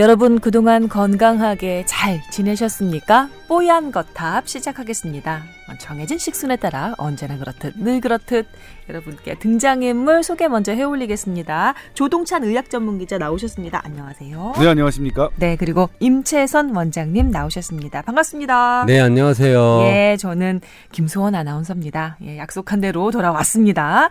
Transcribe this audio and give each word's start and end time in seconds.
여러분 0.00 0.40
그동안 0.40 0.88
건강하게 0.88 1.84
잘 1.84 2.22
지내셨습니까? 2.30 3.28
뽀얀 3.48 3.92
거탑 3.92 4.48
시작하겠습니다. 4.48 5.42
정해진 5.78 6.16
식순에 6.16 6.56
따라 6.56 6.94
언제나 6.96 7.36
그렇듯 7.36 7.74
늘 7.76 8.00
그렇듯 8.00 8.46
여러분께 8.88 9.38
등장인물 9.38 10.22
소개 10.22 10.48
먼저 10.48 10.72
해올리겠습니다. 10.72 11.74
조동찬 11.92 12.44
의학 12.44 12.70
전문 12.70 12.98
기자 12.98 13.18
나오셨습니다. 13.18 13.82
안녕하세요. 13.84 14.54
네, 14.58 14.68
안녕하십니까? 14.68 15.28
네, 15.36 15.56
그리고 15.56 15.90
임채선 16.00 16.74
원장님 16.74 17.30
나오셨습니다. 17.30 18.00
반갑습니다. 18.00 18.84
네, 18.86 19.00
안녕하세요. 19.00 19.82
예, 19.82 20.16
저는 20.18 20.62
김소원 20.92 21.34
아나운서입니다. 21.34 22.16
예, 22.24 22.38
약속한 22.38 22.80
대로 22.80 23.10
돌아왔습니다. 23.10 24.08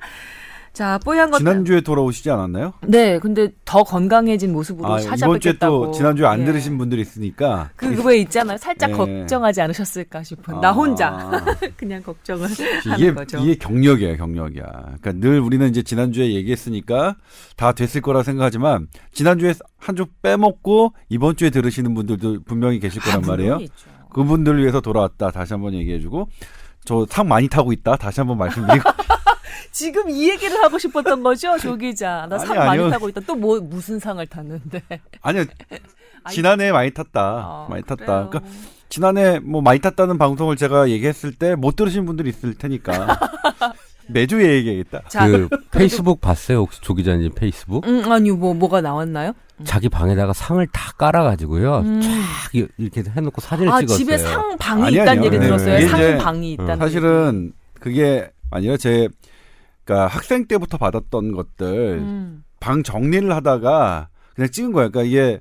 자, 0.79 0.97
뽀얀 1.03 1.29
것 1.29 1.39
지난주에 1.39 1.81
돌아오시지 1.81 2.31
않았나요? 2.31 2.71
네, 2.87 3.19
근데 3.19 3.49
더 3.65 3.83
건강해진 3.83 4.53
모습으로 4.53 4.87
아, 4.93 4.97
찾아뵙겠다고. 5.01 5.25
이번 5.27 5.39
주에 5.41 5.53
또 5.59 5.91
지난주에 5.91 6.25
안 6.25 6.39
예. 6.39 6.45
들으신 6.45 6.77
분들이 6.77 7.01
있으니까 7.01 7.69
그왜 7.75 8.19
있잖아요. 8.19 8.57
살짝 8.57 8.91
네. 8.91 8.95
걱정하지 8.95 9.59
않으셨을까 9.59 10.23
싶은 10.23 10.61
나 10.61 10.69
아. 10.69 10.71
혼자 10.71 11.29
그냥 11.75 12.01
걱정을 12.01 12.47
이게 12.51 12.89
하는 12.89 13.15
거죠. 13.15 13.39
이게 13.39 13.55
경력이에요, 13.55 14.15
경력이야. 14.15 14.63
그러니까 14.63 15.11
늘 15.15 15.41
우리는 15.41 15.67
이제 15.67 15.81
지난주에 15.83 16.31
얘기했으니까 16.35 17.17
다 17.57 17.73
됐을 17.73 17.99
거라 17.99 18.23
생각하지만 18.23 18.87
지난주에 19.11 19.53
한 19.77 19.97
주 19.97 20.05
빼먹고 20.21 20.93
이번 21.09 21.35
주에 21.35 21.49
들으시는 21.49 21.93
분들도 21.93 22.43
분명히 22.45 22.79
계실 22.79 23.01
거란 23.01 23.21
아, 23.25 23.27
말이에요. 23.27 23.57
있죠. 23.59 23.89
그분들을 24.13 24.61
위해서 24.61 24.79
돌아왔다. 24.79 25.31
다시 25.31 25.51
한번 25.51 25.73
얘기해 25.73 25.99
주고 25.99 26.29
저 26.85 27.05
상 27.09 27.27
많이 27.27 27.49
타고 27.49 27.73
있다. 27.73 27.97
다시 27.97 28.21
한번 28.21 28.37
말씀드리고 28.37 28.89
지금 29.71 30.09
이 30.09 30.29
얘기를 30.29 30.61
하고 30.63 30.77
싶었던 30.77 31.23
거죠, 31.23 31.57
조 31.57 31.75
기자. 31.75 32.27
나상 32.29 32.51
아니, 32.51 32.59
많이 32.59 32.69
아니요. 32.81 32.89
타고 32.89 33.09
있다. 33.09 33.21
또 33.21 33.35
뭐 33.35 33.59
무슨 33.59 33.99
상을 33.99 34.25
탔는데? 34.25 34.81
아니요. 35.21 35.45
지난해 36.29 36.71
많이 36.71 36.91
탔다. 36.91 37.21
아, 37.21 37.67
많이 37.69 37.81
탔다. 37.83 38.05
그래요. 38.05 38.29
그러니까 38.29 38.51
지난해 38.89 39.39
뭐 39.39 39.61
많이 39.61 39.79
탔다는 39.79 40.17
방송을 40.17 40.55
제가 40.57 40.89
얘기했을 40.89 41.33
때 41.33 41.55
못 41.55 41.75
들으신 41.75 42.05
분들이 42.05 42.29
있을 42.29 42.53
테니까 42.55 43.17
매주 44.07 44.41
얘기해야겠다. 44.43 45.03
자, 45.07 45.27
그 45.27 45.47
페이스북 45.71 46.19
봤어요? 46.19 46.59
혹시 46.59 46.81
조 46.81 46.93
기자님 46.95 47.31
페이스북? 47.35 47.87
음, 47.87 48.11
아니 48.11 48.31
뭐 48.31 48.53
뭐가 48.53 48.81
나왔나요? 48.81 49.33
자기 49.65 49.87
방에다가 49.89 50.33
상을 50.33 50.65
다 50.67 50.91
깔아가지고 50.97 51.55
음. 51.55 52.01
쫙 52.01 52.09
이- 52.53 52.67
이렇게 52.77 53.03
해놓고 53.15 53.39
사진을 53.41 53.71
아, 53.71 53.79
찍었어요. 53.81 53.97
집에 53.97 54.17
상 54.17 54.57
방이 54.57 54.83
아니, 54.83 54.93
있다는 54.95 55.11
아니요. 55.11 55.25
얘기 55.25 55.37
네, 55.37 55.45
들었어요. 55.45 55.77
이게 55.79 55.87
상 55.87 56.17
방이 56.17 56.53
있다는. 56.53 56.77
사실은 56.77 57.53
그게 57.79 58.29
아니라 58.51 58.77
제 58.77 59.07
그러니까 59.89 60.07
학생 60.07 60.45
때부터 60.45 60.77
받았던 60.77 61.31
것들. 61.31 61.67
음. 61.99 62.43
방 62.59 62.83
정리를 62.83 63.33
하다가 63.33 64.09
그냥 64.35 64.51
찍은 64.51 64.71
거예요. 64.71 64.91
그러니까 64.91 65.09
이게 65.09 65.39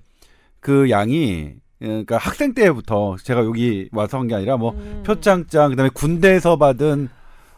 그 0.61 0.89
양이 0.89 1.53
그러니까 1.79 2.17
학생 2.17 2.55
때부터 2.55 3.17
제가 3.23 3.45
여기 3.45 3.89
와서 3.93 4.19
한 4.19 4.27
게 4.29 4.35
아니라 4.35 4.57
뭐 4.57 4.73
음. 4.73 5.03
표창장 5.05 5.71
그다음에 5.71 5.91
군대에서 5.93 6.57
받은 6.57 7.09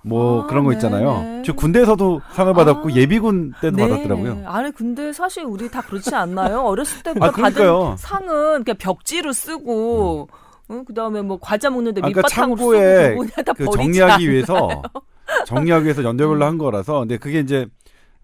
뭐 0.03 0.43
아, 0.43 0.47
그런 0.47 0.65
거 0.65 0.71
네, 0.71 0.77
있잖아요. 0.77 1.21
네. 1.23 1.43
저 1.45 1.53
군대에서도 1.55 2.23
상을 2.33 2.53
받았고 2.55 2.89
아. 2.89 2.93
예비군 2.93 3.53
때도 3.61 3.77
네. 3.77 3.89
받았더라고요. 3.89 4.43
아니 4.47 4.73
근데 4.73 5.13
사실 5.13 5.45
우리 5.45 5.71
다 5.71 5.83
그렇지 5.83 6.13
않나요? 6.15 6.63
어렸을 6.63 7.03
때부터 7.05 7.27
아. 7.27 7.31
받은 7.31 7.97
상은 7.99 8.65
그냥 8.65 8.77
벽지로 8.79 9.33
쓰고 9.33 10.29
어, 10.69 10.83
그다음에 10.87 11.21
뭐 11.23 11.39
과자 11.41 11.69
먹는데 11.71 12.01
아, 12.01 12.09
그러니까 12.09 12.23
밑바탕으로 12.23 12.57
창고에 12.57 13.09
쓰고 13.11 13.19
그냥 13.19 13.45
다그 13.45 13.65
버리지 13.67 13.77
정리하기 13.77 14.13
않아요? 14.15 14.31
위해서 14.31 14.83
정리하기 15.47 15.85
위해서 15.85 16.03
연대별로 16.05 16.39
음. 16.39 16.43
한 16.43 16.59
거라서 16.59 17.01
근데 17.01 17.17
그게 17.17 17.41
이제 17.41 17.67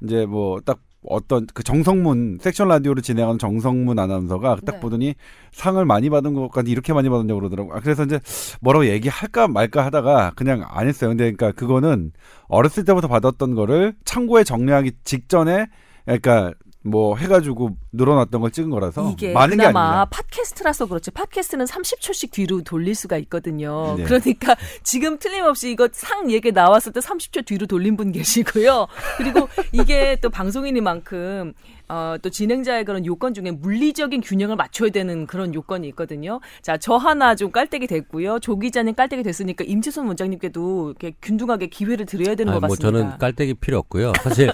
이제 0.03 0.27
뭐 0.27 0.61
딱 0.61 0.81
어떤 1.09 1.47
그 1.55 1.63
정성문 1.63 2.39
섹션 2.41 2.69
라디오를 2.69 3.03
진행하는 3.03 3.39
정성문 3.39 3.99
아나운서가 3.99 4.59
딱 4.67 4.75
네. 4.77 4.81
보더니 4.81 5.15
상을 5.53 5.83
많이 5.85 6.11
받은 6.11 6.35
것까지 6.35 6.71
이렇게 6.71 6.93
많이 6.93 7.09
받았냐고 7.09 7.41
그러더라고. 7.41 7.75
아, 7.75 7.81
그래서 7.81 8.05
이제 8.05 8.21
뭐라고 8.61 8.87
얘기할까 8.87 9.49
말까 9.49 9.85
하다가 9.87 10.33
그냥 10.37 10.65
안 10.69 10.89
했어요. 10.89 11.11
근데 11.11 11.33
그러니까 11.33 11.53
그거는 11.53 12.13
어렸을 12.49 12.85
때부터 12.85 13.09
받았던 13.09 13.55
거를 13.55 13.95
창고에 14.05 14.45
정리하기 14.45 14.93
직전에 15.05 15.67
그러니까 16.05 16.53
뭐 16.87 17.17
해가지고 17.17 17.77
늘어났던 17.93 18.41
걸 18.41 18.51
찍은 18.51 18.71
거라서 18.71 19.11
이게 19.13 19.33
많은 19.33 19.57
게 19.57 19.67
그나마. 19.67 20.05
팟캐스트라서 20.07 20.87
그렇지 20.87 21.11
팟캐스트는 21.11 21.67
30초씩 21.67 22.31
뒤로 22.31 22.63
돌릴 22.63 22.95
수가 22.95 23.17
있거든요. 23.19 23.97
네. 23.97 24.05
그러니까 24.05 24.57
지금 24.83 25.19
틀림없이 25.19 25.71
이거 25.71 25.89
상 25.93 26.31
얘기 26.31 26.53
나왔을 26.53 26.93
때 26.93 27.01
30초 27.01 27.45
뒤로 27.45 27.67
돌린 27.67 27.97
분 27.97 28.13
계시고요. 28.13 28.87
그리고 29.19 29.49
이게 29.73 30.17
또 30.23 30.31
방송인이만큼 30.31 31.55
어, 31.89 32.17
또 32.21 32.31
진행자의 32.31 32.85
그런 32.85 33.07
요건 33.07 33.33
중에 33.33 33.53
물리적인 33.53 34.21
균형을 34.21 34.57
맞춰야 34.57 34.91
되는 34.91 35.27
그런 35.27 35.55
요건이 35.55 35.87
있거든요. 35.89 36.41
자, 36.63 36.77
저 36.77 36.97
하나 36.97 37.35
좀 37.37 37.53
깔때기 37.53 37.87
됐고요. 37.87 38.41
조 38.41 38.59
기자님 38.59 38.95
깔때기 38.95 39.23
됐으니까 39.23 39.65
임채선 39.65 40.07
원장님께도 40.09 40.91
이렇게 40.91 41.17
균등하게 41.23 41.69
기회를 41.69 42.07
드려야 42.07 42.35
되는 42.35 42.53
아니, 42.53 42.61
것뭐 42.61 42.75
같습니다. 42.75 42.99
저는 42.99 43.19
깔때기 43.19 43.55
필요 43.55 43.79
없고요. 43.79 44.13
사실 44.23 44.53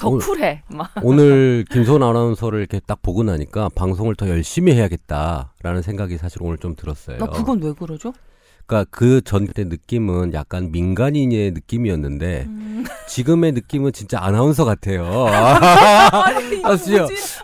더 0.00 0.08
오늘- 0.08 0.24
쿨해. 0.26 0.62
막. 0.68 0.90
오늘 1.02 1.64
김소은 1.70 2.02
아나운서를 2.02 2.60
이렇게 2.60 2.80
딱 2.86 3.02
보고 3.02 3.22
나니까 3.22 3.68
방송을 3.74 4.14
더 4.16 4.28
열심히 4.28 4.72
해야겠다라는 4.72 5.82
생각이 5.82 6.16
사실 6.16 6.42
오늘 6.42 6.58
좀 6.58 6.74
들었어요. 6.74 7.18
나 7.18 7.26
그건 7.26 7.62
왜 7.62 7.72
그러죠? 7.72 8.12
그러니까 8.66 8.88
그 8.90 9.20
전 9.22 9.46
때 9.46 9.64
느낌은 9.64 10.32
약간 10.34 10.70
민간인의 10.70 11.52
느낌이었는데 11.52 12.44
음. 12.46 12.84
지금의 13.08 13.52
느낌은 13.52 13.92
진짜 13.92 14.18
아나운서 14.22 14.64
같아요. 14.64 15.26
아니 15.26 16.56
이거. 16.58 16.68
뭐지? 16.68 16.94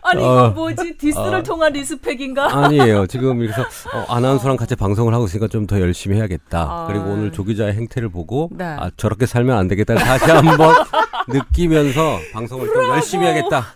아니 0.03 0.21
이거 0.23 0.45
어. 0.45 0.51
뭐지? 0.51 0.97
디스를 0.97 1.35
어. 1.37 1.43
통한 1.43 1.73
respect인가? 1.73 2.65
아니에요. 2.65 3.07
지금 3.07 3.39
그래서 3.39 3.63
어, 3.93 4.05
아나운서랑 4.09 4.57
같이 4.57 4.77
방송을 4.77 5.13
하고 5.15 5.25
있으니까 5.27 5.49
좀 5.49 5.67
더 5.67 5.81
열심히 5.81 6.17
해야겠다. 6.17 6.61
아. 6.61 6.87
그리고 6.87 7.07
오늘 7.07 7.33
조 7.33 7.43
기자의 7.43 7.73
행태를 7.75 8.09
보고 8.09 8.49
네. 8.53 8.65
아 8.65 8.89
저렇게 8.97 9.27
살면 9.27 9.57
안 9.59 9.67
되겠다. 9.67 9.97
다시 9.97 10.31
한번 10.31 10.73
느끼면서 11.29 12.19
방송을 12.33 12.69
좀 12.69 12.85
열심히 12.85 13.27
해야겠다. 13.27 13.67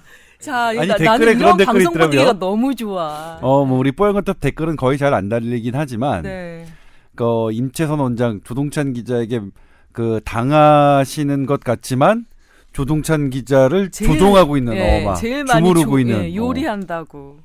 자, 0.41 0.67
아니, 0.69 0.78
그러니까 0.78 0.97
댓글에 0.97 1.07
나는 1.09 1.27
그런 1.27 1.39
이런 1.41 1.57
댓글이 1.59 1.84
방송 1.84 1.93
분위기가 1.93 2.22
있더라고요. 2.22 2.39
너무 2.51 2.75
좋아. 2.77 3.39
어, 3.43 3.65
뭐 3.65 3.78
우리 3.78 3.93
뽀얀거탑 3.93 4.41
댓글은 4.41 4.77
거의 4.77 4.97
잘 4.99 5.12
안 5.12 5.28
달리긴 5.28 5.75
하지만 5.75 6.22
네. 6.22 6.65
그 7.16 7.53
임채선 7.53 7.98
원장 8.00 8.41
조동찬 8.44 8.93
기자에게 8.93 9.41
그 9.93 10.21
당하시는 10.25 11.47
것 11.47 11.60
같지만 11.60 12.26
조동찬 12.72 13.31
기자를 13.31 13.91
제일- 13.91 14.12
조종하고 14.12 14.56
있는 14.56 14.75
예, 14.76 15.03
어마 15.04 15.15
제일 15.15 15.44
많이 15.44 15.60
주무르고 15.66 15.91
조- 15.93 15.98
있는 15.98 16.25
예, 16.25 16.37
요리한다고. 16.37 17.19
어, 17.19 17.44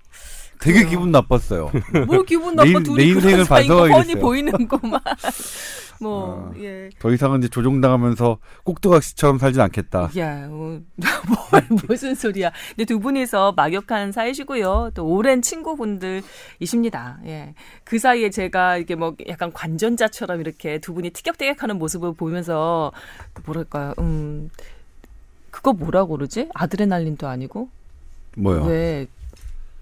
되게. 0.73 0.85
기분 0.85 1.11
나빴어요. 1.11 1.71
뭘 2.07 2.25
기분 2.25 2.55
내 2.55 2.63
나빠 2.65 2.77
인- 2.79 2.83
둘이 2.83 2.97
내 2.97 3.03
인생을 3.11 3.45
반성하게 3.45 3.93
뻔히. 3.93 4.15
보이는구만. 4.15 4.99
뭐 6.01 6.51
어. 6.51 6.53
예. 6.59 6.89
더 6.99 7.09
이상은 7.13 7.39
이제 7.39 7.47
조종당하면서 7.47 8.37
꼭두각시처럼 8.65 9.37
살진 9.37 9.61
않겠다. 9.61 10.11
야, 10.17 10.45
어, 10.49 10.81
뭘, 10.97 11.67
무슨 11.87 12.15
소리야. 12.15 12.51
근데 12.69 12.83
두 12.83 12.99
분이서 12.99 13.53
막역한 13.53 14.11
사이시고요. 14.11 14.91
또 14.93 15.05
오랜 15.07 15.41
친구분들이십니다. 15.41 17.19
예. 17.27 17.53
그 17.85 17.97
사이에 17.97 18.29
제가 18.29 18.75
이게 18.77 18.95
뭐 18.95 19.15
약간 19.29 19.53
관전자처럼 19.53 20.41
이렇게 20.41 20.79
두 20.79 20.93
분이 20.93 21.11
티격태격하는 21.11 21.77
모습을 21.79 22.13
보면서 22.13 22.91
뭐랄까요, 23.45 23.93
음, 23.99 24.49
그거 25.49 25.71
뭐라고 25.71 26.17
그러지? 26.17 26.49
아드레날린도 26.53 27.25
아니고? 27.25 27.69
뭐요? 28.37 28.65
왜, 28.65 29.07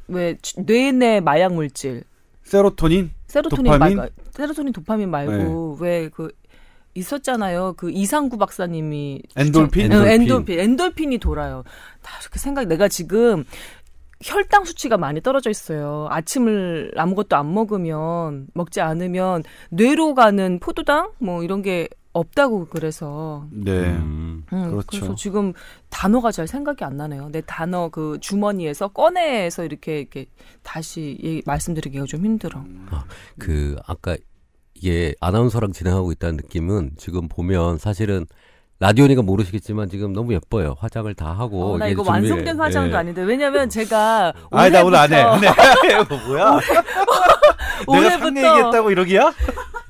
왜, 0.07 0.37
뇌 0.65 0.91
내 0.91 1.19
마약 1.19 1.53
물질. 1.53 2.03
세로토닌? 2.43 3.11
세로토닌 3.27 3.71
도파민? 3.71 3.97
말고, 3.97 4.13
세로토닌 4.31 4.73
도파민 4.73 5.09
말고, 5.09 5.77
왜 5.79 6.09
그, 6.09 6.29
있었잖아요. 6.93 7.73
그 7.77 7.89
이상구 7.89 8.37
박사님이 8.37 9.21
엔돌핀? 9.35 9.91
응, 9.91 9.97
엔돌핀. 10.05 10.21
엔돌핀. 10.21 10.59
엔돌핀이 10.59 11.17
돌아요. 11.19 11.63
다 12.01 12.13
이렇게 12.21 12.37
생각, 12.37 12.65
내가 12.67 12.87
지금 12.87 13.45
혈당 14.21 14.63
수치가 14.65 14.97
많이 14.97 15.19
떨어져 15.21 15.49
있어요. 15.49 16.07
아침을 16.11 16.91
아무것도 16.95 17.35
안 17.35 17.53
먹으면, 17.53 18.47
먹지 18.53 18.79
않으면 18.81 19.43
뇌로 19.71 20.13
가는 20.13 20.59
포도당? 20.59 21.11
뭐 21.17 21.43
이런 21.43 21.61
게 21.61 21.87
없다고 22.13 22.67
그래서. 22.69 23.45
네. 23.51 23.71
음. 23.71 24.45
음, 24.53 24.69
그렇죠. 24.69 24.85
그래서 24.91 25.15
지금 25.15 25.53
단어가 25.89 26.31
잘 26.31 26.47
생각이 26.47 26.83
안 26.83 26.95
나네요. 26.97 27.29
내 27.31 27.41
단어 27.41 27.89
그 27.89 28.17
주머니에서 28.21 28.89
꺼내서 28.89 29.65
이렇게, 29.65 29.99
이렇게 29.99 30.25
다시 30.61 31.17
얘기- 31.23 31.41
말씀드리기가 31.45 32.05
좀 32.05 32.23
힘들어. 32.23 32.63
그 33.39 33.75
아까 33.87 34.15
이게 34.75 35.15
아나운서랑 35.21 35.71
진행하고 35.73 36.11
있다는 36.11 36.37
느낌은 36.37 36.91
지금 36.97 37.27
보면 37.27 37.77
사실은 37.79 38.25
라디오니까 38.79 39.21
모르시겠지만 39.21 39.87
지금 39.89 40.11
너무 40.13 40.33
예뻐요. 40.33 40.75
화장을 40.77 41.11
다 41.13 41.31
하고. 41.31 41.73
어, 41.73 41.77
나 41.77 41.85
이게 41.85 41.93
이거 41.93 42.03
준비- 42.03 42.29
완성된 42.29 42.59
화장도 42.59 42.91
예. 42.93 42.97
아닌데 42.97 43.21
왜냐면 43.23 43.69
제가 43.69 44.33
아니, 44.51 44.71
나 44.71 44.83
오늘 44.83 44.97
안 44.99 45.13
해. 45.13 45.23
올해부터- 45.23 45.39
네. 45.41 46.27
뭐야? 46.27 46.59
내가 47.87 48.09
상 48.09 48.27
올해부터 48.27 48.27
얘기했다고 48.27 48.91
이러기야? 48.91 49.33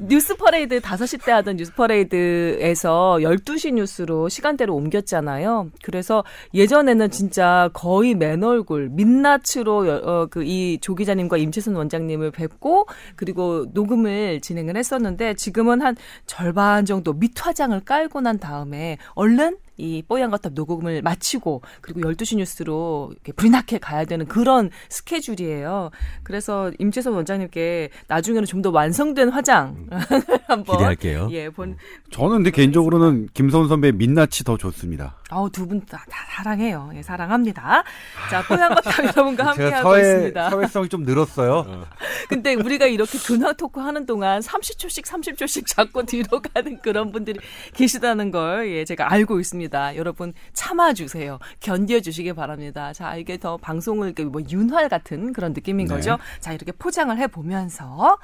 뉴스 0.05 0.35
퍼레이드 0.35 0.81
5시 0.81 1.23
때 1.23 1.31
하던 1.31 1.55
뉴스 1.55 1.73
퍼레이드에서 1.75 3.19
12시 3.21 3.73
뉴스로 3.73 4.27
시간대로 4.27 4.75
옮겼잖아요. 4.75 5.69
그래서 5.81 6.25
예전에는 6.53 7.09
진짜 7.09 7.69
거의 7.73 8.13
맨 8.13 8.43
얼굴 8.43 8.89
민낯으로 8.89 10.01
어, 10.03 10.25
그이 10.25 10.79
조 10.81 10.95
기자님과 10.95 11.37
임채선 11.37 11.75
원장님을 11.75 12.31
뵙고 12.31 12.87
그리고 13.15 13.65
녹음을 13.73 14.41
진행을 14.41 14.75
했었는데 14.75 15.35
지금은 15.35 15.81
한 15.81 15.95
절반 16.25 16.83
정도 16.85 17.13
밑화장을 17.13 17.79
깔고 17.85 18.19
난 18.19 18.39
다음에 18.39 18.97
얼른 19.15 19.57
이 19.77 20.03
뽀얀 20.07 20.29
거탑 20.31 20.53
녹음을 20.53 21.01
마치고 21.01 21.61
그리고 21.81 22.01
12시 22.01 22.37
뉴스로 22.37 23.09
이렇게 23.11 23.31
불이 23.31 23.49
나게 23.49 23.77
가야 23.79 24.05
되는 24.05 24.25
그런 24.27 24.69
스케줄이에요. 24.89 25.89
그래서 26.23 26.71
임채선 26.79 27.13
원장님께 27.13 27.89
나중에는 28.07 28.45
좀 28.47 28.63
더 28.63 28.69
완성된 28.71 29.27
화장 29.27 29.87
한번 30.47 30.77
기대할게요. 30.77 31.27
예, 31.31 31.49
본 31.49 31.75
저는 32.11 32.37
근데 32.37 32.51
개인적으로는 32.51 33.27
김서훈 33.33 33.67
선배의 33.67 33.91
민낯이 33.93 34.45
더 34.45 34.55
좋습니다. 34.55 35.17
아우 35.29 35.49
두 35.49 35.67
분 35.67 35.81
다 35.85 36.05
사랑해요. 36.35 36.91
예, 36.95 37.01
사랑합니다. 37.01 37.83
자, 38.29 38.41
뽀얀 38.47 38.73
거탑 38.75 38.93
여러분과 39.03 39.47
함께 39.47 39.63
하고 39.69 39.89
사회, 39.91 40.01
있습니다. 40.01 40.49
사회성이 40.49 40.87
좀 40.87 41.03
늘었어요. 41.03 41.85
근데 42.29 42.53
우리가 42.53 42.85
이렇게 42.85 43.17
근황 43.17 43.53
토크 43.55 43.81
하는 43.81 44.05
동안 44.05 44.39
30초씩 44.39 45.05
30초씩 45.05 45.65
자꾸 45.67 46.05
뒤로 46.05 46.41
가는 46.53 46.79
그런 46.81 47.11
분들이 47.11 47.39
계시다는 47.73 48.31
걸 48.31 48.69
예, 48.71 48.85
제가 48.85 49.11
알고 49.11 49.39
있습니다. 49.41 49.62
여러분 49.95 50.33
참아주세요. 50.53 51.39
견뎌주시기 51.59 52.33
바랍니다. 52.33 52.93
자, 52.93 53.15
이게 53.15 53.37
더 53.37 53.57
방송을 53.57 54.07
이렇게 54.07 54.23
뭐 54.23 54.41
윤활 54.49 54.89
같은 54.89 55.33
그런 55.33 55.53
느낌인 55.53 55.87
네. 55.87 55.93
거죠. 55.93 56.17
자, 56.39 56.53
이렇게 56.53 56.71
포장을 56.71 57.15
해보면서 57.17 58.17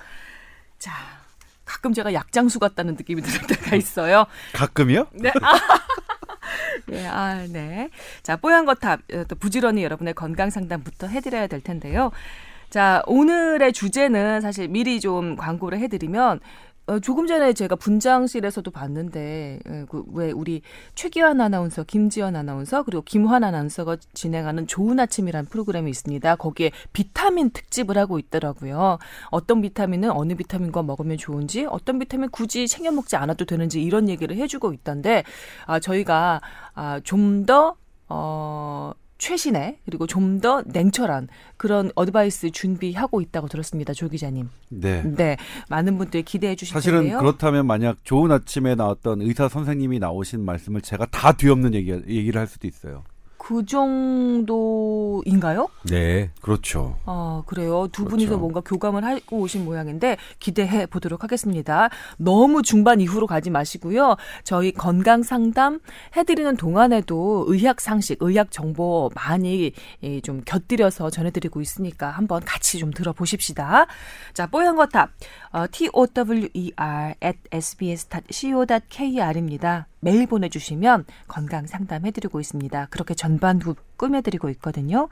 자, 0.77 0.91
가끔 1.65 1.94
제가 1.94 2.13
약장수 2.13 2.59
같다는 2.59 2.95
느낌이 2.95 3.21
들 3.21 3.47
때가 3.47 3.75
있어요. 3.75 4.25
가끔이요? 4.53 5.07
네. 5.13 5.30
아. 5.41 5.59
네, 6.88 7.06
아, 7.07 7.45
네. 7.47 7.89
자, 8.24 8.35
뽀얀 8.38 8.65
거탑, 8.65 9.01
어, 9.13 9.24
또 9.27 9.35
부지런히 9.35 9.83
여러분의 9.83 10.15
건강 10.15 10.50
상담부터 10.50 11.07
해드려야 11.07 11.47
될 11.47 11.62
텐데요. 11.62 12.12
자, 12.69 13.01
오늘의 13.07 13.74
주제는 13.74 14.42
사실 14.42 14.68
미리 14.68 15.00
좀 15.00 15.35
광고를 15.35 15.80
해드리면, 15.80 16.39
어, 16.39 16.42
조금 16.97 17.27
전에 17.27 17.53
제가 17.53 17.75
분장실에서도 17.75 18.71
봤는데, 18.71 19.59
예, 19.68 19.86
그, 19.88 20.03
왜 20.13 20.31
우리 20.31 20.62
최기환 20.95 21.39
아나운서, 21.41 21.83
김지연 21.83 22.36
아나운서, 22.36 22.81
그리고 22.83 23.03
김환 23.03 23.44
아나운서가 23.44 23.97
진행하는 24.13 24.65
좋은 24.65 25.00
아침이라는 25.00 25.50
프로그램이 25.50 25.91
있습니다. 25.91 26.36
거기에 26.38 26.71
비타민 26.91 27.51
특집을 27.51 27.97
하고 27.97 28.18
있더라고요. 28.18 28.97
어떤 29.30 29.62
비타민은 29.62 30.09
어느 30.12 30.33
비타민과 30.33 30.81
먹으면 30.83 31.18
좋은지, 31.18 31.65
어떤 31.65 32.00
비타민 32.00 32.30
굳이 32.30 32.68
챙겨 32.68 32.92
먹지 32.92 33.15
않아도 33.18 33.45
되는지 33.45 33.83
이런 33.83 34.09
얘기를 34.09 34.35
해주고 34.35 34.74
있던데, 34.74 35.24
아, 35.68 35.80
저희가, 35.80 36.42
아, 36.74 37.00
좀 37.03 37.45
더, 37.45 37.75
어, 38.07 38.94
최신의 39.19 39.80
그리고 39.86 40.07
좀 40.07 40.39
더 40.39 40.63
냉철한 40.66 41.27
그런 41.57 41.92
어드바이스 41.95 42.51
준비하고 42.51 43.19
있다고 43.19 43.48
들었습니다, 43.50 43.94
조 43.94 44.07
기자님. 44.07 44.50
네. 44.69 45.04
네, 45.04 45.38
많은 45.69 45.98
분들이 45.98 46.24
기대해 46.24 46.56
주실 46.56 46.74
사실은 46.74 47.00
텐데요. 47.00 47.19
그렇다면 47.19 47.68
만약 47.68 47.98
좋은 48.06 48.31
아침에 48.31 48.75
나왔던 48.75 49.21
의사 49.21 49.50
선생님이 49.50 50.00
나오신 50.00 50.45
말씀을 50.45 50.81
제가 50.81 51.07
다 51.07 51.33
뒤엎는 51.33 51.74
얘기, 51.74 51.92
얘기를 51.92 52.39
할 52.39 52.48
수도 52.48 52.68
있어요. 52.68 53.04
그 53.50 53.66
정도인가요? 53.66 55.69
네. 55.90 56.30
그렇죠. 56.40 57.00
아, 57.06 57.42
그래요. 57.48 57.88
두 57.92 58.04
그렇죠. 58.04 58.10
분이서 58.12 58.38
뭔가 58.38 58.62
교감을 58.62 59.04
하고 59.04 59.40
오신 59.40 59.66
모양인데 59.66 60.18
기대해 60.38 60.86
보도록 60.86 61.24
하겠습니다. 61.24 61.90
너무 62.18 62.62
중반 62.62 63.01
이후로 63.01 63.25
가지 63.25 63.50
마시고요. 63.50 64.18
저희 64.44 64.72
건강 64.72 65.24
상담 65.24 65.80
해드리는 66.16 66.57
동안에도 66.57 67.46
의학 67.48 67.81
상식, 67.81 68.19
의학 68.22 68.51
정보 68.51 69.10
많이 69.16 69.72
예, 70.04 70.22
좀 70.22 70.44
곁들여서 70.45 71.10
전해드리고 71.10 71.60
있으니까 71.60 72.12
한번 72.12 72.44
같이 72.45 72.78
좀 72.78 72.92
들어보십시다. 72.92 73.88
자, 74.36 74.45
뽀얀 74.45 74.75
거탑, 74.75 75.10
어, 75.54 75.66
tower 75.72 76.07
at 77.24 77.40
sbs.co.kr입니다. 77.52 79.88
메일 80.00 80.28
보내주시면 80.28 81.06
건강 81.28 81.68
상담 81.68 82.06
해드리고 82.06 82.40
있습니다. 82.40 82.88
그렇게 82.90 83.13
전반부 83.13 83.75
꾸며드리고 83.98 84.50
있거든요. 84.51 85.10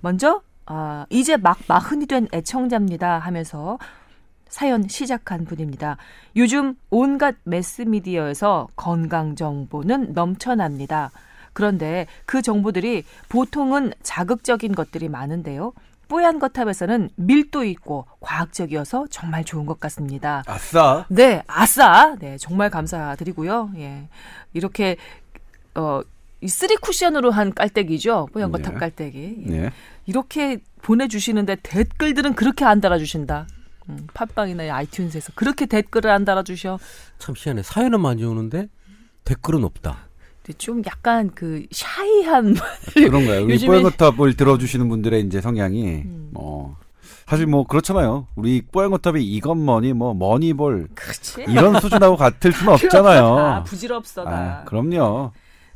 먼저 0.00 0.42
아, 0.66 1.06
이제 1.08 1.36
막 1.36 1.58
마흔이 1.66 2.06
된 2.06 2.28
애청자입니다 2.32 3.18
하면서 3.18 3.78
사연 4.48 4.86
시작한 4.88 5.44
분입니다. 5.44 5.96
요즘 6.36 6.74
온갖 6.90 7.36
매스미디어에서 7.44 8.68
건강 8.76 9.34
정보는 9.34 10.12
넘쳐납니다. 10.12 11.10
그런데 11.52 12.06
그 12.24 12.42
정보들이 12.42 13.04
보통은 13.28 13.92
자극적인 14.02 14.74
것들이 14.74 15.08
많은데요. 15.08 15.72
뽀얀 16.08 16.38
거탑에서는 16.38 17.10
밀도 17.16 17.64
있고 17.64 18.06
과학적이어서 18.20 19.06
정말 19.10 19.44
좋은 19.44 19.66
것 19.66 19.78
같습니다. 19.78 20.42
아싸. 20.46 21.04
네, 21.08 21.42
아싸. 21.46 22.16
네, 22.18 22.38
정말 22.38 22.70
감사드리고요. 22.70 23.72
예. 23.76 24.08
이렇게 24.54 24.96
어, 25.74 26.00
이 26.40 26.48
쓰리 26.48 26.76
쿠션으로 26.76 27.30
한 27.30 27.52
깔때기죠. 27.52 28.28
뽀얀 28.32 28.50
거탑 28.50 28.74
네. 28.74 28.80
깔때기. 28.80 29.44
예. 29.46 29.50
네. 29.50 29.70
이렇게 30.06 30.58
보내주시는데 30.82 31.56
댓글들은 31.62 32.34
그렇게 32.34 32.64
안 32.64 32.80
달아주신다. 32.80 33.46
음, 33.90 34.06
팟빵이나 34.14 34.64
아이튠즈에서 34.64 35.32
그렇게 35.34 35.66
댓글을 35.66 36.10
안 36.10 36.24
달아주셔. 36.24 36.78
참 37.18 37.34
희한해. 37.36 37.62
사연은 37.62 38.00
많이 38.00 38.24
오는데 38.24 38.68
댓글은 39.24 39.64
없다. 39.64 40.07
근데 40.48 40.56
좀 40.56 40.82
약간 40.86 41.30
그 41.34 41.66
shy한 41.70 42.54
그런가요? 42.94 43.44
우리 43.44 43.56
요즘에- 43.56 43.66
뽀얀 43.66 43.82
거탑을 43.82 44.34
들어주시는 44.34 44.88
분들의 44.88 45.20
이제 45.26 45.40
성향이 45.42 45.84
음. 46.06 46.28
뭐 46.32 46.76
사실 47.26 47.46
뭐 47.46 47.66
그렇잖아요. 47.66 48.26
우리 48.34 48.62
뽀얀 48.62 48.90
거탑이 48.90 49.22
이건 49.22 49.62
뭐니 49.62 49.92
뭐 49.92 50.14
머니볼 50.14 50.88
그렇지. 50.94 51.44
이런 51.48 51.78
수준하고 51.80 52.16
같을 52.16 52.52
수는 52.52 52.72
아, 52.72 52.74
없잖아요. 52.76 53.64
부질없어 53.66 54.24
나. 54.24 54.30
아, 54.30 54.64
그럼요. 54.64 55.32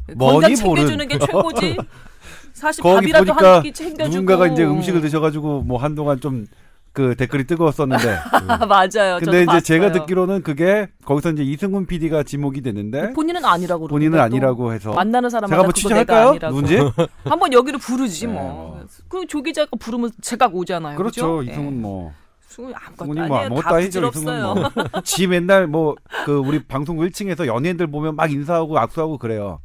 머니볼은- 0.09 0.57
챙겨주는 0.57 1.09
게 1.09 1.19
최고지. 1.19 1.77
사실 2.55 2.83
거기 2.83 3.13
밥이라도 3.13 3.25
보니까 3.35 3.55
한 3.57 3.63
끼 3.63 3.73
챙겨주고. 3.73 4.09
누군가가 4.09 4.47
이제 4.47 4.65
음식을 4.65 5.01
드셔가지고 5.03 5.63
뭐 5.63 5.79
한동안 5.79 6.19
좀 6.21 6.47
그 6.93 7.15
댓글이 7.17 7.45
뜨거웠었는데. 7.45 8.19
아, 8.49 8.67
맞아요. 8.67 9.19
근데 9.19 9.39
이제 9.39 9.47
봤어요. 9.47 9.61
제가 9.61 9.93
듣기로는 9.93 10.43
그게 10.43 10.89
거기서 11.05 11.31
이제 11.31 11.43
이승훈 11.43 11.87
PD가 11.87 12.23
지목이 12.23 12.61
됐는데 12.61 13.13
본인은 13.13 13.45
아니라고 13.45 13.89
본인은 13.89 14.21
아니라고 14.21 14.73
해서 14.73 14.93
만나는 14.93 15.31
사람마다 15.31 15.51
제가 15.51 15.63
한번 15.63 15.75
취재할까요? 15.75 16.39
누군지? 16.51 16.79
한번 17.25 17.53
여기로 17.53 17.79
부르지 17.79 18.27
네, 18.27 18.33
뭐. 18.33 18.43
뭐. 18.43 18.85
그리고 19.09 19.27
조 19.27 19.43
기자가 19.43 19.71
부르면 19.79 20.11
제가 20.21 20.51
오잖아요. 20.53 20.97
그렇죠. 20.97 21.39
그죠? 21.39 21.51
이승훈 21.51 21.77
예. 21.77 21.79
뭐. 21.79 22.13
승훈이 22.49 22.75
아무것도 22.75 23.05
승훈이 23.05 23.21
아니에요. 23.21 23.49
뭐다 23.49 23.69
아무것도 23.71 23.75
아니죠. 23.75 24.07
이승훈. 24.09 24.43
뭐. 24.43 24.71
지 25.03 25.27
맨날 25.27 25.67
뭐 25.67 25.97
그 26.25 26.39
우리 26.39 26.63
방송국 26.63 27.05
1층에서 27.07 27.47
연예인들 27.47 27.89
보면 27.89 28.17
막 28.17 28.31
인사하고 28.31 28.79
악수하고 28.79 29.19
그래요. 29.19 29.61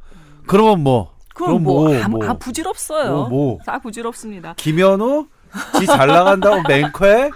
그러면 0.46 0.82
뭐? 0.82 1.14
그럼 1.34 1.62
뭐, 1.62 1.84
뭐, 1.88 2.02
아, 2.02 2.08
뭐. 2.08 2.24
아, 2.26 2.34
부질없어요. 2.34 3.12
뭐, 3.12 3.28
뭐. 3.28 3.58
다 3.64 3.78
부질없습니다. 3.78 4.54
김현우? 4.56 5.28
지 5.78 5.86
잘 5.86 6.06
나간다고 6.08 6.62
맹쾌? 6.68 7.30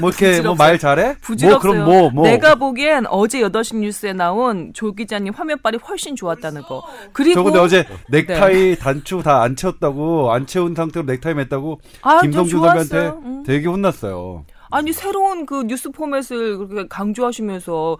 뭐 0.00 0.10
이렇게 0.10 0.40
뭐 0.42 0.54
말 0.54 0.78
잘해? 0.78 1.16
부질없어요. 1.20 1.60
뭐 1.60 1.60
그럼 1.60 1.84
뭐 1.84 2.10
뭐. 2.10 2.24
내가 2.24 2.54
보기엔 2.54 3.06
어제 3.08 3.40
8시 3.40 3.76
뉴스에 3.76 4.12
나온 4.12 4.72
조 4.74 4.92
기자님 4.92 5.32
화면빨이 5.34 5.78
훨씬 5.88 6.16
좋았다는 6.16 6.62
거. 6.62 6.82
그리고 7.12 7.34
저 7.34 7.42
근데 7.42 7.58
어제 7.58 7.86
넥타이 8.08 8.54
네. 8.54 8.74
단추 8.76 9.22
다 9.22 9.40
안 9.42 9.56
채웠다고 9.56 10.32
안 10.32 10.46
채운 10.46 10.74
상태로 10.74 11.06
넥타이 11.06 11.34
맸다고 11.34 11.78
아, 12.02 12.20
좀 12.20 12.30
김성준. 12.30 12.60
선배한테 12.60 12.96
응. 13.24 13.42
되게 13.44 13.68
혼났어요. 13.68 14.44
아니 14.70 14.92
새로운 14.92 15.46
그 15.46 15.62
뉴스 15.64 15.90
포맷을 15.90 16.58
그렇게 16.58 16.88
강조하시면서 16.88 17.96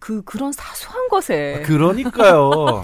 그 0.00 0.22
그런 0.22 0.50
사소한 0.50 1.08
것에 1.08 1.62
그러니까요. 1.66 2.80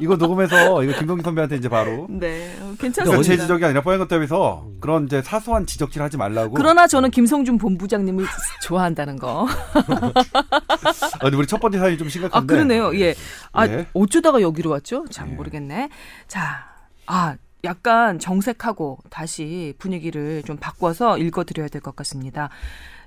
이거 0.00 0.14
녹음해서 0.16 0.84
이거 0.84 0.96
김성준 0.98 1.24
선배한테 1.24 1.56
이제 1.56 1.68
바로 1.68 2.06
네 2.08 2.52
어, 2.54 2.58
그러니까 2.60 2.82
괜찮습니다. 2.82 3.22
제 3.24 3.36
지적이 3.36 3.64
아니라 3.64 3.82
뽀얀 3.82 3.98
것답에서 3.98 4.66
그런 4.80 5.06
이제 5.06 5.20
사소한 5.20 5.66
지적질 5.66 6.00
하지 6.00 6.16
말라고. 6.16 6.54
그러나 6.54 6.86
저는 6.86 7.10
김성준 7.10 7.58
본부장님을 7.58 8.24
좋아한다는 8.62 9.18
거. 9.18 9.46
아, 9.74 11.18
근데 11.20 11.36
우리 11.36 11.46
첫 11.46 11.58
번째 11.60 11.78
사연이 11.78 11.98
좀아 11.98 12.08
심각한데. 12.08 12.54
그러네요. 12.54 12.98
예. 13.00 13.14
아 13.52 13.66
네. 13.66 13.86
어쩌다가 13.92 14.40
여기로 14.40 14.70
왔죠? 14.70 15.04
참 15.10 15.30
예. 15.30 15.34
모르겠네. 15.34 15.88
자, 16.28 16.66
아 17.06 17.36
약간 17.64 18.18
정색하고 18.18 18.98
다시 19.10 19.74
분위기를 19.78 20.42
좀 20.44 20.56
바꿔서 20.56 21.18
읽어드려야 21.18 21.68
될 21.68 21.80
것 21.82 21.96
같습니다. 21.96 22.48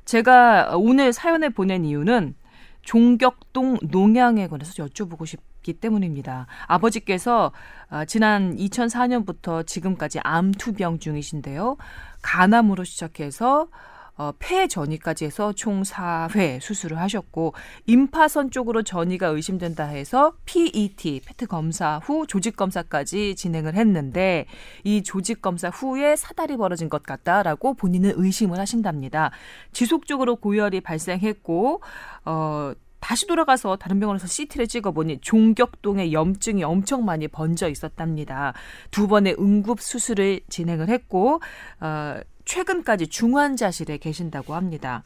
제가 0.05 0.71
오늘 0.75 1.13
사연을 1.13 1.51
보낸 1.51 1.85
이유는 1.85 2.35
종격동 2.83 3.79
농양에 3.89 4.47
관해서 4.47 4.85
여쭤보고 4.85 5.25
싶기 5.25 5.73
때문입니다. 5.73 6.47
아버지께서 6.67 7.51
아, 7.89 8.05
지난 8.05 8.55
2004년부터 8.55 9.65
지금까지 9.65 10.19
암 10.23 10.51
투병 10.51 10.99
중이신데요. 10.99 11.77
간암으로 12.21 12.83
시작해서 12.83 13.67
어, 14.15 14.31
폐 14.37 14.67
전이까지 14.67 15.25
해서 15.25 15.53
총 15.53 15.81
4회 15.81 16.61
수술을 16.61 16.99
하셨고 16.99 17.53
임파선 17.87 18.51
쪽으로 18.51 18.83
전이가 18.83 19.27
의심된다 19.27 19.85
해서 19.85 20.33
PET 20.45 21.21
페트 21.25 21.47
검사 21.47 21.99
후 22.03 22.27
조직 22.27 22.55
검사까지 22.55 23.35
진행을 23.35 23.75
했는데 23.75 24.45
이 24.83 25.01
조직 25.01 25.41
검사 25.41 25.69
후에 25.69 26.15
사달이 26.15 26.57
벌어진 26.57 26.89
것 26.89 27.03
같다라고 27.03 27.73
본인은 27.73 28.13
의심을 28.15 28.59
하신답니다. 28.59 29.31
지속적으로 29.71 30.35
고열이 30.35 30.81
발생했고 30.81 31.81
어 32.25 32.73
다시 33.03 33.27
돌아가서 33.27 33.75
다른 33.75 33.99
병원에서 33.99 34.27
CT를 34.27 34.65
찍어보니 34.65 35.19
종격동에 35.19 36.13
염증이 36.13 36.63
엄청 36.63 37.03
많이 37.03 37.27
번져 37.27 37.67
있었답니다. 37.67 38.53
두 38.91 39.09
번의 39.09 39.35
응급 39.37 39.81
수술을 39.81 40.39
진행을 40.47 40.87
했고 40.87 41.41
어, 41.81 42.15
최근까지 42.45 43.07
중환자실에 43.07 43.97
계신다고 43.97 44.55
합니다. 44.55 45.03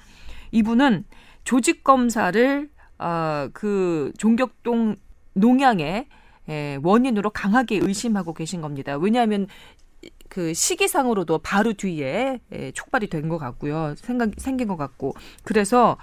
이분은 0.52 1.06
조직 1.44 1.84
검사를 1.84 2.70
어, 3.00 3.50
그 3.54 4.12
종격동 4.18 4.96
농양의 5.34 6.08
예, 6.50 6.80
원인으로 6.82 7.30
강하게 7.30 7.80
의심하고 7.82 8.34
계신 8.34 8.62
겁니다. 8.62 8.98
왜냐하면 8.98 9.48
그 10.30 10.54
시기상으로도 10.54 11.40
바로 11.40 11.74
뒤에 11.74 12.40
예, 12.54 12.72
촉발이 12.72 13.08
된 13.08 13.30
것 13.30 13.38
같고요. 13.38 13.96
생각 13.98 14.32
생긴 14.38 14.68
것 14.68 14.78
같고 14.78 15.14
그래서 15.44 15.98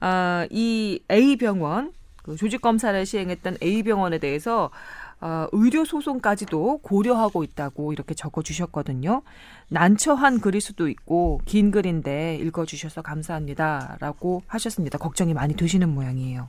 아, 0.00 0.46
이 0.50 1.00
A 1.10 1.36
병원 1.36 1.92
그 2.22 2.36
조직 2.36 2.60
검사를 2.60 3.06
시행했던 3.06 3.58
A 3.62 3.82
병원에 3.82 4.18
대해서 4.18 4.70
어, 5.20 5.46
의료 5.52 5.84
소송까지도 5.84 6.78
고려하고 6.78 7.42
있다고 7.42 7.92
이렇게 7.92 8.14
적어 8.14 8.42
주셨거든요. 8.42 9.22
난처한 9.68 10.40
글일 10.40 10.60
수도 10.60 10.88
있고 10.88 11.40
긴 11.44 11.70
글인데 11.70 12.36
읽어 12.36 12.64
주셔서 12.66 13.02
감사합니다라고 13.02 14.42
하셨습니다. 14.46 14.98
걱정이 14.98 15.34
많이 15.34 15.54
되시는 15.54 15.88
모양이에요. 15.88 16.48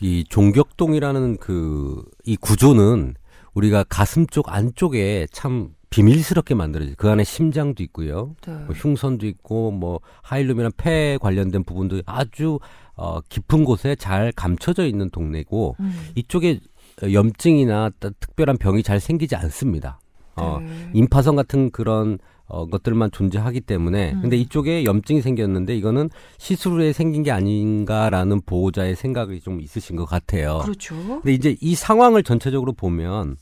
이 0.00 0.24
종격동이라는 0.28 1.36
그 1.38 2.02
이 2.24 2.36
구조는 2.36 3.14
우리가 3.54 3.84
가슴 3.84 4.26
쪽 4.26 4.52
안쪽에 4.52 5.26
참 5.30 5.70
비밀스럽게 5.90 6.54
만들어져. 6.56 6.92
그 6.96 7.08
안에 7.08 7.22
심장도 7.22 7.82
있고요. 7.84 8.34
네. 8.44 8.52
뭐 8.52 8.74
흉선도 8.74 9.26
있고 9.26 9.70
뭐 9.70 10.00
하일룸이나 10.22 10.70
폐 10.76 11.18
관련된 11.20 11.62
부분도 11.62 12.00
아주 12.06 12.58
어 12.96 13.20
깊은 13.20 13.64
곳에 13.64 13.94
잘 13.94 14.32
감춰져 14.32 14.86
있는 14.86 15.10
동네고 15.10 15.76
음. 15.78 16.10
이쪽에 16.16 16.58
염증이나 17.02 17.90
따- 17.98 18.10
특별한 18.20 18.58
병이 18.58 18.82
잘 18.82 19.00
생기지 19.00 19.36
않습니다. 19.36 20.00
어 20.36 20.58
네. 20.60 20.90
임파선 20.94 21.36
같은 21.36 21.70
그런 21.70 22.18
어, 22.46 22.66
것들만 22.66 23.10
존재하기 23.10 23.62
때문에 23.62 24.12
음. 24.12 24.20
근데 24.22 24.36
이쪽에 24.36 24.84
염증이 24.84 25.22
생겼는데 25.22 25.74
이거는 25.76 26.10
시술 26.38 26.72
후에 26.72 26.92
생긴 26.92 27.22
게 27.22 27.30
아닌가라는 27.30 28.42
보호자의 28.44 28.96
생각이 28.96 29.40
좀 29.40 29.60
있으신 29.60 29.96
것 29.96 30.04
같아요. 30.04 30.58
그렇죠. 30.62 30.94
근데 31.22 31.32
이제 31.32 31.56
이 31.60 31.74
상황을 31.74 32.22
전체적으로 32.22 32.72
보면 32.74 33.36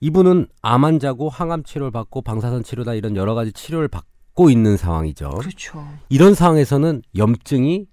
이분은 0.00 0.46
암 0.62 0.84
환자고 0.84 1.28
항암 1.28 1.64
치료를 1.64 1.90
받고 1.90 2.22
방사선 2.22 2.62
치료다 2.62 2.94
이런 2.94 3.16
여러 3.16 3.34
가지 3.34 3.52
치료를 3.52 3.88
받고 3.88 4.50
있는 4.50 4.76
상황이죠. 4.76 5.30
그렇죠. 5.30 5.84
이런 6.08 6.34
상황에서는 6.34 7.02
염증이 7.16 7.86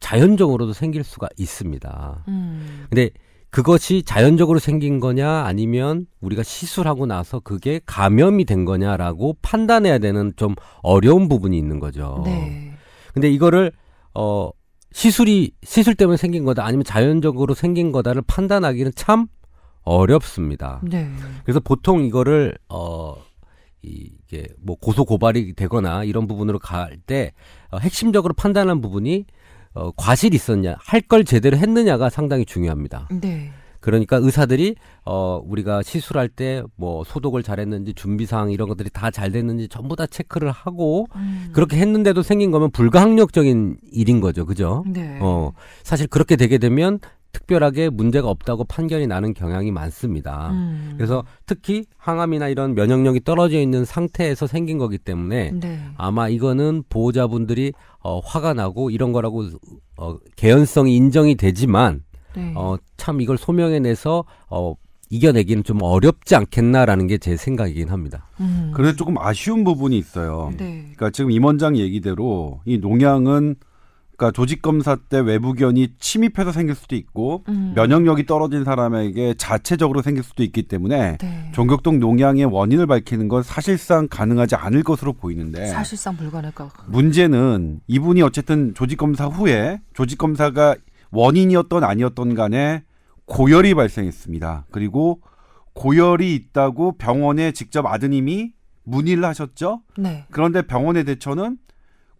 자연적으로도 0.00 0.72
생길 0.74 1.02
수가 1.02 1.28
있습니다. 1.38 2.24
음. 2.28 2.86
근데 2.90 3.10
그것이 3.54 4.02
자연적으로 4.02 4.58
생긴 4.58 4.98
거냐 4.98 5.44
아니면 5.44 6.06
우리가 6.20 6.42
시술하고 6.42 7.06
나서 7.06 7.38
그게 7.38 7.80
감염이 7.86 8.46
된 8.46 8.64
거냐라고 8.64 9.36
판단해야 9.42 9.98
되는 9.98 10.32
좀 10.34 10.56
어려운 10.82 11.28
부분이 11.28 11.56
있는 11.56 11.78
거죠. 11.78 12.20
네. 12.24 12.72
근데 13.12 13.30
이거를 13.30 13.70
어 14.12 14.50
시술이 14.90 15.52
시술 15.62 15.94
때문에 15.94 16.16
생긴 16.16 16.44
거다 16.44 16.64
아니면 16.64 16.82
자연적으로 16.82 17.54
생긴 17.54 17.92
거다를 17.92 18.22
판단하기는 18.26 18.90
참 18.96 19.28
어렵습니다. 19.84 20.80
네. 20.82 21.08
그래서 21.44 21.60
보통 21.60 22.02
이거를 22.02 22.58
어 22.68 23.14
이게 23.82 24.48
뭐 24.60 24.74
고소 24.74 25.04
고발이 25.04 25.52
되거나 25.52 26.02
이런 26.02 26.26
부분으로 26.26 26.58
갈때 26.58 27.30
어, 27.70 27.78
핵심적으로 27.78 28.34
판단하는 28.34 28.80
부분이 28.80 29.26
어 29.74 29.90
과실이 29.96 30.34
있었냐 30.36 30.76
할 30.80 31.00
걸 31.02 31.24
제대로 31.24 31.56
했느냐가 31.56 32.08
상당히 32.10 32.44
중요합니다. 32.44 33.08
네. 33.20 33.50
그러니까 33.80 34.16
의사들이 34.16 34.76
어 35.04 35.42
우리가 35.44 35.82
시술할 35.82 36.28
때 36.28 36.62
뭐 36.76 37.04
소독을 37.04 37.42
잘했는지 37.42 37.92
준비 37.94 38.24
사항 38.24 38.50
이런 38.50 38.68
것들이 38.68 38.88
다 38.90 39.10
잘 39.10 39.30
됐는지 39.32 39.68
전부 39.68 39.94
다 39.96 40.06
체크를 40.06 40.50
하고 40.50 41.06
음. 41.16 41.50
그렇게 41.52 41.76
했는데도 41.76 42.22
생긴 42.22 42.50
거면 42.50 42.70
불가항력적인 42.70 43.76
일인 43.92 44.20
거죠. 44.20 44.46
그죠? 44.46 44.84
네. 44.86 45.18
어, 45.20 45.52
사실 45.82 46.06
그렇게 46.06 46.36
되게 46.36 46.56
되면 46.58 46.98
특별하게 47.34 47.90
문제가 47.90 48.28
없다고 48.30 48.64
판결이 48.64 49.06
나는 49.06 49.34
경향이 49.34 49.70
많습니다. 49.70 50.50
음. 50.52 50.94
그래서 50.96 51.24
특히 51.44 51.84
항암이나 51.98 52.48
이런 52.48 52.74
면역력이 52.74 53.24
떨어져 53.24 53.60
있는 53.60 53.84
상태에서 53.84 54.46
생긴 54.46 54.78
거기 54.78 54.96
때문에 54.96 55.50
네. 55.52 55.80
아마 55.96 56.28
이거는 56.28 56.84
보호자분들이 56.88 57.72
어, 58.00 58.20
화가 58.20 58.54
나고 58.54 58.88
이런 58.90 59.12
거라고 59.12 59.44
어, 59.98 60.16
개연성이 60.36 60.96
인정이 60.96 61.34
되지만 61.34 62.02
네. 62.34 62.52
어, 62.56 62.76
참 62.96 63.20
이걸 63.20 63.36
소명해내서 63.36 64.24
어, 64.48 64.74
이겨내기는 65.10 65.64
좀 65.64 65.82
어렵지 65.82 66.34
않겠나라는 66.34 67.06
게 67.06 67.18
제 67.18 67.36
생각이긴 67.36 67.90
합니다. 67.90 68.26
음. 68.40 68.72
그래서 68.74 68.96
조금 68.96 69.18
아쉬운 69.18 69.64
부분이 69.64 69.96
있어요. 69.98 70.52
네. 70.56 70.80
그러니까 70.94 71.10
지금 71.10 71.30
임원장 71.30 71.76
얘기대로 71.76 72.60
이 72.64 72.78
농양은 72.78 73.56
그러니까 74.16 74.30
조직 74.30 74.62
검사 74.62 74.96
때 74.96 75.18
외부견이 75.18 75.94
침입해서 75.98 76.52
생길 76.52 76.74
수도 76.74 76.96
있고 76.96 77.44
음. 77.48 77.72
면역력이 77.74 78.26
떨어진 78.26 78.64
사람에게 78.64 79.34
자체적으로 79.36 80.02
생길 80.02 80.22
수도 80.22 80.42
있기 80.42 80.62
때문에 80.62 81.18
네. 81.18 81.50
종격동 81.52 81.98
농양의 81.98 82.44
원인을 82.46 82.86
밝히는 82.86 83.28
건 83.28 83.42
사실상 83.42 84.06
가능하지 84.08 84.54
않을 84.54 84.82
것으로 84.82 85.12
보이는데 85.12 85.66
사실상 85.66 86.16
불가능할 86.16 86.52
것 86.54 86.72
같아요. 86.72 86.90
문제는 86.90 87.80
이분이 87.86 88.22
어쨌든 88.22 88.74
조직 88.74 88.96
검사 88.96 89.26
후에 89.26 89.80
조직 89.94 90.18
검사가 90.18 90.76
원인이었던 91.10 91.84
아니었던 91.84 92.34
간에 92.34 92.84
고열이 93.26 93.74
발생했습니다. 93.74 94.66
그리고 94.70 95.20
고열이 95.74 96.34
있다고 96.34 96.92
병원에 96.98 97.52
직접 97.52 97.86
아드님이 97.86 98.52
문의를 98.84 99.24
하셨죠. 99.24 99.82
네. 99.98 100.26
그런데 100.30 100.62
병원의 100.62 101.04
대처는 101.04 101.58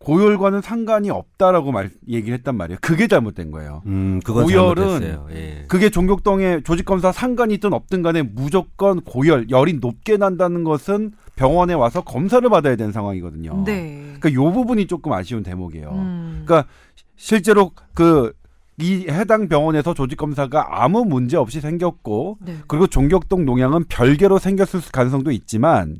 고열과는 0.04 0.61
상관이 0.61 1.08
없다라고 1.08 1.73
말 1.73 1.90
얘기를 2.08 2.37
했단 2.37 2.56
말이에요. 2.56 2.78
그게 2.82 3.06
잘못된 3.08 3.50
거예요. 3.50 3.82
음, 3.87 4.20
그건 4.23 4.44
고열은. 4.44 5.18
예. 5.30 5.64
그게 5.66 5.88
종격동의 5.88 6.62
조직 6.64 6.84
검사 6.84 7.11
상관이 7.11 7.54
있든 7.54 7.73
없든 7.73 8.02
간에 8.02 8.23
무조건 8.23 9.00
고열, 9.00 9.49
열이 9.49 9.78
높게 9.80 10.18
난다는 10.18 10.62
것은 10.62 11.12
병원에 11.37 11.73
와서 11.73 12.02
검사를 12.02 12.46
받아야 12.50 12.76
되는 12.76 12.92
상황이거든요. 12.92 13.64
네. 13.64 14.14
그러니까 14.20 14.34
요 14.34 14.52
부분이 14.52 14.87
조금 14.87 15.12
아쉬운 15.12 15.42
대목이에요. 15.42 15.88
음. 15.90 16.42
그러니까 16.44 16.68
실제로 17.16 17.70
그 17.94 18.32
이 18.78 19.06
해당 19.08 19.49
병원에서 19.49 19.94
조직 19.94 20.16
검사가 20.16 20.82
아무 20.82 21.04
문제 21.04 21.37
없이 21.37 21.61
생겼고 21.61 22.38
네. 22.40 22.56
그리고 22.66 22.88
종격동 22.88 23.44
농양은 23.44 23.84
별개로 23.88 24.38
생겼을 24.38 24.80
가능성도 24.92 25.30
있지만 25.30 25.96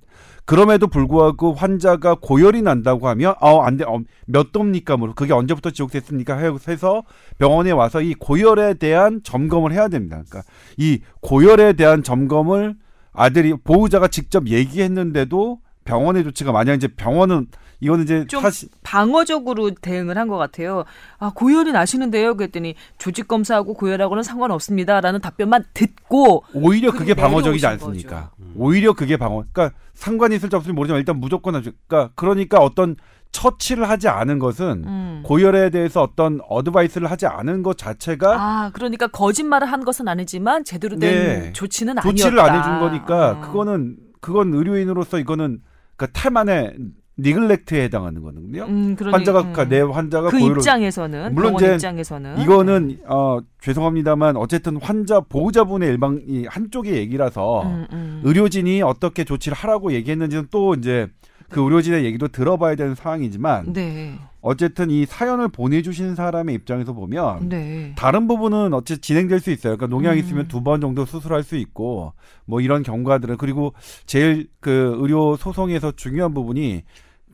그럼에도 0.47 0.87
불구하고 0.89 1.55
환자가 1.55 2.17
고열이 2.21 2.63
난다고 2.63 3.09
하면 3.09 3.35
어 3.41 3.63
안 3.63 3.77
돼 3.79 3.85
어, 3.85 4.01
몇 4.27 4.53
도입니까? 4.53 4.97
뭐 4.99 5.13
그게 5.15 5.33
언제부터 5.33 5.71
지속됐습니까? 5.71 6.37
해서 6.37 7.03
병원에 7.39 7.71
와서 7.71 8.03
이 8.03 8.15
고열에 8.15 8.75
대한 8.75 9.21
점검을 9.23 9.73
해야 9.73 9.89
됩니다. 9.89 10.23
그러니까 10.29 10.43
이 10.77 11.01
고열에 11.21 11.73
대한 11.75 12.03
점검을 12.03 12.75
아들이 13.13 13.55
보호자가 13.55 14.09
직접 14.09 14.49
얘기했는데도 14.49 15.61
병원의 15.85 16.25
조치가 16.25 16.53
만약 16.53 16.75
이제 16.75 16.89
병원은 16.89 17.47
이거는 17.85 18.05
이제 18.05 18.27
좀 18.27 18.41
사실 18.43 18.69
방어적으로 18.83 19.71
대응을 19.71 20.17
한 20.19 20.25
것 20.29 20.39
같아요. 20.39 20.85
아 21.19 21.31
고열이 21.35 21.73
나시는데요. 21.73 22.35
그랬더니 22.37 22.75
조직 22.99 23.29
검사하고 23.29 23.75
고열하고는 23.75 24.23
상관없습니다라는 24.23 25.21
답변만 25.21 25.65
듣고 25.75 26.45
오히려 26.55 26.91
그게 26.93 27.13
방어적이지 27.15 27.67
않습니까? 27.67 28.31
오히려 28.57 28.95
그게 28.95 29.17
방어. 29.19 29.45
그러니까 29.53 29.77
상관이 29.93 30.37
있을지 30.37 30.57
없을지 30.57 30.73
모르지만 30.73 30.99
일단 31.01 31.21
무조건 31.21 31.55
하죠. 31.57 31.73
그러니까 31.87 32.13
그러니까 32.15 32.59
어떤 32.59 32.97
처치를 33.33 33.89
하지 33.91 34.09
않은 34.09 34.39
것은 34.39 34.85
음. 34.87 35.23
고열에 35.27 35.69
대해서 35.71 36.03
어떤 36.03 36.41
어드바이스를 36.49 37.11
하지 37.11 37.27
않은 37.27 37.63
것 37.65 37.77
자체가 37.77 38.37
아 38.41 38.71
그러니까 38.73 39.09
거짓말을 39.09 39.71
한 39.71 39.85
것은 39.85 40.09
아니지만 40.09 40.65
제대로 40.65 40.97
된 40.97 41.11
네. 41.43 41.53
조치는 41.53 41.97
조치를 42.01 42.39
아니었다. 42.41 42.53
안 42.53 42.59
해준 42.61 42.79
거니까 42.89 43.31
어. 43.33 43.41
그거는 43.41 43.97
그건 44.21 44.55
의료인으로서 44.55 45.19
이거는 45.19 45.61
그 45.97 46.07
태만의 46.13 46.77
니글렉트에 47.19 47.85
해당하는 47.85 48.23
거거든요. 48.23 48.65
음, 48.65 48.97
그러니, 48.97 49.13
환자가 49.13 49.41
음. 49.41 49.69
내 49.69 49.81
환자가 49.81 50.31
그 50.31 50.39
고열을 50.39 50.59
입장에서는 50.59 51.35
물론 51.35 51.55
이제 51.55 51.75
입장에서는 51.75 52.41
이거는 52.41 52.99
어 53.07 53.39
죄송합니다만 53.61 54.37
어쨌든 54.37 54.77
환자 54.79 55.21
보호자분의 55.21 55.89
일방 55.91 56.21
이 56.27 56.45
한쪽의 56.47 56.95
얘기라서 56.95 57.63
음, 57.63 57.87
음. 57.93 58.21
의료진이 58.25 58.83
어떻게 58.83 59.25
조치를 59.25 59.57
하라고 59.57 59.93
얘기했는지는 59.93 60.49
또 60.51 60.75
이제 60.75 61.09
그 61.51 61.63
의료진의 61.63 62.05
얘기도 62.05 62.29
들어봐야 62.29 62.75
되는 62.75 62.95
상황이지만 62.95 63.73
네. 63.73 64.19
어쨌든 64.41 64.91
이 64.91 65.07
사연을 65.07 65.49
보내주신 65.49 66.15
사람의 66.15 66.55
입장에서 66.55 66.93
보면 66.93 67.49
네. 67.49 67.93
다른 67.97 68.27
부분은 68.29 68.73
어찌 68.75 68.99
진행될 68.99 69.41
수 69.41 69.51
있어요. 69.51 69.77
그러니까 69.77 69.87
농약 69.95 70.15
음. 70.15 70.19
있으면 70.19 70.49
두 70.49 70.63
번 70.63 70.81
정도 70.81 71.05
수술할 71.05 71.43
수 71.43 71.57
있고 71.57 72.13
뭐 72.47 72.61
이런 72.61 72.83
경과들은 72.83 73.37
그리고 73.37 73.73
제일 74.07 74.49
그 74.61 74.97
의료 74.99 75.37
소송에서 75.37 75.93
중요한 75.93 76.35
부분이 76.35 76.83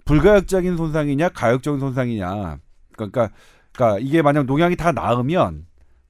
불가역적인 0.05 0.77
손상이냐 0.77 1.29
가역적인 1.31 1.81
손상이냐. 1.81 2.59
그러니까 2.97 3.31
그러니까 3.73 3.99
이게 4.01 4.23
만약 4.23 4.47
농약이 4.47 4.77
다 4.77 4.93
나으면 4.93 5.67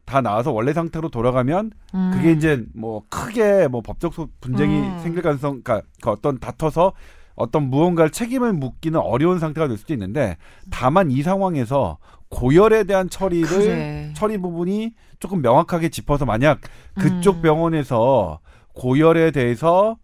다 0.07 0.21
나아서 0.21 0.50
원래 0.50 0.73
상태로 0.73 1.11
돌아가면 1.11 1.71
음. 1.95 2.11
그게 2.12 2.33
이제 2.33 2.64
뭐 2.75 3.02
크게 3.09 3.69
뭐 3.69 3.80
법적 3.80 4.12
소- 4.14 4.28
분쟁이 4.40 4.80
음. 4.80 4.99
생길 5.02 5.23
가능성, 5.23 5.62
그러니까 5.62 5.87
그 6.02 6.11
어떤 6.11 6.38
다퉈서 6.40 6.92
어떤 7.40 7.70
무언가를 7.70 8.11
책임을 8.11 8.52
묻기는 8.52 8.99
어려운 9.00 9.38
상태가 9.38 9.66
될 9.68 9.76
수도 9.78 9.92
있는데 9.94 10.37
다만 10.70 11.11
이 11.11 11.23
상황에서 11.23 11.99
고열에 12.28 12.85
대한 12.85 13.09
처리를 13.11 13.49
그래. 13.49 14.12
처리 14.14 14.38
부분이 14.38 14.92
조금 15.18 15.42
명확하게 15.42 15.88
짚어서 15.88 16.25
만약 16.26 16.61
그쪽 16.99 17.37
음. 17.37 17.42
병원에서 17.42 18.38
고열에 18.75 19.30
대해서 19.32 19.97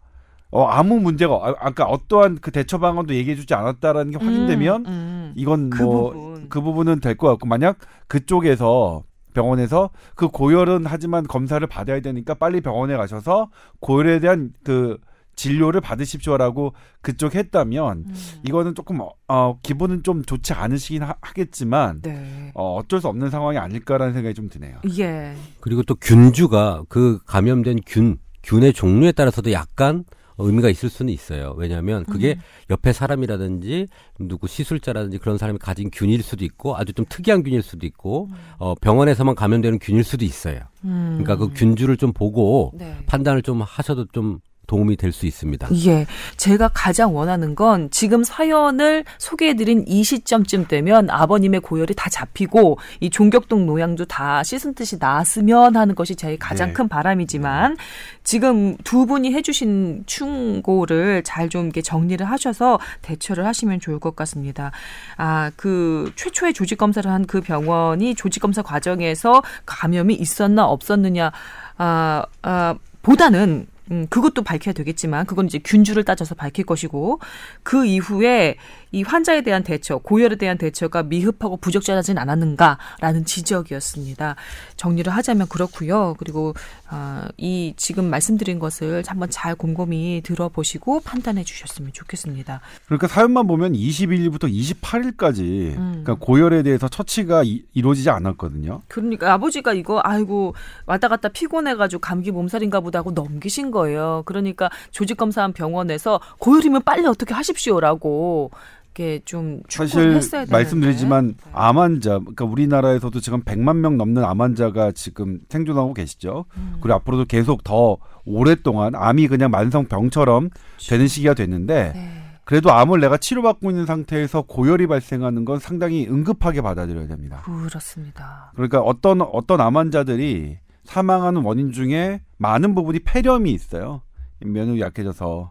어, 0.50 0.64
아무 0.64 0.98
문제가 1.00 1.34
아, 1.34 1.54
아까 1.58 1.84
어떠한 1.84 2.38
그 2.40 2.50
대처 2.50 2.78
방안도 2.78 3.14
얘기해주지 3.14 3.52
않았다라는 3.54 4.12
게 4.12 4.18
확인되면 4.18 4.86
음, 4.86 4.90
음. 4.90 5.32
이건 5.36 5.70
그 5.70 5.82
뭐 5.82 6.10
부분. 6.12 6.48
그 6.48 6.60
부분은 6.60 7.00
될 7.00 7.16
것 7.16 7.28
같고 7.28 7.46
만약 7.46 7.78
그쪽에서 8.08 9.02
병원에서 9.34 9.90
그 10.14 10.28
고열은 10.28 10.84
하지만 10.86 11.26
검사를 11.26 11.64
받아야 11.66 12.00
되니까 12.00 12.34
빨리 12.34 12.60
병원에 12.60 12.96
가셔서 12.96 13.50
고열에 13.80 14.20
대한 14.20 14.52
그 14.64 14.98
진료를 15.36 15.80
받으십시오라고 15.80 16.72
그쪽 17.02 17.34
했다면 17.34 18.04
음. 18.08 18.14
이거는 18.46 18.74
조금 18.74 19.00
어, 19.00 19.10
어, 19.28 19.58
기분은 19.62 20.02
좀 20.02 20.24
좋지 20.24 20.54
않으시긴 20.54 21.02
하, 21.02 21.14
하겠지만 21.20 22.00
네. 22.02 22.50
어, 22.54 22.76
어쩔 22.76 23.00
수 23.00 23.08
없는 23.08 23.30
상황이 23.30 23.58
아닐까라는 23.58 24.14
생각이 24.14 24.34
좀 24.34 24.48
드네요. 24.48 24.78
예. 24.98 25.36
그리고 25.60 25.82
또 25.82 25.94
균주가 25.94 26.82
그 26.88 27.18
감염된 27.26 27.80
균, 27.86 28.18
균의 28.42 28.72
종류에 28.72 29.12
따라서도 29.12 29.52
약간 29.52 30.04
의미가 30.38 30.68
있을 30.68 30.90
수는 30.90 31.12
있어요. 31.12 31.54
왜냐하면 31.56 32.04
그게 32.04 32.34
음. 32.34 32.40
옆에 32.70 32.92
사람이라든지 32.92 33.86
누구 34.20 34.46
시술자라든지 34.46 35.18
그런 35.18 35.38
사람이 35.38 35.58
가진 35.58 35.90
균일 35.90 36.22
수도 36.22 36.44
있고 36.44 36.76
아주 36.76 36.92
좀 36.92 37.06
특이한 37.08 37.42
균일 37.42 37.62
수도 37.62 37.86
있고 37.86 38.28
어, 38.58 38.74
병원에서만 38.74 39.34
감염되는 39.34 39.78
균일 39.78 40.04
수도 40.04 40.24
있어요. 40.24 40.60
음. 40.84 41.18
그러니까 41.18 41.36
그 41.36 41.52
균주를 41.54 41.96
좀 41.96 42.12
보고 42.12 42.72
네. 42.74 42.96
판단을 43.06 43.42
좀 43.42 43.62
하셔도 43.62 44.04
좀 44.12 44.40
도움이 44.66 44.96
될 44.96 45.12
수 45.12 45.26
있습니다. 45.26 45.68
예. 45.86 46.06
제가 46.36 46.70
가장 46.74 47.14
원하는 47.14 47.54
건 47.54 47.88
지금 47.90 48.24
사연을 48.24 49.04
소개해드린 49.18 49.84
이 49.86 50.02
시점쯤 50.02 50.66
되면 50.66 51.08
아버님의 51.10 51.60
고열이 51.60 51.94
다 51.94 52.10
잡히고 52.10 52.78
이 53.00 53.08
종격동 53.10 53.66
노양도 53.66 54.06
다 54.06 54.42
씻은 54.42 54.74
듯이 54.74 54.96
나았으면 54.98 55.76
하는 55.76 55.94
것이 55.94 56.16
제 56.16 56.36
가장 56.36 56.68
네. 56.68 56.72
큰 56.74 56.88
바람이지만 56.88 57.76
지금 58.24 58.76
두 58.78 59.06
분이 59.06 59.32
해주신 59.32 60.02
충고를 60.06 61.22
잘 61.24 61.46
좀 61.48 61.66
이렇게 61.66 61.80
정리를 61.80 62.28
하셔서 62.28 62.80
대처를 63.02 63.46
하시면 63.46 63.78
좋을 63.78 64.00
것 64.00 64.16
같습니다. 64.16 64.72
아, 65.16 65.52
그 65.56 66.10
최초의 66.16 66.54
조직 66.54 66.76
검사를 66.76 67.08
한 67.08 67.24
그 67.26 67.40
병원이 67.40 68.14
조직 68.14 68.40
검사 68.40 68.62
과정에서 68.62 69.42
감염이 69.64 70.14
있었나 70.14 70.66
없었느냐 70.66 71.30
아, 71.78 72.24
아 72.42 72.74
보다는 73.02 73.66
음, 73.90 74.06
그것도 74.10 74.42
밝혀야 74.42 74.72
되겠지만 74.72 75.26
그건 75.26 75.46
이제 75.46 75.58
균주를 75.58 76.04
따져서 76.04 76.34
밝힐 76.34 76.64
것이고 76.66 77.20
그 77.62 77.86
이후에 77.86 78.56
이 78.92 79.02
환자에 79.02 79.42
대한 79.42 79.62
대처, 79.62 79.98
고열에 79.98 80.36
대한 80.36 80.58
대처가 80.58 81.02
미흡하고 81.02 81.56
부적절하진 81.56 82.18
않았는가라는 82.18 83.24
지적이었습니다. 83.24 84.36
정리를 84.76 85.12
하자면 85.12 85.48
그렇고요. 85.48 86.14
그리고 86.18 86.54
아, 86.88 87.28
이 87.36 87.74
지금 87.76 88.08
말씀드린 88.08 88.58
것을 88.58 89.02
한번 89.06 89.28
잘 89.30 89.54
곰곰이 89.54 90.22
들어보시고 90.24 91.00
판단해 91.00 91.42
주셨으면 91.44 91.92
좋겠습니다. 91.92 92.60
그러니까 92.86 93.08
사연만 93.08 93.46
보면 93.46 93.72
21일부터 93.72 94.50
28일까지 94.50 95.76
음. 95.76 96.02
그러니까 96.04 96.14
고열에 96.14 96.62
대해서 96.62 96.88
처치가 96.88 97.42
이, 97.42 97.64
이루어지지 97.74 98.10
않았거든요. 98.10 98.82
그러니까 98.88 99.32
아버지가 99.32 99.72
이거 99.72 100.00
아이고 100.04 100.54
왔다 100.86 101.08
갔다 101.08 101.28
피곤해가지고 101.28 102.00
감기 102.00 102.30
몸살인가 102.30 102.80
보다 102.80 103.00
하고 103.00 103.10
넘기신 103.10 103.70
거예요. 103.70 104.22
그러니까 104.26 104.70
조직 104.90 105.16
검사한 105.16 105.52
병원에서 105.52 106.20
고열이면 106.38 106.82
빨리 106.82 107.06
어떻게 107.06 107.34
하십시오라고 107.34 108.50
이렇게 108.96 109.20
좀 109.24 109.60
사실. 109.68 110.20
말씀드리지만 110.50 111.28
네. 111.28 111.50
암 111.52 111.78
환자, 111.78 112.18
그러니까 112.18 112.46
우리나라에서도 112.46 113.20
지금 113.20 113.42
100만 113.42 113.76
명 113.76 113.98
넘는 113.98 114.24
암 114.24 114.40
환자가 114.40 114.92
지금 114.92 115.40
생존하고 115.50 115.92
계시죠. 115.92 116.46
음. 116.56 116.78
그리고 116.80 116.94
앞으로도 116.94 117.26
계속 117.26 117.62
더 117.62 117.98
오랫동안 118.24 118.94
암이 118.94 119.28
그냥 119.28 119.50
만성 119.50 119.84
병처럼 119.84 120.50
되는 120.88 121.06
시기가 121.06 121.34
됐는데 121.34 121.92
네. 121.94 122.22
그래도 122.44 122.72
암을 122.72 123.00
내가 123.00 123.16
치료받고 123.18 123.70
있는 123.70 123.86
상태에서 123.86 124.42
고열이 124.42 124.86
발생하는 124.86 125.44
건 125.44 125.58
상당히 125.58 126.06
응급하게 126.08 126.62
받아들여야 126.62 127.06
됩니다. 127.08 127.42
그렇습니다. 127.44 128.52
그러니까 128.54 128.80
어떤 128.80 129.20
어떤 129.20 129.60
암 129.60 129.76
환자들이 129.76 130.58
사망하는 130.84 131.42
원인 131.42 131.72
중에 131.72 132.22
많은 132.38 132.74
부분이 132.74 133.00
폐렴이 133.00 133.52
있어요. 133.52 134.02
면역이 134.40 134.80
약해져서 134.80 135.50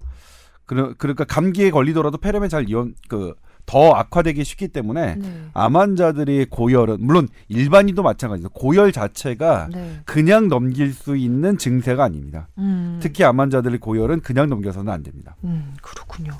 그러, 0.65 0.93
그러니까 0.97 1.23
감기에 1.23 1.71
걸리더라도 1.71 2.17
폐렴에 2.17 2.47
잘 2.47 2.69
이온 2.69 2.95
그 3.07 3.35
더 3.65 3.93
악화되기 3.93 4.43
쉽기 4.43 4.67
때문에 4.67 5.15
네. 5.15 5.45
암 5.53 5.75
환자들의 5.75 6.47
고열은 6.49 6.97
물론 6.99 7.27
일반인도 7.47 8.03
마찬가지죠. 8.03 8.49
고열 8.49 8.91
자체가 8.91 9.69
네. 9.71 10.01
그냥 10.05 10.47
넘길 10.47 10.93
수 10.93 11.17
있는 11.17 11.57
증세가 11.57 12.03
아닙니다. 12.03 12.47
음. 12.57 12.99
특히 13.01 13.23
암 13.23 13.39
환자들의 13.39 13.79
고열은 13.79 14.21
그냥 14.21 14.49
넘겨서는 14.49 14.91
안 14.91 15.01
됩니다. 15.03 15.35
음, 15.43 15.73
그렇군요. 15.81 16.33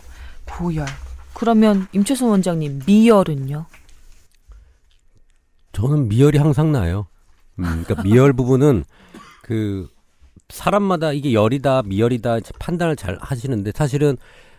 고열. 0.46 0.86
그러면 1.34 1.88
임채선 1.92 2.30
원장님 2.30 2.82
미열은요? 2.86 3.66
저는 5.74 6.08
미열이 6.08 6.38
항상 6.38 6.72
나요. 6.72 7.08
음, 7.60 7.84
그러니까 7.84 8.04
미열 8.04 8.34
부분은 8.34 8.86
그 9.42 9.90
사람마다 10.50 11.12
이게 11.14 11.34
열이다 11.34 11.84
미열이다 11.84 12.40
판단을 12.60 12.96
잘 12.96 13.18
하시는데 13.22 13.72
사실은 13.74 14.18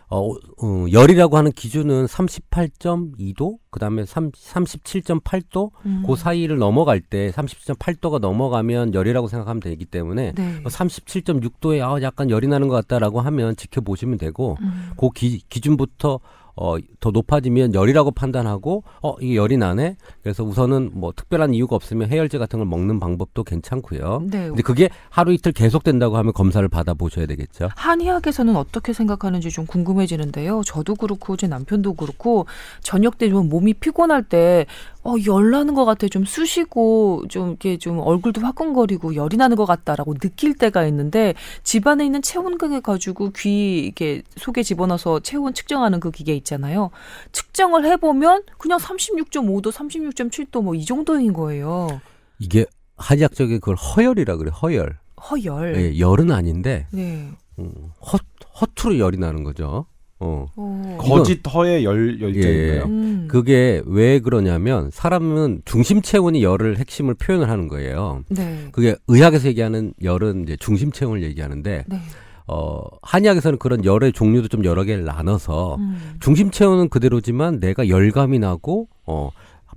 어, 0.09 0.31
어 0.31 0.85
열이라고 0.89 1.35
하는 1.35 1.51
기준은 1.51 2.05
38.2도 2.05 3.57
그 3.69 3.79
다음에 3.79 4.05
3, 4.05 4.31
37.8도 4.31 5.71
음. 5.85 6.03
그 6.07 6.15
사이를 6.15 6.57
넘어갈 6.57 7.01
때 7.01 7.29
37.8도가 7.31 8.19
넘어가면 8.19 8.93
열이라고 8.93 9.27
생각하면 9.27 9.59
되기 9.59 9.83
때문에 9.83 10.31
네. 10.33 10.63
37.6도에 10.63 11.81
아 11.81 12.01
약간 12.01 12.29
열이 12.29 12.47
나는 12.47 12.69
것 12.69 12.75
같다라고 12.75 13.19
하면 13.19 13.57
지켜보시면 13.57 14.17
되고 14.17 14.57
음. 14.61 14.91
그 14.97 15.09
기, 15.09 15.41
기준부터 15.49 16.21
어, 16.57 16.75
더 16.99 17.11
높아지면 17.11 17.73
열이라고 17.75 18.11
판단하고, 18.11 18.83
어, 19.03 19.15
이게 19.21 19.35
열이 19.35 19.57
나네? 19.57 19.95
그래서 20.23 20.43
우선은 20.43 20.91
뭐 20.93 21.13
특별한 21.15 21.53
이유가 21.53 21.75
없으면 21.75 22.09
해열제 22.09 22.37
같은 22.39 22.59
걸 22.59 22.67
먹는 22.67 22.99
방법도 22.99 23.43
괜찮고요. 23.43 24.23
네. 24.31 24.47
근데 24.47 24.63
그게 24.63 24.89
하루 25.09 25.31
이틀 25.33 25.51
계속된다고 25.51 26.17
하면 26.17 26.33
검사를 26.33 26.67
받아 26.67 26.93
보셔야 26.95 27.27
되겠죠. 27.27 27.69
한의학에서는 27.75 28.55
어떻게 28.55 28.93
생각하는지 28.93 29.51
좀 29.51 29.65
궁금해지는데요. 29.65 30.63
저도 30.65 30.95
그렇고 30.95 31.37
제 31.37 31.47
남편도 31.47 31.93
그렇고 31.93 32.45
저녁 32.81 33.17
때 33.19 33.27
좀 33.27 33.49
몸이 33.49 33.73
피곤할 33.75 34.23
때 34.23 34.65
어, 35.07 35.15
열 35.25 35.51
나는 35.51 35.73
것 35.73 35.85
같아. 35.85 36.09
좀 36.09 36.25
쑤시고 36.25 37.27
좀 37.29 37.47
이렇게 37.47 37.77
좀 37.77 37.99
얼굴도 37.99 38.41
화끈거리고 38.41 39.15
열이 39.15 39.37
나는 39.37 39.55
것 39.55 39.65
같다라고 39.65 40.15
느낄 40.15 40.53
때가 40.53 40.85
있는데 40.87 41.33
집 41.63 41.87
안에 41.87 42.05
있는 42.05 42.21
체온計 42.21 42.81
가지고 42.81 43.29
귀 43.29 43.79
이렇게 43.79 44.21
속에 44.35 44.63
집어넣어서 44.63 45.21
체온 45.21 45.53
측정하는 45.53 46.01
그 46.01 46.11
기계 46.11 46.35
있잖아요. 46.35 46.89
측정을 47.31 47.85
해보면 47.85 48.43
그냥 48.57 48.79
36.5도, 48.79 49.71
36.7도 49.71 50.61
뭐 50.61 50.75
이 50.75 50.83
정도인 50.83 51.31
거예요. 51.31 52.01
이게 52.37 52.65
한의학적인 52.97 53.61
그걸 53.61 53.75
허열이라 53.75 54.35
그래, 54.35 54.51
허열. 54.51 54.97
허열. 55.29 55.75
예, 55.77 55.99
열은 55.99 56.31
아닌데, 56.31 56.87
네. 56.91 57.31
음, 57.59 57.71
허, 58.01 58.19
허투루 58.59 58.99
열이 58.99 59.17
나는 59.17 59.43
거죠. 59.43 59.85
어. 60.19 60.47
어. 60.55 60.97
거짓 60.99 61.41
허의 61.47 61.85
열 61.85 62.19
열자인가요? 62.19 62.79
예. 62.79 62.83
음. 62.85 63.27
그게 63.29 63.81
왜 63.85 64.19
그러냐면 64.19 64.89
사람은 64.91 65.61
중심 65.65 66.01
체온이 66.01 66.43
열을 66.43 66.77
핵심을 66.77 67.13
표현을 67.15 67.49
하는 67.49 67.67
거예요. 67.67 68.23
네. 68.29 68.67
그게 68.71 68.95
의학에서 69.07 69.47
얘기하는 69.49 69.93
열은 70.01 70.43
이제 70.43 70.57
중심 70.59 70.91
체온을 70.91 71.23
얘기하는데 71.23 71.83
네. 71.87 71.99
어 72.47 72.81
한의학에서는 73.01 73.59
그런 73.59 73.83
열의 73.83 74.13
종류도 74.13 74.47
좀 74.47 74.63
여러 74.63 74.83
개를 74.83 75.03
나눠서 75.03 75.75
음. 75.75 76.15
중심 76.21 76.49
체온은 76.49 76.89
그대로지만 76.89 77.59
내가 77.59 77.89
열감이 77.89 78.39
나고 78.39 78.87
어 79.05 79.29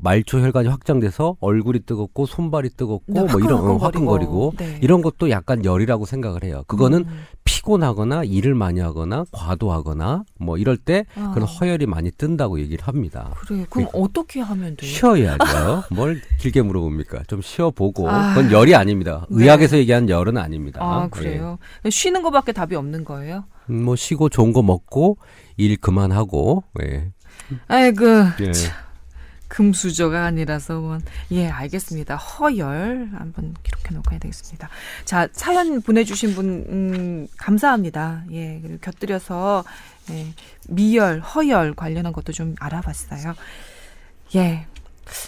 말초 0.02 0.40
혈관이 0.40 0.68
확장돼서 0.68 1.36
얼굴이 1.40 1.80
뜨겁고 1.80 2.26
손발이 2.26 2.70
뜨겁고 2.70 3.12
네, 3.12 3.22
뭐 3.22 3.40
이런 3.40 3.60
어. 3.60 3.76
화끈거리고 3.76 4.54
네. 4.56 4.78
이런 4.82 5.02
것도 5.02 5.30
약간 5.30 5.64
열이라고 5.64 6.06
생각을 6.06 6.44
해요. 6.44 6.64
그거는 6.66 7.00
음. 7.00 7.24
피곤하거나 7.44 8.24
일을 8.24 8.54
많이 8.54 8.80
하거나 8.80 9.24
과도하거나 9.32 10.24
뭐 10.38 10.56
이럴 10.56 10.76
때 10.76 11.04
아. 11.16 11.32
그런 11.34 11.46
허열이 11.46 11.86
많이 11.86 12.10
뜬다고 12.10 12.60
얘기를 12.60 12.86
합니다. 12.86 13.30
그래. 13.36 13.66
그럼 13.68 13.88
어떻게 13.92 14.40
하면 14.40 14.76
돼요? 14.76 14.90
쉬어야죠. 14.90 15.84
뭘 15.90 16.20
길게 16.38 16.62
물어봅니까? 16.62 17.24
좀 17.26 17.42
쉬어보고 17.42 18.08
아. 18.08 18.34
그건 18.34 18.50
열이 18.52 18.74
아닙니다. 18.74 19.26
네. 19.28 19.44
의학에서 19.44 19.76
얘기하는 19.78 20.08
열은 20.08 20.36
아닙니다. 20.36 20.80
아, 20.82 21.08
그래요. 21.08 21.58
쉬는 21.88 22.22
거밖에 22.22 22.52
답이 22.52 22.74
없는 22.74 23.04
거예요? 23.04 23.44
예. 23.70 23.72
음, 23.72 23.84
뭐 23.84 23.96
쉬고 23.96 24.28
좋은 24.28 24.52
거 24.52 24.62
먹고 24.62 25.18
일 25.56 25.76
그만하고 25.76 26.64
예. 26.82 27.10
아이고. 27.68 28.04
예. 28.40 28.52
금수저가 29.50 30.24
아니라서 30.24 30.80
뭐. 30.80 30.98
예 31.32 31.48
알겠습니다. 31.48 32.16
허열 32.16 33.10
한번 33.12 33.54
기록해 33.64 33.94
놓고 33.94 34.12
해야 34.12 34.20
되겠습니다. 34.20 34.70
자 35.04 35.28
사연 35.32 35.82
보내주신 35.82 36.34
분 36.34 36.64
음, 36.68 37.28
감사합니다. 37.36 38.24
예 38.30 38.60
그리고 38.62 38.78
곁들여서 38.80 39.64
예, 40.10 40.32
미열 40.68 41.20
허열 41.20 41.74
관련한 41.74 42.12
것도 42.12 42.32
좀 42.32 42.54
알아봤어요. 42.60 43.34
예 44.36 44.66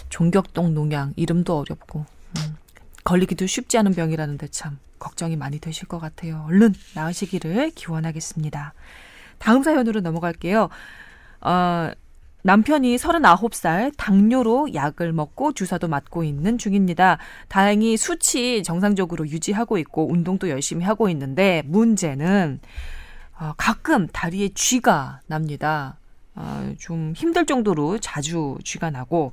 종격동 0.09 0.73
농양 0.73 1.13
이름도 1.17 1.59
어렵고 1.59 2.05
음, 2.37 2.57
걸리기도 3.03 3.45
쉽지 3.45 3.77
않은 3.77 3.93
병이라는데 3.93 4.47
참 4.47 4.79
걱정이 4.99 5.35
많이 5.35 5.59
되실 5.59 5.87
것 5.89 5.99
같아요. 5.99 6.45
얼른 6.47 6.73
나으시기를 6.95 7.71
기원하겠습니다. 7.75 8.73
다음 9.37 9.63
사연으로 9.63 9.99
넘어갈게요. 9.99 10.69
어, 11.41 11.91
남편이 12.43 12.97
39살 12.97 13.93
당뇨로 13.97 14.73
약을 14.73 15.13
먹고 15.13 15.53
주사도 15.53 15.87
맞고 15.87 16.25
있는 16.25 16.57
중입니다. 16.57 17.17
다행히 17.47 17.95
수치 17.95 18.63
정상적으로 18.63 19.27
유지하고 19.27 19.77
있고 19.77 20.11
운동도 20.11 20.49
열심히 20.49 20.83
하고 20.83 21.07
있는데 21.09 21.63
문제는 21.65 22.59
어, 23.39 23.53
가끔 23.57 24.07
다리에 24.07 24.49
쥐가 24.49 25.21
납니다. 25.27 25.97
어, 26.35 26.73
좀 26.79 27.13
힘들 27.15 27.45
정도로 27.45 27.99
자주 27.99 28.57
쥐가 28.63 28.89
나고 28.89 29.31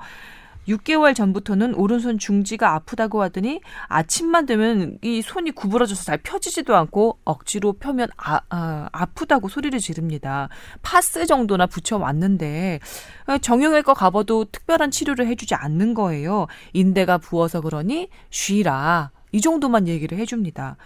6개월 0.71 1.15
전부터는 1.15 1.75
오른손 1.75 2.19
중지가 2.19 2.75
아프다고 2.75 3.23
하더니 3.23 3.61
아침만 3.89 4.47
되면 4.47 4.99
이 5.03 5.23
손이 5.23 5.53
구부러져서 5.53 6.05
잘 6.05 6.19
펴지지도 6.19 6.77
않고 6.77 7.19
억지로 7.25 7.75
펴면 7.75 8.09
아, 8.17 8.41
아, 8.49 8.89
아프다고 8.93 9.49
소리를 9.49 9.79
지릅니다. 9.79 10.49
파스 10.83 11.27
정도나 11.27 11.67
붙여왔는데 11.67 12.81
어, 13.27 13.39
정형외과 13.39 13.95
가봐도 13.95 14.47
특별한 14.47 14.91
치료를 14.91 15.27
해주지 15.27 15.55
않는 15.55 15.95
거예요. 15.95 16.47
인대가 16.73 17.19
부어서 17.19 17.61
그러니 17.61 18.09
쉬라 18.31 19.11
이 19.33 19.41
정도만 19.41 19.89
얘기를 19.89 20.19
해줍니다. 20.19 20.77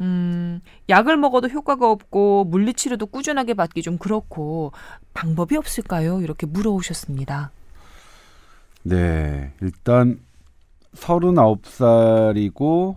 음, 0.00 0.60
약을 0.88 1.16
먹어도 1.18 1.48
효과가 1.48 1.90
없고 1.90 2.44
물리치료도 2.44 3.06
꾸준하게 3.06 3.54
받기 3.54 3.82
좀 3.82 3.98
그렇고 3.98 4.72
방법이 5.12 5.56
없을까요? 5.56 6.22
이렇게 6.22 6.46
물어오셨습니다. 6.46 7.52
네, 8.82 9.52
일단 9.60 10.20
39살이고 10.94 12.96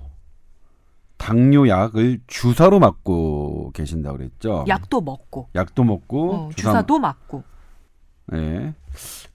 당뇨 1.17 1.67
약을 1.67 2.19
주사로 2.27 2.79
맞고 2.79 3.71
계신다고 3.73 4.17
그랬죠. 4.17 4.65
약도 4.67 5.01
먹고 5.01 5.49
약도 5.55 5.83
먹고 5.83 6.33
어, 6.33 6.49
주사, 6.55 6.69
주사 6.71 6.81
도 6.81 6.99
맞고 6.99 7.43
네. 8.27 8.73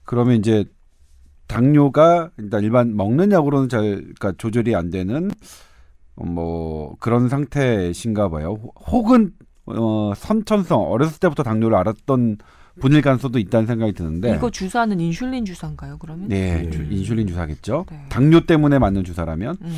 그러면 0.03 0.35
이제 0.35 0.65
당뇨가 1.47 2.29
일단 2.37 2.63
일반 2.63 2.95
먹는 2.95 3.31
약으로는 3.31 3.69
잘 3.69 3.81
그러니까 3.81 4.33
조절이 4.37 4.75
안 4.75 4.89
되는 4.91 5.31
어, 6.15 6.25
뭐 6.25 6.95
그런 6.99 7.29
상태신가 7.29 8.29
봐요. 8.29 8.59
혹- 8.61 8.75
혹은 8.91 9.33
어 9.65 10.13
선천성 10.15 10.91
어렸을 10.91 11.19
때부터 11.19 11.43
당뇨를 11.43 11.75
알았던 11.77 12.37
분일 12.79 13.01
가능성도 13.01 13.39
있다는 13.39 13.67
생각이 13.67 13.93
드는데 13.93 14.35
이거 14.35 14.49
주사는 14.49 14.99
인슐린 14.99 15.45
주사인가요? 15.45 15.97
그러면? 15.97 16.27
네, 16.29 16.63
음. 16.65 16.71
주- 16.71 16.83
인슐린 16.83 17.27
주사겠죠. 17.27 17.85
네. 17.89 18.05
당뇨 18.09 18.41
때문에 18.41 18.79
맞는 18.79 19.03
주사라면. 19.03 19.57
음. 19.61 19.77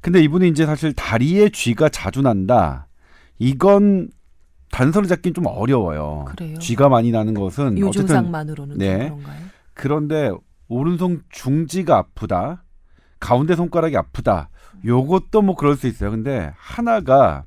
근데 0.00 0.22
이분이 0.22 0.48
이제 0.48 0.64
사실 0.66 0.92
다리에 0.92 1.48
쥐가 1.48 1.88
자주 1.88 2.22
난다. 2.22 2.86
이건 3.38 4.08
단서를 4.70 5.08
잡긴 5.08 5.34
좀 5.34 5.46
어려워요. 5.46 6.26
그래요? 6.28 6.58
쥐가 6.58 6.88
많이 6.88 7.10
나는 7.10 7.34
것은 7.34 7.78
요 7.78 7.88
어쨌든 7.88 8.06
증상만으로는 8.08 8.78
네. 8.78 9.08
좀 9.08 9.18
그런가요? 9.18 9.42
그런데 9.74 10.30
오른손 10.68 11.22
중지가 11.30 11.96
아프다. 11.96 12.64
가운데 13.20 13.56
손가락이 13.56 13.96
아프다. 13.96 14.50
요것도 14.84 15.42
뭐 15.42 15.56
그럴 15.56 15.74
수 15.76 15.86
있어요. 15.88 16.10
근데 16.10 16.52
하나가 16.56 17.44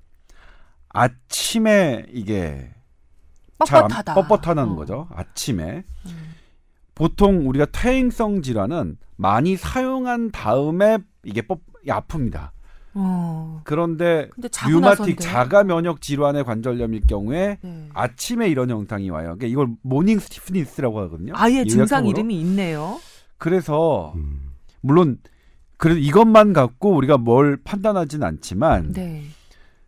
아침에 0.90 2.06
이게 2.12 2.70
뻣뻣하다. 3.66 4.16
뻣뻣하다는 4.16 4.72
어. 4.72 4.76
거죠. 4.76 5.08
아침에. 5.14 5.84
음. 6.06 6.34
보통 6.96 7.48
우리가 7.48 7.66
퇴행성 7.72 8.42
질환은 8.42 8.98
많이 9.16 9.56
사용한 9.56 10.32
다음에 10.32 11.00
이게 11.24 11.42
뻣 11.42 11.60
아픕니다. 11.88 12.52
어. 12.94 13.62
그런데 13.64 14.30
rheumatic. 14.68 15.20
자가 15.20 15.64
면역 15.64 16.02
질환의 16.02 16.44
관절염일 16.44 17.02
경우에 17.08 17.58
네. 17.62 17.90
아침에 17.94 18.50
이런 18.50 18.70
현상이 18.70 19.10
와요. 19.10 19.36
그러니까 19.38 19.48
이걸 19.48 19.70
morning 19.82 20.20
stiffness라고 20.20 21.00
하거든요. 21.02 21.34
아예 21.36 21.64
증상. 21.66 22.06
이름이 22.06 22.40
있네요. 22.42 23.00
그래서 23.38 24.14
음. 24.16 24.52
물론 24.82 25.18
그래도 25.78 26.00
이것만 26.00 26.54
갖고 26.54 26.92
우리가 26.92 27.18
뭘 27.18 27.58
판단하진 27.64 28.24
않지만 28.24 28.94
네. 28.94 29.24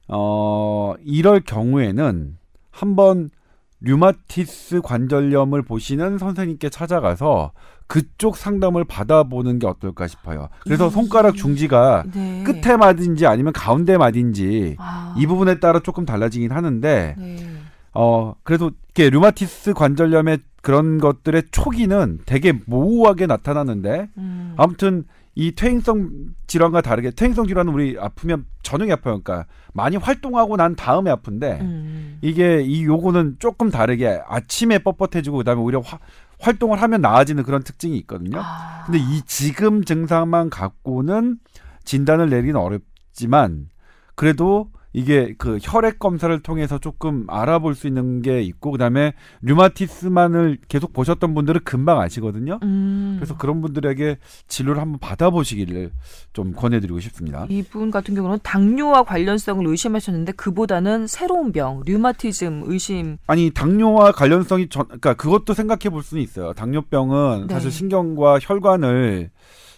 어 0.08 0.96
이럴 1.04 1.42
경우에는 1.42 2.38
한번 2.72 3.30
류마티스 3.84 4.82
관절염을 4.82 5.62
보시는 5.62 6.18
선생님께 6.18 6.70
찾아가서 6.70 7.52
그쪽 7.88 8.38
상담을 8.38 8.86
받아보는 8.86 9.60
게 9.60 9.68
어떨까 9.68 10.08
싶어요. 10.08 10.48
그래서 10.62 10.88
이- 10.88 10.90
손가락 10.90 11.36
중지가 11.36 12.06
네. 12.14 12.44
끝에 12.44 12.78
맞인지 12.78 13.28
아니면 13.28 13.52
가운데 13.54 13.98
맞인지 13.98 14.78
아. 14.80 15.14
이 15.18 15.28
부분에 15.28 15.60
따라 15.60 15.80
조금 15.80 16.06
달라지긴 16.06 16.52
하는데 16.52 17.16
네. 17.18 17.36
어 17.94 18.34
그래도 18.44 18.72
이렇게 18.96 19.10
류마티스 19.10 19.74
관절염의 19.74 20.40
그런 20.62 20.98
것들의 20.98 21.44
초기는 21.52 22.20
되게 22.26 22.54
모호하게 22.66 23.28
나타나는데 23.28 24.08
음. 24.18 24.54
아무튼 24.58 25.04
이 25.36 25.54
퇴행성 25.54 26.12
질환과 26.48 26.82
다르게 26.82 27.10
퇴행성 27.12 27.48
질환은 27.48 27.74
우리 27.74 27.98
아프면 28.00 28.46
저녁에 28.62 28.92
아파요. 28.92 29.20
그러니까 29.22 29.48
많이 29.74 29.98
활동하고 29.98 30.58
난 30.58 30.76
다음에 30.76 31.10
아픈데 31.10 31.60
음. 31.62 32.18
이게 32.22 32.62
이 32.62 32.84
요거는 32.86 33.38
조금 33.40 33.72
다르게 33.72 34.22
아침에 34.28 34.78
뻣뻣해지고 34.80 35.38
그다음에 35.38 35.60
오히려 35.62 35.80
화- 35.80 36.00
활동을 36.40 36.82
하면 36.82 37.02
나아지는 37.02 37.44
그런 37.44 37.64
특징이 37.64 37.98
있거든요. 38.00 38.40
아. 38.44 38.84
근데 38.86 39.00
이 39.00 39.22
지금 39.26 39.84
증상만 39.84 40.50
갖고는 40.52 41.40
진단을 41.84 42.30
내리긴 42.30 42.56
어렵지만 42.56 43.70
그래도 44.16 44.72
이게 44.94 45.34
그 45.38 45.58
혈액 45.62 46.00
검사를 46.00 46.40
통해서 46.42 46.78
조금 46.78 47.26
알아볼 47.28 47.74
수 47.76 47.88
있는 47.88 48.22
게 48.22 48.42
있고 48.44 48.72
그다음에 48.72 49.14
류마티스만을 49.42 50.60
계속 50.68 50.94
보셨던 50.94 51.34
분들은 51.34 51.62
금방 51.64 52.00
아시거든요. 52.00 52.60
음. 52.62 53.16
그래서 53.18 53.36
그런 53.36 53.62
분들에게 53.62 54.18
진료를 54.48 54.82
한번 54.82 55.00
받아보시기를 55.00 55.92
좀 56.32 56.54
권해드리고 56.54 57.00
싶습니다. 57.00 57.48
이분 57.50 57.90
같은 57.90 58.14
경우는 58.14 58.40
당뇨와 58.44 59.04
관련성을 59.04 59.66
의심하셨는데 59.66 60.34
그보다는 60.34 61.08
새로운 61.08 61.52
병, 61.52 61.82
류마티즘 61.86 62.64
의심. 62.68 63.18
아니 63.26 63.50
당뇨와 63.50 64.12
관련성이 64.12 64.70
전, 64.70 64.86
그러니까 64.86 65.16
그것도 65.16 65.54
생각해 65.54 65.90
볼 65.90 66.04
수는 66.04 66.22
있어요. 66.22 66.54
당뇨병은 66.54 67.48
네. 67.48 67.54
사실 67.54 67.72
신경과 67.72 68.40
혈관을 68.40 69.32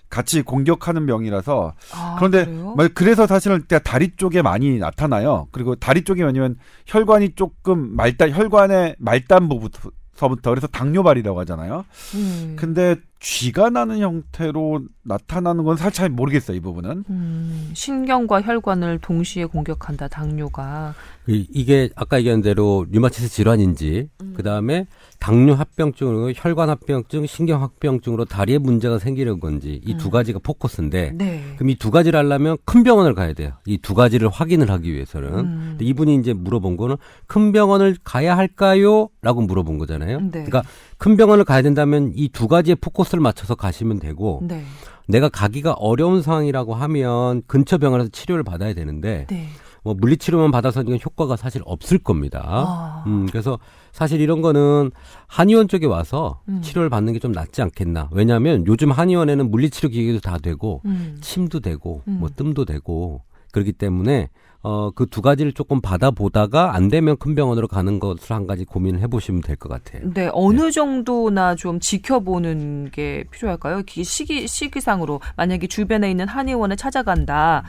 같이 0.10 0.42
공격하는 0.42 1.06
병이라서 1.06 1.74
아, 1.94 2.16
그런데 2.18 2.46
그래요? 2.46 2.74
뭐 2.78 2.88
그래서 2.94 3.28
사실은 3.28 3.60
그때 3.62 3.80
다리 3.80 4.16
쪽에 4.16 4.42
많이 4.42 4.78
나타나요. 4.78 5.48
그리고 5.52 5.76
다리 5.76 6.04
쪽이 6.04 6.22
왜냐면 6.24 6.56
혈관이 6.86 7.36
조금 7.36 7.96
말단 7.96 8.32
혈관의 8.32 8.96
말단 9.00 9.50
부부터 9.50 9.90
서부터 10.16 10.52
그래서 10.52 10.68
당뇨발이라고 10.68 11.38
하잖아요. 11.42 11.84
음. 12.16 12.56
근데 12.58 12.96
쥐가 13.20 13.70
나는 13.70 14.00
형태로 14.00 14.82
나타나는 15.04 15.66
건 15.66 15.76
사실 15.76 15.92
잘 15.94 16.10
모르겠어요. 16.10 16.56
이 16.56 16.62
부분은. 16.62 17.04
음, 17.10 17.72
신경과 17.74 18.42
혈관을 18.44 19.00
동시에 19.00 19.44
공격한다 19.44 20.08
당뇨가. 20.08 20.94
이- 21.28 21.46
이게 21.52 21.90
아까 21.96 22.18
얘기한 22.20 22.42
대로 22.42 22.86
류마티스 22.92 23.28
질환인지 23.28 24.10
음. 24.22 24.34
그 24.38 24.44
다음에 24.44 24.88
당뇨 25.26 25.54
합병증으로 25.56 26.34
혈관 26.36 26.70
합병증, 26.70 27.26
신경 27.26 27.64
합병증으로 27.64 28.26
다리에 28.26 28.60
문제가 28.60 29.00
생기는 29.00 29.40
건지 29.40 29.82
이두 29.84 30.10
음. 30.10 30.12
가지가 30.12 30.40
포커스인데 30.44 31.14
네. 31.16 31.44
그럼 31.56 31.70
이 31.70 31.76
두 31.76 31.90
가지를 31.90 32.20
하려면 32.20 32.58
큰 32.66 32.84
병원을 32.84 33.16
가야 33.16 33.34
돼요. 33.34 33.54
이 33.66 33.78
두 33.80 33.96
가지를 33.96 34.30
확인을 34.30 34.70
하기 34.70 34.94
위해서는. 34.94 35.30
음. 35.40 35.66
근데 35.72 35.86
이분이 35.86 36.16
이제 36.18 36.34
물어본 36.34 36.78
거는 36.78 36.98
큰 37.28 37.52
병원을 37.52 37.98
가야 38.04 38.38
할까요? 38.38 39.10
라고 39.24 39.42
물어본 39.42 39.80
거잖아요. 39.80 40.20
네. 40.20 40.30
그러니까 40.46 40.62
큰 40.98 41.18
병원을 41.18 41.44
가야 41.44 41.62
된다면 41.64 42.12
이 42.16 42.30
두 42.30 42.48
가지의 42.48 42.76
포커스를 42.76 43.06
포커스를 43.06 43.22
맞춰서 43.22 43.56
가시면 43.56 44.00
되고 44.00 44.42
네. 44.44 44.64
내가 45.08 45.30
가기가 45.30 45.74
어려운 45.74 46.22
상황이라고 46.22 46.74
하면 46.76 47.42
근처 47.48 47.78
병원에서 47.78 48.10
치료를 48.10 48.44
받아야 48.44 48.74
되는데 48.74 49.26
네. 49.30 49.48
뭐 49.84 49.94
물리치료만 49.94 50.50
받아서는 50.52 51.00
효과가 51.04 51.36
사실 51.36 51.62
없을 51.66 52.00
겁니다. 52.00 52.42
아. 52.46 53.04
음, 53.06 53.28
그래서 53.28 53.60
사실 53.96 54.20
이런 54.20 54.42
거는 54.42 54.92
한의원 55.28 55.70
쪽에 55.70 55.86
와서 55.86 56.42
음. 56.50 56.60
치료를 56.62 56.90
받는 56.90 57.14
게 57.14 57.20
좀 57.20 57.32
낫지 57.32 57.62
않겠나. 57.62 58.10
왜냐하면 58.12 58.66
요즘 58.68 58.92
한의원에는 58.92 59.50
물리치료 59.50 59.88
기계도 59.88 60.20
다 60.20 60.38
되고 60.38 60.82
음. 60.84 61.18
침도 61.22 61.62
되고 61.62 62.02
음. 62.10 62.18
뭐 62.20 62.30
뜸도 62.36 62.66
되고 62.66 63.22
그렇기 63.54 63.72
때문에 63.72 64.28
어, 64.64 64.92
그 64.92 65.06
두 65.06 65.22
가지를 65.22 65.54
조금 65.54 65.80
받아보다가 65.80 66.76
안 66.76 66.90
되면 66.90 67.16
큰 67.18 67.36
병원으로 67.36 67.70
가는 67.70 68.00
것을 68.00 68.36
한 68.36 68.48
가지 68.48 68.66
고민을 68.66 69.00
해보시면 69.00 69.42
될 69.42 69.56
것 69.56 69.70
같아요. 69.70 70.12
네, 70.14 70.30
어느 70.34 70.72
정도나 70.72 71.56
좀 71.56 71.80
지켜보는 71.80 72.90
게 72.92 73.24
필요할까요? 73.32 73.84
기- 73.84 74.04
시기 74.04 74.46
시기상으로 74.46 75.22
만약에 75.38 75.68
주변에 75.68 76.12
있는 76.12 76.28
한의원에 76.28 76.76
찾아간다. 76.76 77.64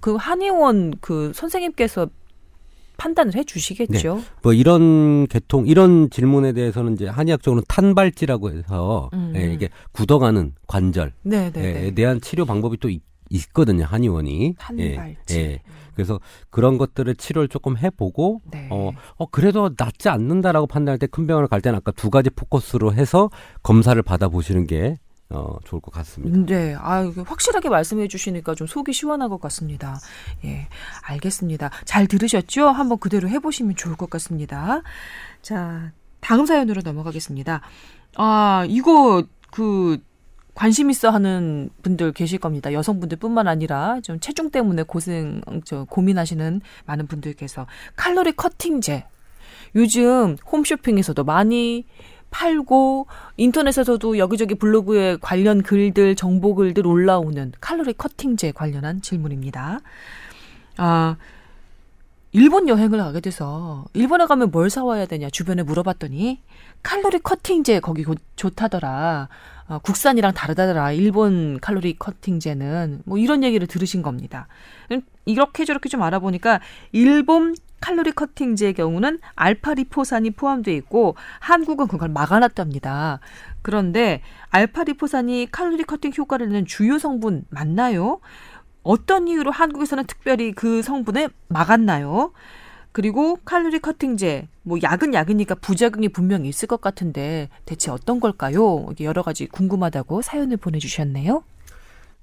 그 0.00 0.16
한의원 0.16 0.94
그 1.00 1.30
선생님께서 1.34 2.08
판단을 2.96 3.34
해 3.34 3.44
주시겠죠. 3.44 4.22
뭐 4.42 4.52
이런 4.52 5.26
계통 5.26 5.66
이런 5.66 6.10
질문에 6.10 6.52
대해서는 6.52 6.94
이제 6.94 7.06
한의학적으로는 7.06 7.64
탄발지라고 7.68 8.50
해서 8.52 9.10
음. 9.14 9.32
예, 9.36 9.52
이게 9.52 9.68
굳어가는 9.92 10.52
관절에 10.66 11.10
네, 11.22 11.50
네, 11.50 11.72
네. 11.72 11.90
대한 11.92 12.20
치료 12.20 12.44
방법이 12.44 12.78
또 12.78 12.88
있, 12.88 13.02
있거든요 13.30 13.84
한의원이. 13.84 14.54
탄발지. 14.58 15.38
예, 15.38 15.40
예. 15.40 15.62
그래서 15.94 16.18
그런 16.50 16.76
것들을 16.76 17.14
치료를 17.14 17.48
조금 17.48 17.76
해보고 17.78 18.40
네. 18.50 18.66
어, 18.70 18.90
어 19.16 19.26
그래도 19.26 19.70
낫지 19.76 20.08
않는다라고 20.08 20.66
판단할 20.66 20.98
때 20.98 21.06
큰 21.06 21.26
병원을 21.28 21.46
갈 21.48 21.60
때는 21.60 21.76
아까 21.76 21.92
두 21.92 22.10
가지 22.10 22.28
포커스로 22.30 22.92
해서 22.94 23.30
검사를 23.62 24.00
받아보시는 24.02 24.66
게 24.66 24.98
어, 25.30 25.56
좋을 25.64 25.80
것 25.80 25.92
같습니다. 25.92 26.54
네, 26.54 26.74
아, 26.78 27.10
확실하게 27.26 27.68
말씀해 27.68 28.08
주시니까 28.08 28.54
좀 28.54 28.66
속이 28.66 28.92
시원한 28.92 29.28
것 29.30 29.40
같습니다. 29.40 29.98
예, 30.44 30.68
알겠습니다. 31.02 31.70
잘 31.84 32.06
들으셨죠? 32.06 32.68
한번 32.68 32.98
그대로 32.98 33.28
해보시면 33.28 33.76
좋을 33.76 33.96
것 33.96 34.10
같습니다. 34.10 34.82
자, 35.42 35.92
다음 36.20 36.46
사연으로 36.46 36.82
넘어가겠습니다. 36.82 37.62
아, 38.16 38.64
이거 38.68 39.24
그 39.50 39.98
관심 40.54 40.88
있어 40.90 41.10
하는 41.10 41.68
분들 41.82 42.12
계실 42.12 42.38
겁니다. 42.38 42.72
여성분들뿐만 42.72 43.48
아니라 43.48 44.00
좀 44.02 44.20
체중 44.20 44.50
때문에 44.50 44.84
고생, 44.84 45.40
저 45.64 45.84
고민하시는 45.84 46.60
많은 46.86 47.06
분들께서 47.08 47.66
칼로리 47.96 48.32
커팅제. 48.32 49.06
요즘 49.74 50.36
홈쇼핑에서도 50.50 51.24
많이 51.24 51.86
팔고 52.38 53.06
인터넷에서도 53.36 54.18
여기저기 54.18 54.56
블로그에 54.56 55.18
관련 55.20 55.62
글들, 55.62 56.16
정보 56.16 56.56
글들 56.56 56.84
올라오는 56.84 57.52
칼로리 57.60 57.92
커팅제 57.92 58.50
관련한 58.50 59.00
질문입니다. 59.00 59.78
아, 60.76 61.16
일본 62.32 62.68
여행을 62.68 62.98
가게 62.98 63.20
돼서 63.20 63.84
일본에 63.94 64.26
가면 64.26 64.50
뭘 64.50 64.68
사와야 64.68 65.06
되냐 65.06 65.30
주변에 65.30 65.62
물어봤더니 65.62 66.40
칼로리 66.82 67.20
커팅제 67.20 67.78
거기 67.78 68.02
고- 68.02 68.16
좋다더라. 68.34 69.28
어, 69.68 69.78
국산이랑 69.78 70.34
다르다더라. 70.34 70.90
일본 70.90 71.60
칼로리 71.60 71.94
커팅제는 71.96 73.02
뭐 73.04 73.16
이런 73.18 73.44
얘기를 73.44 73.68
들으신 73.68 74.02
겁니다. 74.02 74.48
음, 74.90 75.02
이렇게 75.24 75.64
저렇게 75.64 75.88
좀 75.88 76.02
알아보니까 76.02 76.58
일본 76.90 77.54
칼로리 77.84 78.12
커팅제의 78.12 78.72
경우는 78.72 79.18
알파 79.34 79.74
리포산이 79.74 80.30
포함되어 80.30 80.72
있고 80.76 81.16
한국은 81.40 81.86
그걸 81.86 82.08
막아놨답니다. 82.08 83.20
그런데 83.60 84.22
알파 84.48 84.84
리포산이 84.84 85.48
칼로리 85.52 85.84
커팅 85.84 86.10
효과를 86.16 86.48
내는 86.48 86.64
주요 86.64 86.98
성분 86.98 87.44
맞나요? 87.50 88.20
어떤 88.84 89.28
이유로 89.28 89.50
한국에서는 89.50 90.04
특별히 90.06 90.52
그 90.52 90.80
성분을 90.80 91.28
막았나요? 91.48 92.32
그리고 92.92 93.36
칼로리 93.44 93.80
cutting제, 93.80 94.48
뭐 94.62 94.78
약은 94.82 95.12
약이니까 95.12 95.56
부작용이 95.56 96.08
분명히 96.08 96.48
있을 96.48 96.66
것 96.66 96.80
같은데 96.80 97.50
대체 97.66 97.90
어떤 97.90 98.18
걸까요? 98.18 98.86
여러 99.00 99.22
가지 99.22 99.44
궁금하다고 99.44 100.22
사연을 100.22 100.56
보내주셨네요. 100.56 101.44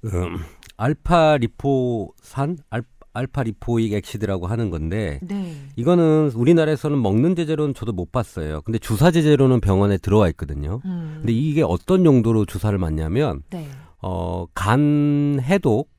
음, 0.06 0.38
알파 0.76 1.36
리포산, 1.36 2.58
알, 2.68 2.82
alpha 3.14 3.42
lipoic 3.42 3.92
acid라고 3.92 4.46
하는 4.46 4.70
건데 4.70 5.20
네. 5.22 5.54
이거는 5.76 6.32
우리나라에서는 6.34 7.00
먹는 7.00 7.36
제제로는 7.36 7.74
저도 7.74 7.92
못 7.92 8.10
봤어요. 8.12 8.62
근데 8.62 8.78
주사 8.78 9.10
제제로는 9.10 9.60
병원에 9.60 9.98
들어와 9.98 10.28
있거든요. 10.30 10.80
음, 10.84 11.16
근데 11.20 11.32
이게 11.32 11.62
어떤 11.62 12.04
용도로 12.04 12.46
주사를 12.46 12.76
맞냐면 12.78 13.42
네. 13.50 13.68
어, 14.00 14.46
간 14.54 15.38
해독, 15.42 15.90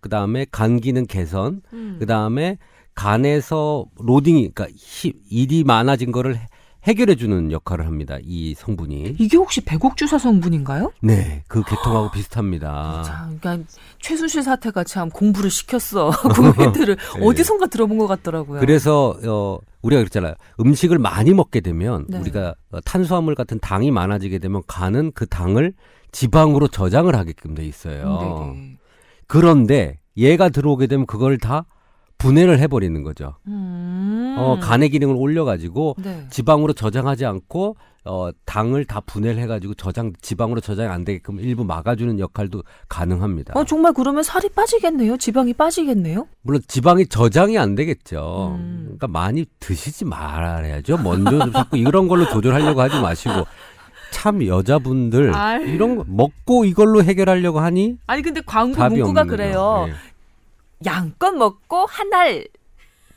그 0.00 0.08
다음에 0.08 0.46
간 0.50 0.80
기능 0.80 1.04
개선, 1.06 1.62
음. 1.72 1.96
그 2.00 2.06
다음에 2.06 2.58
간에서 2.94 3.86
로딩이, 3.98 4.50
그러니까 4.52 4.66
히- 4.76 5.14
일이 5.30 5.64
많아진 5.64 6.12
거를 6.12 6.38
해- 6.86 6.90
해결해 6.92 7.14
주는 7.16 7.50
역할을 7.52 7.86
합니다. 7.86 8.18
이 8.22 8.54
성분이. 8.54 9.16
이게 9.18 9.36
혹시 9.36 9.60
배곡주사 9.62 10.18
성분인가요? 10.18 10.92
네, 11.00 11.42
그 11.48 11.62
계통하고 11.62 12.10
비슷합니다. 12.10 13.02
참, 13.04 13.38
그러니까 13.40 13.66
최순실 14.00 14.42
사태가 14.42 14.84
참 14.84 15.08
공부를 15.10 15.50
시켰어. 15.50 16.10
국민들을 16.34 16.96
네. 16.96 17.24
어디선가 17.26 17.66
들어본 17.66 17.98
것 17.98 18.06
같더라고요. 18.06 18.60
그래서 18.60 19.16
어 19.26 19.58
우리가 19.82 20.00
그랬잖아요. 20.00 20.34
음식을 20.60 20.98
많이 20.98 21.32
먹게 21.34 21.60
되면 21.60 22.06
네. 22.08 22.18
우리가 22.18 22.54
어, 22.72 22.80
탄수화물 22.80 23.34
같은 23.34 23.58
당이 23.60 23.90
많아지게 23.90 24.38
되면 24.38 24.62
간은 24.66 25.12
그 25.14 25.26
당을 25.26 25.74
지방으로 26.12 26.68
저장을 26.68 27.16
하게끔 27.16 27.54
돼 27.54 27.64
있어요. 27.64 28.18
네네. 28.52 28.76
그런데 29.26 29.98
얘가 30.16 30.48
들어오게 30.50 30.86
되면 30.88 31.06
그걸 31.06 31.38
다 31.38 31.64
분해를 32.22 32.58
해버리는 32.60 33.02
거죠. 33.02 33.34
음. 33.48 34.36
어, 34.38 34.58
간의 34.60 34.90
기능을 34.90 35.16
올려가지고 35.16 35.96
네. 35.98 36.26
지방으로 36.30 36.72
저장하지 36.72 37.26
않고 37.26 37.76
어, 38.04 38.30
당을 38.44 38.84
다 38.84 39.00
분해를 39.00 39.40
해가지고 39.42 39.74
저장 39.74 40.12
지방으로 40.20 40.60
저장이 40.60 40.88
안 40.88 41.04
되게끔 41.04 41.38
일부 41.40 41.64
막아주는 41.64 42.18
역할도 42.18 42.62
가능합니다. 42.88 43.54
어, 43.56 43.64
정말 43.64 43.92
그러면 43.92 44.22
살이 44.22 44.48
빠지겠네요? 44.48 45.16
지방이 45.16 45.52
빠지겠네요? 45.52 46.26
물론 46.42 46.62
지방이 46.66 47.06
저장이 47.06 47.58
안 47.58 47.74
되겠죠. 47.74 48.56
음. 48.58 48.82
그러니까 48.84 49.08
많이 49.08 49.44
드시지 49.60 50.04
말아야죠. 50.04 50.98
먼저 50.98 51.50
자꾸 51.50 51.76
이런 51.76 52.08
걸로 52.08 52.28
조절하려고 52.28 52.80
하지 52.80 53.00
마시고 53.00 53.46
참 54.12 54.46
여자분들 54.46 55.34
아유. 55.34 55.66
이런 55.66 55.96
거 55.96 56.04
먹고 56.06 56.64
이걸로 56.64 57.02
해결하려고 57.02 57.60
하니 57.60 57.98
아니, 58.06 58.22
근데 58.22 58.40
광고 58.44 58.88
문구가 58.88 59.24
그래요. 59.24 59.86
예. 59.88 60.11
양껏 60.86 61.34
먹고 61.34 61.86
한 61.86 62.12
알 62.14 62.46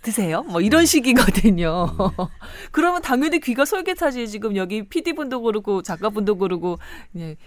드세요. 0.02 0.44
뭐 0.44 0.62
이런 0.62 0.86
식이거든요. 0.86 1.88
그러면 2.72 3.02
당연히 3.02 3.40
귀가 3.40 3.66
솔깃하지. 3.66 4.28
지금 4.28 4.56
여기 4.56 4.88
PD분도 4.88 5.42
그러고 5.42 5.82
작가분도 5.82 6.38
그러고 6.38 6.78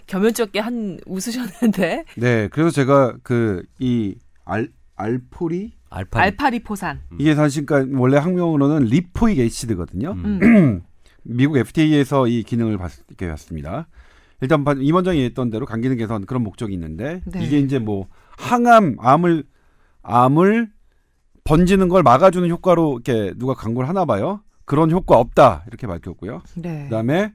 겸연쩍게 0.07 0.59
한 0.59 0.99
웃으셨는데 1.05 2.03
네, 2.17 2.47
그래서 2.49 2.69
제가 2.71 3.15
그 3.23 3.63
이 3.79 4.15
알 4.43 4.69
알포리 4.97 5.71
알파 5.89 6.19
알파리 6.19 6.59
포산. 6.63 6.99
이게 7.17 7.33
사실 7.35 7.65
그러니까 7.65 7.97
원래 7.97 8.17
학명으로는 8.17 8.87
리포익 8.87 9.39
애시드거든요. 9.39 10.11
음. 10.11 10.39
음. 10.43 10.81
미국 11.23 11.55
FDA에서 11.57 12.27
이 12.27 12.43
기능을 12.43 12.77
받게 12.77 13.27
왔습니다. 13.29 13.87
일단 14.41 14.63
바- 14.65 14.73
임원장이 14.77 15.23
했던 15.23 15.49
대로 15.49 15.65
간 15.65 15.79
기능 15.81 15.95
개선 15.97 16.25
그런 16.25 16.43
목적이 16.43 16.73
있는데 16.73 17.21
네. 17.25 17.45
이게 17.45 17.59
이제 17.59 17.79
뭐 17.79 18.07
항암 18.37 18.97
암을 18.99 19.43
암을 20.03 20.69
번지는 21.43 21.89
걸 21.89 22.03
막아주는 22.03 22.47
효과로 22.49 22.99
이렇게 23.03 23.33
누가 23.37 23.53
광고를 23.53 23.89
하나 23.89 24.05
봐요. 24.05 24.41
그런 24.65 24.91
효과 24.91 25.17
없다 25.17 25.63
이렇게 25.67 25.87
밝혔고요. 25.87 26.41
네. 26.55 26.83
그다음에 26.83 27.33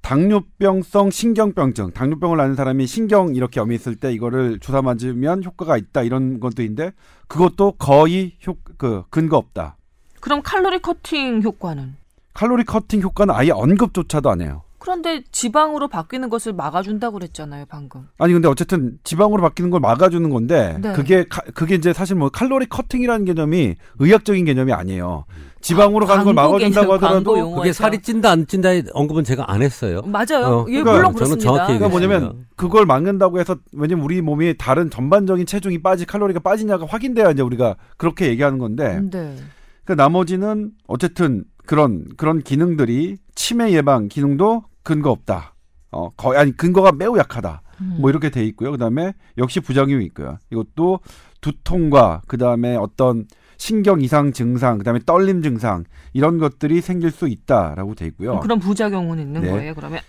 당뇨병성 0.00 1.10
신경병증, 1.10 1.92
당뇨병을 1.92 2.38
앓는 2.38 2.56
사람이 2.56 2.86
신경 2.86 3.34
이렇게 3.34 3.58
염이 3.60 3.74
있을 3.74 3.96
때 3.96 4.12
이거를 4.12 4.58
주사 4.58 4.82
맞으면 4.82 5.44
효과가 5.44 5.78
있다 5.78 6.02
이런 6.02 6.40
것도 6.40 6.62
있는데 6.62 6.90
그것도 7.26 7.72
거의 7.78 8.36
효, 8.46 8.56
그 8.76 9.04
근거 9.08 9.38
없다. 9.38 9.76
그럼 10.20 10.42
칼로리 10.42 10.80
커팅 10.80 11.40
효과는? 11.42 11.96
칼로리 12.34 12.64
커팅 12.64 13.00
효과는 13.00 13.34
아예 13.34 13.50
언급조차도 13.50 14.28
안 14.28 14.42
해요. 14.42 14.63
그런데 14.84 15.22
지방으로 15.32 15.88
바뀌는 15.88 16.28
것을 16.28 16.52
막아준다고 16.52 17.14
그랬잖아요, 17.18 17.64
방금. 17.70 18.02
아니 18.18 18.34
근데 18.34 18.48
어쨌든 18.48 18.98
지방으로 19.02 19.40
바뀌는 19.40 19.70
걸 19.70 19.80
막아주는 19.80 20.28
건데 20.28 20.76
네. 20.82 20.92
그게 20.92 21.24
카- 21.24 21.40
그게 21.54 21.74
이제 21.74 21.94
사실 21.94 22.16
뭐 22.16 22.28
칼로리 22.28 22.66
커팅이라는 22.66 23.24
개념이 23.24 23.76
의학적인 23.98 24.44
개념이 24.44 24.74
아니에요. 24.74 25.24
지방으로 25.62 26.04
가는 26.04 26.22
걸 26.24 26.34
막아준다고 26.34 26.92
하더라도. 26.94 27.54
그게 27.54 27.72
살이 27.72 28.02
찐다 28.02 28.30
안 28.30 28.46
찐다의 28.46 28.84
언급은 28.92 29.24
제가 29.24 29.50
안 29.50 29.62
했어요. 29.62 30.02
맞아요. 30.04 30.44
어, 30.44 30.66
예, 30.68 30.82
그러니까 30.82 30.92
물론 30.92 31.02
저는 31.04 31.14
그렇습니다. 31.14 31.42
정확히 31.44 31.78
그러니까 31.78 31.86
얘기했습니다. 31.86 32.18
뭐냐면 32.18 32.46
그걸 32.56 32.84
막는다고 32.84 33.40
해서 33.40 33.56
왜냐면 33.72 34.04
우리 34.04 34.20
몸이 34.20 34.58
다른 34.58 34.90
전반적인 34.90 35.46
체중이 35.46 35.80
빠지 35.80 36.04
칼로리가 36.04 36.40
빠지냐가 36.40 36.84
확인돼야 36.84 37.30
이제 37.30 37.40
우리가 37.40 37.76
그렇게 37.96 38.26
얘기하는 38.28 38.58
건데 38.58 39.00
네. 39.10 39.34
그 39.86 39.92
나머지는 39.92 40.72
어쨌든 40.86 41.44
그런 41.64 42.04
그런 42.18 42.42
기능들이 42.42 43.16
치매 43.34 43.72
예방 43.72 44.08
기능도 44.08 44.64
근거 44.84 45.10
없다. 45.10 45.54
어 45.90 46.10
거의 46.10 46.38
아니 46.38 46.56
근거가 46.56 46.92
매우 46.92 47.18
약하다. 47.18 47.62
음. 47.80 47.96
뭐 48.00 48.10
이렇게 48.10 48.30
돼 48.30 48.44
있고요. 48.44 48.70
그다음에 48.70 49.14
역시 49.38 49.58
부작용이 49.58 50.04
있고요. 50.06 50.38
이것도 50.52 51.00
두통과 51.40 52.22
그다음에 52.28 52.76
어떤 52.76 53.26
신경 53.56 54.00
이상 54.00 54.32
증상, 54.32 54.78
그다음에 54.78 55.00
떨림 55.04 55.42
증상 55.42 55.84
이런 56.12 56.38
것들이 56.38 56.80
생길 56.80 57.10
수 57.10 57.28
있다라고 57.28 57.94
돼 57.94 58.06
있고요. 58.06 58.40
그런 58.40 58.58
부작용은 58.60 59.18
있는 59.18 59.42
네. 59.42 59.50
거예요. 59.50 59.74
그러면 59.74 60.00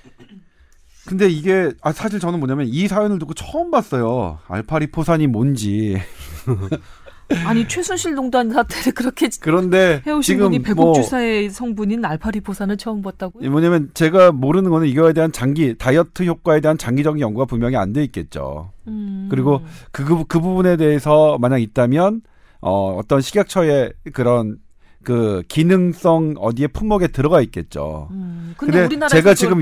근데 1.07 1.27
이게 1.29 1.71
아 1.81 1.91
사실 1.91 2.19
저는 2.19 2.39
뭐냐면 2.39 2.67
이 2.67 2.87
사연을 2.87 3.19
듣고 3.19 3.33
처음 3.33 3.71
봤어요. 3.71 4.39
알파리포산이 4.47 5.27
뭔지. 5.27 5.97
아니 7.45 7.67
최순실 7.67 8.13
농단 8.13 8.51
사태를 8.51 8.93
그렇게 8.93 9.29
그런데 9.41 10.01
해오신 10.05 10.37
분이 10.37 10.59
배복 10.59 10.85
뭐 10.85 10.93
주사의 10.93 11.49
성분인 11.49 12.05
알파리포산을 12.05 12.77
처음 12.77 13.01
봤다고요? 13.01 13.49
뭐냐면 13.49 13.89
제가 13.95 14.31
모르는 14.31 14.69
거는 14.69 14.87
이거에 14.87 15.13
대한 15.13 15.31
장기 15.31 15.75
다이어트 15.77 16.23
효과에 16.23 16.61
대한 16.61 16.77
장기적인 16.77 17.19
연구가 17.21 17.45
분명히 17.45 17.75
안 17.77 17.93
돼 17.93 18.03
있겠죠. 18.03 18.71
음. 18.87 19.27
그리고 19.31 19.61
그, 19.91 20.03
그, 20.05 20.23
그 20.25 20.39
부분에 20.39 20.77
대해서 20.77 21.37
만약 21.39 21.59
있다면 21.59 22.21
어, 22.61 22.95
어떤 22.97 23.21
식약처의 23.21 23.93
그런 24.13 24.57
그 25.03 25.43
기능성 25.47 26.35
어디에 26.37 26.67
품목에 26.67 27.07
들어가 27.07 27.39
있겠죠. 27.41 28.07
음. 28.11 28.53
근데, 28.57 28.87
근데 28.87 29.07
제가 29.07 29.33
지금 29.33 29.61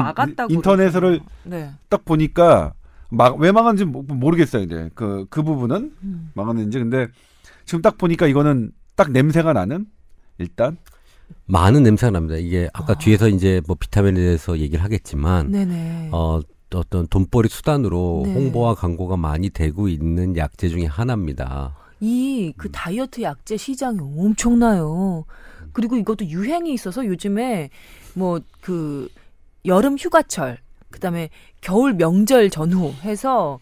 인터넷을. 0.49 1.19
네. 1.43 1.69
딱 1.89 2.03
보니까 2.05 2.73
막왜 3.09 3.51
망한지 3.51 3.85
모- 3.85 4.01
모르겠어요. 4.03 4.63
이제 4.63 4.89
그그 4.95 5.43
부분은 5.43 5.91
음. 6.03 6.31
망했는지 6.33 6.79
근데 6.79 7.07
지금 7.65 7.81
딱 7.81 7.97
보니까 7.97 8.27
이거는 8.27 8.71
딱 8.95 9.11
냄새가 9.11 9.53
나는 9.53 9.85
일단 10.37 10.77
많은 11.45 11.83
냄새가 11.83 12.11
납니다. 12.11 12.35
이게 12.37 12.69
아까 12.73 12.93
아. 12.93 12.97
뒤에서 12.97 13.27
이제 13.29 13.61
뭐 13.67 13.75
비타민에 13.79 14.19
대해서 14.19 14.57
얘기를 14.59 14.83
하겠지만 14.83 15.51
네네. 15.51 16.09
어 16.11 16.39
어떤 16.75 17.07
돈벌이 17.07 17.49
수단으로 17.49 18.23
네. 18.25 18.33
홍보와 18.33 18.73
광고가 18.75 19.15
많이 19.17 19.49
되고 19.51 19.87
있는 19.87 20.35
약재 20.37 20.69
중에 20.69 20.85
하나입니다. 20.85 21.75
이 22.01 22.51
그 22.57 22.69
다이어트 22.71 23.21
약재 23.21 23.57
시장이 23.57 23.99
엄청나요. 24.01 25.25
그리고 25.71 25.95
이것도 25.97 26.25
유행이 26.25 26.73
있어서 26.73 27.05
요즘에 27.05 27.69
뭐 28.15 28.39
그 28.61 29.07
여름 29.65 29.97
휴가철 29.97 30.57
그다음에 30.89 31.29
겨울 31.61 31.93
명절 31.93 32.49
전후 32.49 32.91
해서 33.03 33.59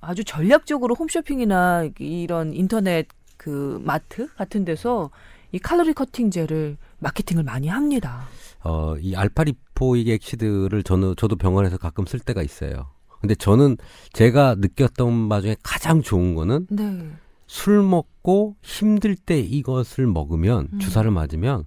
아주 0.00 0.24
전략적으로 0.24 0.94
홈쇼핑이나 0.94 1.88
이런 1.98 2.52
인터넷 2.52 3.08
그 3.36 3.80
마트 3.84 4.32
같은 4.34 4.64
데서 4.64 5.10
이 5.52 5.58
칼로리 5.58 5.92
커팅제를 5.94 6.76
마케팅을 6.98 7.42
많이 7.44 7.68
합니다. 7.68 8.26
어, 8.64 8.96
이 8.98 9.14
알파리포익 9.14 10.08
액시드를 10.08 10.82
저는 10.82 11.14
저도 11.16 11.36
병원에서 11.36 11.78
가끔 11.78 12.06
쓸 12.06 12.20
때가 12.20 12.42
있어요. 12.42 12.90
근데 13.20 13.34
저는 13.34 13.76
제가 14.12 14.56
느꼈던 14.58 15.28
바 15.28 15.40
중에 15.40 15.56
가장 15.62 16.02
좋은 16.02 16.34
거는 16.34 16.66
네. 16.70 17.10
술 17.46 17.82
먹고 17.82 18.56
힘들 18.62 19.16
때 19.16 19.40
이것을 19.40 20.06
먹으면 20.06 20.68
음. 20.72 20.78
주사를 20.78 21.10
맞으면 21.10 21.64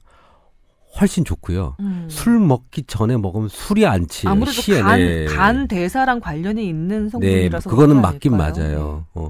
훨씬 0.99 1.23
좋고요. 1.23 1.77
음. 1.79 2.07
술 2.09 2.39
먹기 2.39 2.83
전에 2.83 3.17
먹으면 3.17 3.47
술이 3.49 3.85
안 3.85 4.07
치요. 4.07 4.31
아무래도 4.31 4.51
시에. 4.61 4.81
간, 4.81 4.99
네. 4.99 5.25
간 5.25 5.67
대사랑 5.67 6.19
관련이 6.19 6.67
있는 6.67 7.05
네, 7.05 7.09
성분이라서 7.09 7.69
그거는 7.69 7.89
그런 7.95 8.01
거 8.01 8.07
맞긴 8.09 8.33
아닐까요? 8.33 8.65
맞아요. 8.73 9.05
어. 9.13 9.29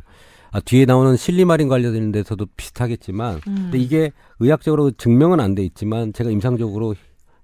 아, 0.52 0.60
뒤에 0.60 0.86
나오는 0.86 1.16
실리마린 1.16 1.70
관련된 1.70 2.12
데서도 2.12 2.48
비슷하겠지만, 2.58 3.36
네. 3.36 3.42
음. 3.48 3.56
근데 3.56 3.78
이게 3.78 4.12
의학적으로 4.40 4.92
증명은 4.92 5.40
안 5.40 5.56
돼 5.56 5.64
있지만, 5.64 6.12
제가 6.14 6.30
임상적으로, 6.30 6.96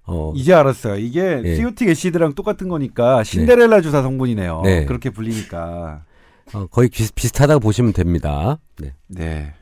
어, 0.04 0.32
이제 0.34 0.52
알았어요. 0.52 0.96
이게 0.96 1.40
예. 1.44 1.54
시오틱 1.56 1.88
애시드랑 1.88 2.34
똑같은 2.34 2.68
거니까 2.68 3.22
신데렐라 3.24 3.80
주사 3.82 4.02
성분이네요. 4.02 4.62
네. 4.64 4.84
그렇게 4.86 5.10
불리니까. 5.10 6.02
어, 6.54 6.66
거의 6.66 6.88
비슷, 6.88 7.14
비슷하다고 7.14 7.60
보시면 7.60 7.92
됩니다. 7.92 8.58
네. 8.78 8.94
네. 9.06 9.52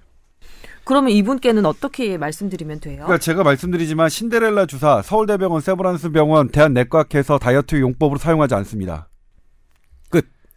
그러면 0.86 1.10
이분께는 1.10 1.66
어떻게 1.66 2.16
말씀드리면 2.16 2.78
돼요? 2.78 2.98
그러니까 3.06 3.18
제가 3.18 3.42
말씀드리지만 3.42 4.08
신데렐라 4.08 4.66
주사 4.66 5.02
서울대병원 5.02 5.60
세브란스 5.60 6.12
병원 6.12 6.48
대한내과학회에서 6.48 7.38
다이어트 7.38 7.80
용법으로 7.80 8.18
사용하지 8.18 8.54
않습니다. 8.54 9.08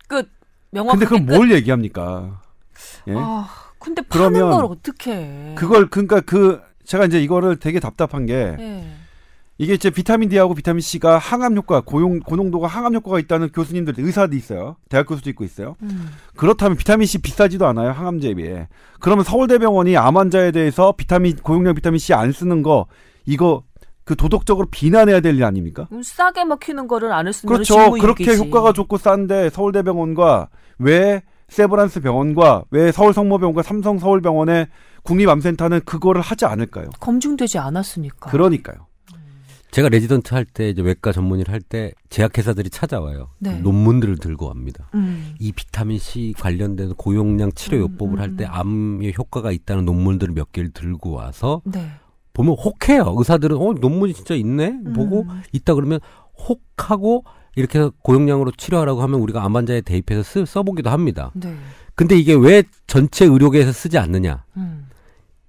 끝. 0.07 0.29
명확하게 0.69 1.05
근데 1.05 1.09
그럼 1.09 1.25
끝. 1.25 1.33
뭘 1.35 1.51
얘기합니까? 1.51 2.41
예? 3.07 3.13
아, 3.17 3.49
근데 3.79 4.03
파는 4.03 4.33
그러면 4.33 4.51
걸 4.51 4.65
어떻게? 4.65 5.55
그걸 5.57 5.89
그러니까 5.89 6.21
그 6.21 6.61
제가 6.85 7.05
이제 7.05 7.19
이거를 7.19 7.57
되게 7.57 7.79
답답한 7.79 8.27
게 8.27 8.55
예. 8.59 8.85
이게 9.61 9.73
이제 9.73 9.89
비타민 9.89 10.29
D하고 10.29 10.53
비타민 10.55 10.79
C가 10.79 11.17
항암 11.17 11.57
효과, 11.57 11.81
고용 11.81 12.19
고농도가 12.21 12.65
항암 12.67 12.95
효과가 12.95 13.19
있다는 13.19 13.51
교수님들, 13.51 13.93
의사도 13.97 14.35
있어요. 14.37 14.77
대학 14.87 15.05
교수도 15.05 15.29
있고 15.31 15.43
있어요. 15.43 15.75
음. 15.83 16.07
그렇다면 16.37 16.77
비타민 16.77 17.05
C 17.05 17.17
비싸지도 17.17 17.67
않아요. 17.67 17.91
항암제에 17.91 18.35
비해. 18.35 18.69
그러면 19.01 19.25
서울대병원이 19.25 19.97
암 19.97 20.15
환자에 20.15 20.51
대해서 20.51 20.93
비타민 20.95 21.35
고용량 21.35 21.75
비타민 21.75 21.99
C 21.99 22.13
안 22.13 22.31
쓰는 22.31 22.63
거 22.63 22.85
이거 23.25 23.63
그 24.05 24.15
도덕적으로 24.15 24.67
비난해야 24.71 25.19
될 25.19 25.35
일 25.35 25.43
아닙니까? 25.43 25.85
그럼 25.89 26.03
싸게 26.03 26.45
먹히는 26.45 26.87
거를 26.87 27.11
안 27.11 27.27
했으면 27.27 27.53
그렇죠. 27.53 27.91
그렇게 27.91 28.35
효과가 28.37 28.71
좋고 28.71 28.97
싼데 28.97 29.49
서울대병원과 29.49 30.47
왜 30.79 31.21
세브란스 31.49 31.99
병원과 32.01 32.63
왜 32.71 32.91
서울성모병원과 32.93 33.61
삼성서울병원의 33.63 34.67
국립암센터는 35.03 35.81
그거를 35.85 36.21
하지 36.21 36.45
않을까요? 36.45 36.89
검증되지 37.01 37.57
않았으니까. 37.59 38.29
그러니까요. 38.31 38.87
제가 39.71 39.89
레지던트 39.89 40.33
할 40.33 40.45
때, 40.45 40.69
이제 40.69 40.81
외과 40.81 41.11
전문의를 41.11 41.53
할 41.53 41.61
때, 41.61 41.91
제약회사들이 42.09 42.69
찾아와요. 42.69 43.29
네. 43.37 43.59
논문들을 43.59 44.17
들고 44.17 44.47
갑니다. 44.47 44.89
음. 44.95 45.35
이 45.39 45.51
비타민C 45.51 46.33
관련된 46.37 46.95
고용량 46.95 47.51
치료 47.51 47.77
음, 47.77 47.81
요법을 47.81 48.17
음, 48.17 48.19
할때 48.19 48.45
음. 48.45 48.49
암의 48.51 49.13
효과가 49.17 49.51
있다는 49.51 49.85
논문들을 49.85 50.33
몇 50.33 50.51
개를 50.51 50.71
들고 50.71 51.11
와서 51.11 51.61
네. 51.65 51.87
보면 52.33 52.55
혹해요. 52.55 53.13
의사들은 53.17 53.57
어 53.57 53.73
논문이 53.73 54.13
진짜 54.13 54.33
있네 54.33 54.81
보고 54.95 55.23
음. 55.23 55.41
있다 55.51 55.73
그러면 55.75 55.99
혹하고 56.47 57.25
이렇게 57.55 57.79
해서 57.79 57.91
고용량으로 58.01 58.51
치료하라고 58.57 59.01
하면 59.01 59.19
우리가 59.19 59.43
암 59.43 59.55
환자에 59.55 59.81
대입해서 59.81 60.23
쓰, 60.23 60.45
써보기도 60.45 60.89
합니다. 60.89 61.31
네. 61.35 61.53
근데 61.95 62.17
이게 62.17 62.33
왜 62.33 62.63
전체 62.87 63.25
의료계에서 63.25 63.71
쓰지 63.71 63.97
않느냐? 63.97 64.45
음. 64.57 64.87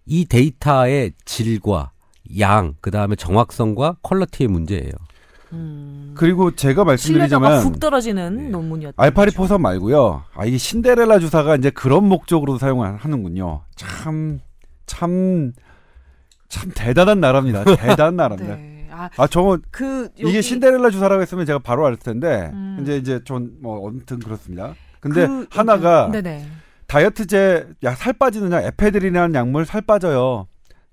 이 0.04 0.24
데이터의 0.24 1.12
질과 1.24 1.92
양, 2.38 2.74
그 2.80 2.90
다음에 2.90 3.16
정확성과 3.16 3.96
퀄러티의 4.02 4.48
문제예요. 4.48 4.92
음. 5.52 6.12
그리고 6.16 6.54
제가 6.54 6.84
말씀드리자면 6.84 7.60
훅 7.64 7.80
떨어지는 7.80 8.36
네. 8.36 8.48
논문이었다. 8.50 9.02
알파리포산 9.02 9.60
말고요. 9.60 10.22
아 10.34 10.44
이게 10.44 10.58
신데렐라 10.58 11.18
주사가 11.18 11.56
이제 11.56 11.70
그런 11.70 12.04
목적으로 12.04 12.56
사용하는군요. 12.58 13.62
참 13.74 14.40
참, 14.86 15.52
참 16.48 16.70
대단한 16.74 17.20
나라입니다. 17.20 17.64
대단한 17.76 18.16
나라입니다. 18.16 18.56
네. 18.56 18.88
아, 18.92 19.08
아, 19.16 19.26
저그 19.26 20.10
이게 20.16 20.22
여기 20.28 20.42
신데렐라 20.42 20.90
주사라고 20.90 21.22
했으면 21.22 21.46
제가 21.46 21.58
바로 21.60 21.86
알 21.86 21.96
텐데 21.96 22.50
음. 22.52 22.78
이제 22.82 22.96
이제 22.96 23.20
좀뭐 23.24 23.88
아무튼 23.88 24.18
그렇습니다. 24.20 24.74
근데 25.00 25.26
그- 25.26 25.46
하나가 25.50 26.08
네네. 26.12 26.46
다이어트제 26.86 27.68
야 27.82 27.94
살 27.94 28.12
빠지느냐 28.14 28.62
에페드린이라는 28.62 29.34
약물 29.34 29.64
살 29.64 29.80
빠져요. 29.80 30.46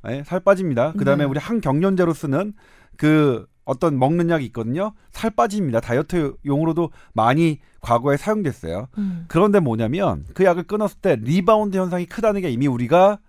예, 0.10 0.24
살 0.24 0.40
빠집니다. 0.40 0.94
그다음에 0.94 1.24
네. 1.24 1.30
우리 1.30 1.40
항경련제로 1.40 2.14
쓰는 2.14 2.54
그 2.98 3.46
어떤 3.66 4.00
먹는 4.00 4.30
약이 4.30 4.46
있거든요. 4.46 4.94
살 5.12 5.32
빠집니다. 5.32 5.82
다이어트 5.82 6.36
용으로도 6.46 6.92
많이 7.14 7.60
과거에 7.82 8.16
사용됐어요. 8.18 8.88
음. 8.98 9.26
그런데 9.28 9.60
뭐냐면 9.60 10.24
그 10.34 10.46
약을 10.46 10.64
끊었을 10.64 11.00
때 11.02 11.18
리바운드 11.18 11.76
현상이 11.78 12.06
크다는 12.06 12.42
게 12.42 12.50
이미 12.50 12.68
우리가 12.68 13.20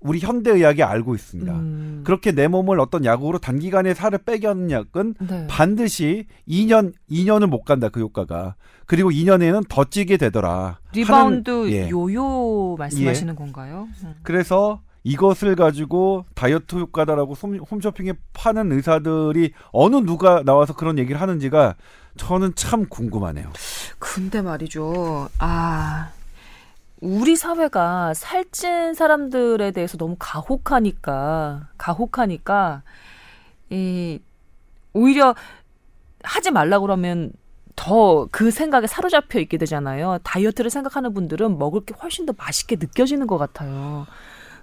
우리 0.00 0.20
현대 0.20 0.52
의학에 0.52 0.82
알고 0.82 1.14
있습니다. 1.16 1.52
음. 1.52 2.02
그렇게 2.06 2.30
내 2.32 2.46
몸을 2.48 2.78
어떤 2.80 3.04
약으로 3.04 3.38
단기간에 3.38 3.94
살을 3.94 4.18
빼게 4.18 4.46
하는 4.46 4.70
약은 4.70 5.14
네. 5.28 5.46
반드시 5.50 6.26
2년 6.48 6.92
2년을 7.10 7.46
못 7.48 7.64
간다 7.64 7.88
그 7.88 8.00
효과가. 8.00 8.54
그리고 8.86 9.10
2년에는 9.10 9.64
더 9.68 9.84
찌게 9.84 10.16
되더라. 10.16 10.78
리바운드 10.94 11.50
하는- 11.50 11.70
예. 11.72 11.90
요요 11.90 12.76
말씀하시는 12.78 13.34
건가요? 13.34 13.88
음. 14.04 14.14
그래서 14.22 14.80
이것을 15.04 15.54
가지고 15.56 16.26
다이어트 16.34 16.76
효과다라고 16.76 17.34
홈- 17.34 17.58
홈쇼핑에 17.58 18.14
파는 18.34 18.72
의사들이 18.72 19.52
어느 19.72 19.96
누가 19.96 20.42
나와서 20.42 20.74
그런 20.74 20.98
얘기를 20.98 21.20
하는지가 21.20 21.76
저는 22.16 22.54
참 22.56 22.86
궁금하네요. 22.88 23.50
근데 23.98 24.42
말이죠. 24.42 25.28
아, 25.38 26.10
우리 27.00 27.36
사회가 27.36 28.12
살찐 28.14 28.94
사람들에 28.94 29.70
대해서 29.70 29.96
너무 29.96 30.16
가혹하니까, 30.18 31.68
가혹하니까, 31.78 32.82
이, 33.70 34.18
오히려 34.94 35.34
하지 36.24 36.50
말라 36.50 36.80
그러면 36.80 37.30
더그 37.76 38.50
생각에 38.50 38.88
사로잡혀 38.88 39.38
있게 39.38 39.56
되잖아요. 39.58 40.18
다이어트를 40.24 40.68
생각하는 40.70 41.14
분들은 41.14 41.58
먹을 41.58 41.84
게 41.84 41.94
훨씬 42.02 42.26
더 42.26 42.34
맛있게 42.36 42.74
느껴지는 42.76 43.28
것 43.28 43.38
같아요. 43.38 44.06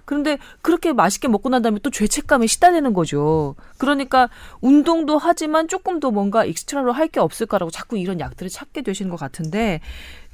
그런데 0.06 0.38
그렇게 0.62 0.94
맛있게 0.94 1.28
먹고 1.28 1.50
난 1.50 1.60
다음에 1.60 1.78
또 1.82 1.90
죄책감에 1.90 2.46
시달리는 2.46 2.94
거죠. 2.94 3.54
그러니까 3.76 4.30
운동도 4.62 5.18
하지만 5.18 5.68
조금 5.68 6.00
더 6.00 6.10
뭔가 6.10 6.44
extra로 6.46 6.92
할 6.92 7.06
게 7.08 7.20
없을까라고 7.20 7.70
자꾸 7.70 7.98
이런 7.98 8.18
약들을 8.18 8.48
찾게 8.50 8.82
되시는 8.82 9.10
것 9.10 9.16
같은데 9.20 9.80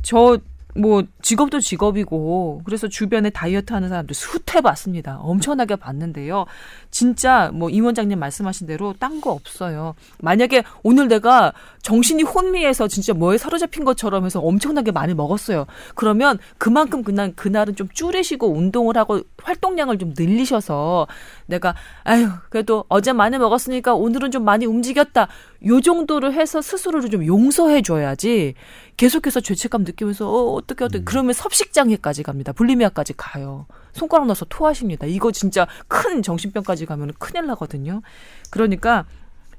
저뭐 0.02 1.04
직업도 1.20 1.60
직업이고 1.60 2.62
그래서 2.64 2.88
주변에 2.88 3.28
다이어트 3.28 3.74
하는 3.74 3.90
사람들 3.90 4.14
수태 4.14 4.62
봤습니다. 4.62 5.18
엄청나게 5.20 5.76
봤는데요. 5.76 6.46
진짜 6.90 7.50
뭐 7.52 7.68
임 7.68 7.84
원장님 7.84 8.18
말씀하신 8.18 8.66
대로 8.66 8.94
딴 8.98 9.20
거 9.20 9.32
없어요. 9.32 9.94
만약에 10.20 10.64
오늘 10.82 11.08
내가 11.08 11.52
정신이 11.82 12.22
혼미해서 12.22 12.88
진짜 12.88 13.12
뭐에 13.12 13.38
사로잡힌 13.38 13.84
것처럼 13.84 14.24
해서 14.24 14.40
엄청나게 14.40 14.92
많이 14.92 15.14
먹었어요. 15.14 15.66
그러면 15.94 16.38
그만큼 16.56 17.02
그날 17.02 17.32
그날은 17.34 17.74
좀 17.74 17.88
줄이시고 17.92 18.52
운동을 18.52 18.96
하고 18.96 19.20
활동량을 19.42 19.98
좀 19.98 20.14
늘리셔서 20.16 21.08
내가 21.46 21.74
아유 22.04 22.28
그래도 22.50 22.84
어제 22.88 23.12
많이 23.12 23.36
먹었으니까 23.36 23.94
오늘은 23.94 24.30
좀 24.30 24.44
많이 24.44 24.64
움직였다. 24.64 25.28
요 25.66 25.80
정도를 25.80 26.32
해서 26.34 26.62
스스로를 26.62 27.10
좀 27.10 27.26
용서해 27.26 27.82
줘야지 27.82 28.54
계속해서 28.96 29.40
죄책감 29.40 29.82
느끼면서 29.84 30.28
어 30.28 30.52
어떻게 30.54 30.84
어떻게 30.84 31.02
그러면 31.04 31.32
섭식장애까지 31.32 32.22
갑니다. 32.22 32.52
불리미아까지 32.52 33.14
가요. 33.16 33.66
손가락 33.92 34.26
넣어서 34.26 34.44
토하십니다. 34.48 35.06
이거 35.06 35.32
진짜 35.32 35.66
큰 35.88 36.22
정신병까지 36.22 36.86
가면 36.86 37.12
큰일 37.18 37.46
나거든요. 37.46 38.02
그러니까 38.50 39.04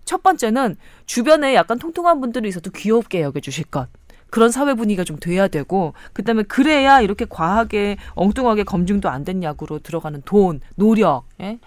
첫 0.06 0.24
번째는 0.24 0.76
주변에 1.06 1.56
약간 1.56 1.80
통통한 1.80 2.20
분들이 2.22 2.50
있어도 2.50 2.72
귀엽게 2.72 3.22
여겨주실 3.22 3.66
것. 3.66 3.88
그런 4.30 4.50
사회 4.50 4.74
분위기가 4.74 5.04
좀 5.04 5.18
돼야 5.20 5.48
되고 5.48 5.94
그다음에 6.14 6.42
그래야 6.44 7.02
이렇게 7.02 7.26
과하게 7.30 7.98
엉뚱하게 8.16 8.64
검증도 8.64 9.08
안 9.10 9.24
된 9.24 9.44
약으로 9.44 9.80
들어가는 9.80 10.22
돈, 10.26 10.60
노력, 10.76 11.26
예? 11.40 11.60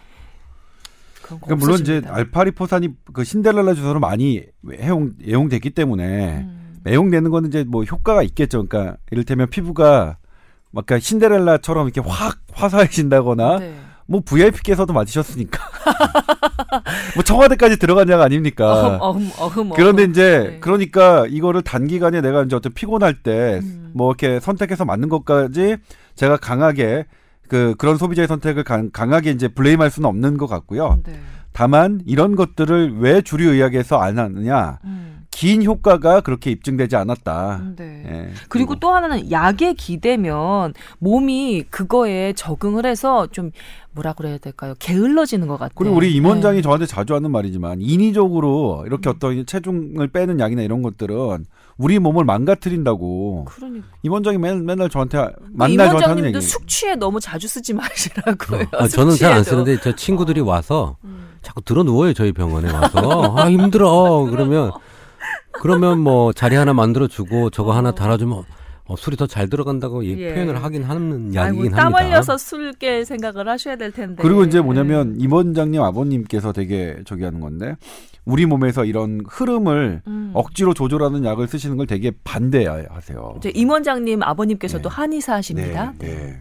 그러니까 1.22 1.56
물론 1.56 1.80
이제. 1.80 2.02
알파리포산이 2.06 2.88
그 3.12 3.24
신데렐라 3.24 3.74
주사로 3.74 3.98
많이 4.00 4.42
애용 4.80 5.12
애용됐기 5.24 5.70
때문에 5.70 6.38
음. 6.38 6.80
애용되는 6.86 7.30
거는 7.30 7.48
이제 7.48 7.64
뭐 7.64 7.82
효과가 7.84 8.22
있겠죠. 8.24 8.64
그러니까 8.66 8.96
이를테면 9.10 9.48
피부가 9.48 10.18
막 10.70 10.86
그러니까 10.86 11.04
신데렐라처럼 11.04 11.88
이렇게 11.88 12.00
확 12.08 12.38
화사해진다거나 12.52 13.58
네. 13.58 13.74
뭐 14.06 14.20
VIP께서도 14.24 14.92
맞으셨으니까 14.92 15.58
뭐 17.14 17.22
청와대까지 17.24 17.78
들어간 17.78 18.08
약 18.08 18.20
아닙니까? 18.20 18.98
어흠 19.00 19.00
어흠 19.00 19.30
어흠. 19.38 19.70
그런데. 19.74 20.04
이제 20.04 20.48
네. 20.50 20.60
그러니까 20.60 21.26
이거를 21.28 21.62
단기간에 21.62 22.20
내가 22.20 22.44
이제 22.44 22.54
어떤 22.54 22.72
피곤할 22.72 23.14
때 23.22 23.60
음. 23.62 23.90
뭐 23.94 24.10
이렇게 24.10 24.38
선택해서 24.40 24.84
맞는 24.84 25.08
것까지 25.08 25.76
제가 26.14 26.36
강하게 26.36 27.06
그 27.48 27.74
그런 27.78 27.96
소비자의 27.96 28.28
선택을 28.28 28.64
강, 28.64 28.90
강하게 28.90 29.30
이제 29.30 29.48
블레임할 29.48 29.90
수는 29.90 30.08
없는 30.08 30.36
것 30.36 30.46
같고요. 30.46 31.00
네. 31.04 31.18
다만 31.52 32.00
이런 32.06 32.36
것들을 32.36 32.98
왜 32.98 33.22
주류 33.22 33.52
의학에서 33.52 33.98
안 33.98 34.18
하느냐? 34.18 34.78
음. 34.84 35.15
긴 35.36 35.62
효과가 35.62 36.22
그렇게 36.22 36.50
입증되지 36.50 36.96
않았다. 36.96 37.60
네. 37.76 38.04
예. 38.08 38.30
그리고 38.48 38.76
또 38.76 38.94
하나는 38.94 39.30
약에 39.30 39.74
기대면 39.74 40.72
몸이 40.98 41.64
그거에 41.68 42.32
적응을 42.32 42.86
해서 42.86 43.26
좀 43.26 43.50
뭐라 43.92 44.14
그래야 44.14 44.38
될까요? 44.38 44.72
게을러지는 44.78 45.46
것 45.46 45.58
같아요. 45.58 45.74
그리고 45.74 45.94
우리 45.94 46.14
임 46.14 46.22
네. 46.22 46.30
원장이 46.30 46.62
저한테 46.62 46.86
자주 46.86 47.14
하는 47.14 47.30
말이지만 47.30 47.82
인위적으로 47.82 48.84
이렇게 48.86 49.10
어떤 49.10 49.44
체중을 49.44 50.08
빼는 50.08 50.40
약이나 50.40 50.62
이런 50.62 50.80
것들은 50.80 51.44
우리 51.76 51.98
몸을 51.98 52.24
망가뜨린다고 52.24 53.44
그러니까 53.50 53.86
임 54.04 54.12
원장이 54.12 54.38
맨, 54.38 54.64
맨날 54.64 54.88
저한테 54.88 55.18
임 55.18 55.24
만날 55.52 55.76
저한테 55.76 55.92
하는 55.92 55.94
원장님도 56.08 56.38
얘기. 56.38 56.40
숙취에 56.40 56.94
너무 56.94 57.20
자주 57.20 57.46
쓰지 57.46 57.74
마시라고요. 57.74 58.68
아, 58.72 58.88
저는 58.88 59.14
잘 59.16 59.32
안. 59.32 59.44
쓰는데 59.44 59.80
저 59.82 59.94
친구들이 59.94 60.40
와서 60.40 60.96
음. 61.04 61.26
자꾸 61.42 61.60
들어 61.62 61.82
누워요 61.82 62.12
저희 62.12 62.32
병원에 62.32 62.72
와서 62.72 63.34
아 63.36 63.50
힘들어 63.50 64.26
그러면 64.30 64.72
그러면 65.60 66.00
뭐 66.00 66.32
자리 66.32 66.56
하나 66.56 66.72
만들어 66.72 67.06
주고 67.08 67.50
저거 67.50 67.72
하나 67.72 67.92
달아주면 67.92 68.44
어, 68.88 68.94
술이 68.96 69.16
더 69.16 69.26
잘 69.26 69.48
들어간다고 69.48 70.02
이 70.04 70.16
예. 70.16 70.32
표현을 70.34 70.62
하긴 70.62 70.84
하는 70.84 71.34
약이긴 71.34 71.72
땀 71.72 71.86
합니다. 71.92 72.06
흘려서 72.06 72.38
술게 72.38 73.04
생각을 73.04 73.48
하셔야 73.48 73.74
될 73.76 73.90
텐데. 73.90 74.22
그리고 74.22 74.44
이제 74.44 74.60
뭐냐면 74.60 75.16
임 75.18 75.32
원장님 75.32 75.82
아버님께서 75.82 76.52
되게 76.52 76.96
저기 77.04 77.24
하는 77.24 77.40
건데 77.40 77.74
우리 78.24 78.46
몸에서 78.46 78.84
이런 78.84 79.22
흐름을 79.28 80.02
음. 80.06 80.30
억지로 80.34 80.72
조절하는 80.72 81.24
약을 81.24 81.48
쓰시는 81.48 81.76
걸 81.76 81.86
되게 81.88 82.12
반대하세요. 82.22 83.34
이제 83.38 83.50
임 83.56 83.70
원장님 83.70 84.22
아버님께서도 84.22 84.88
네. 84.88 84.94
한의사십니다. 84.94 85.94
네, 85.98 86.06
네. 86.06 86.40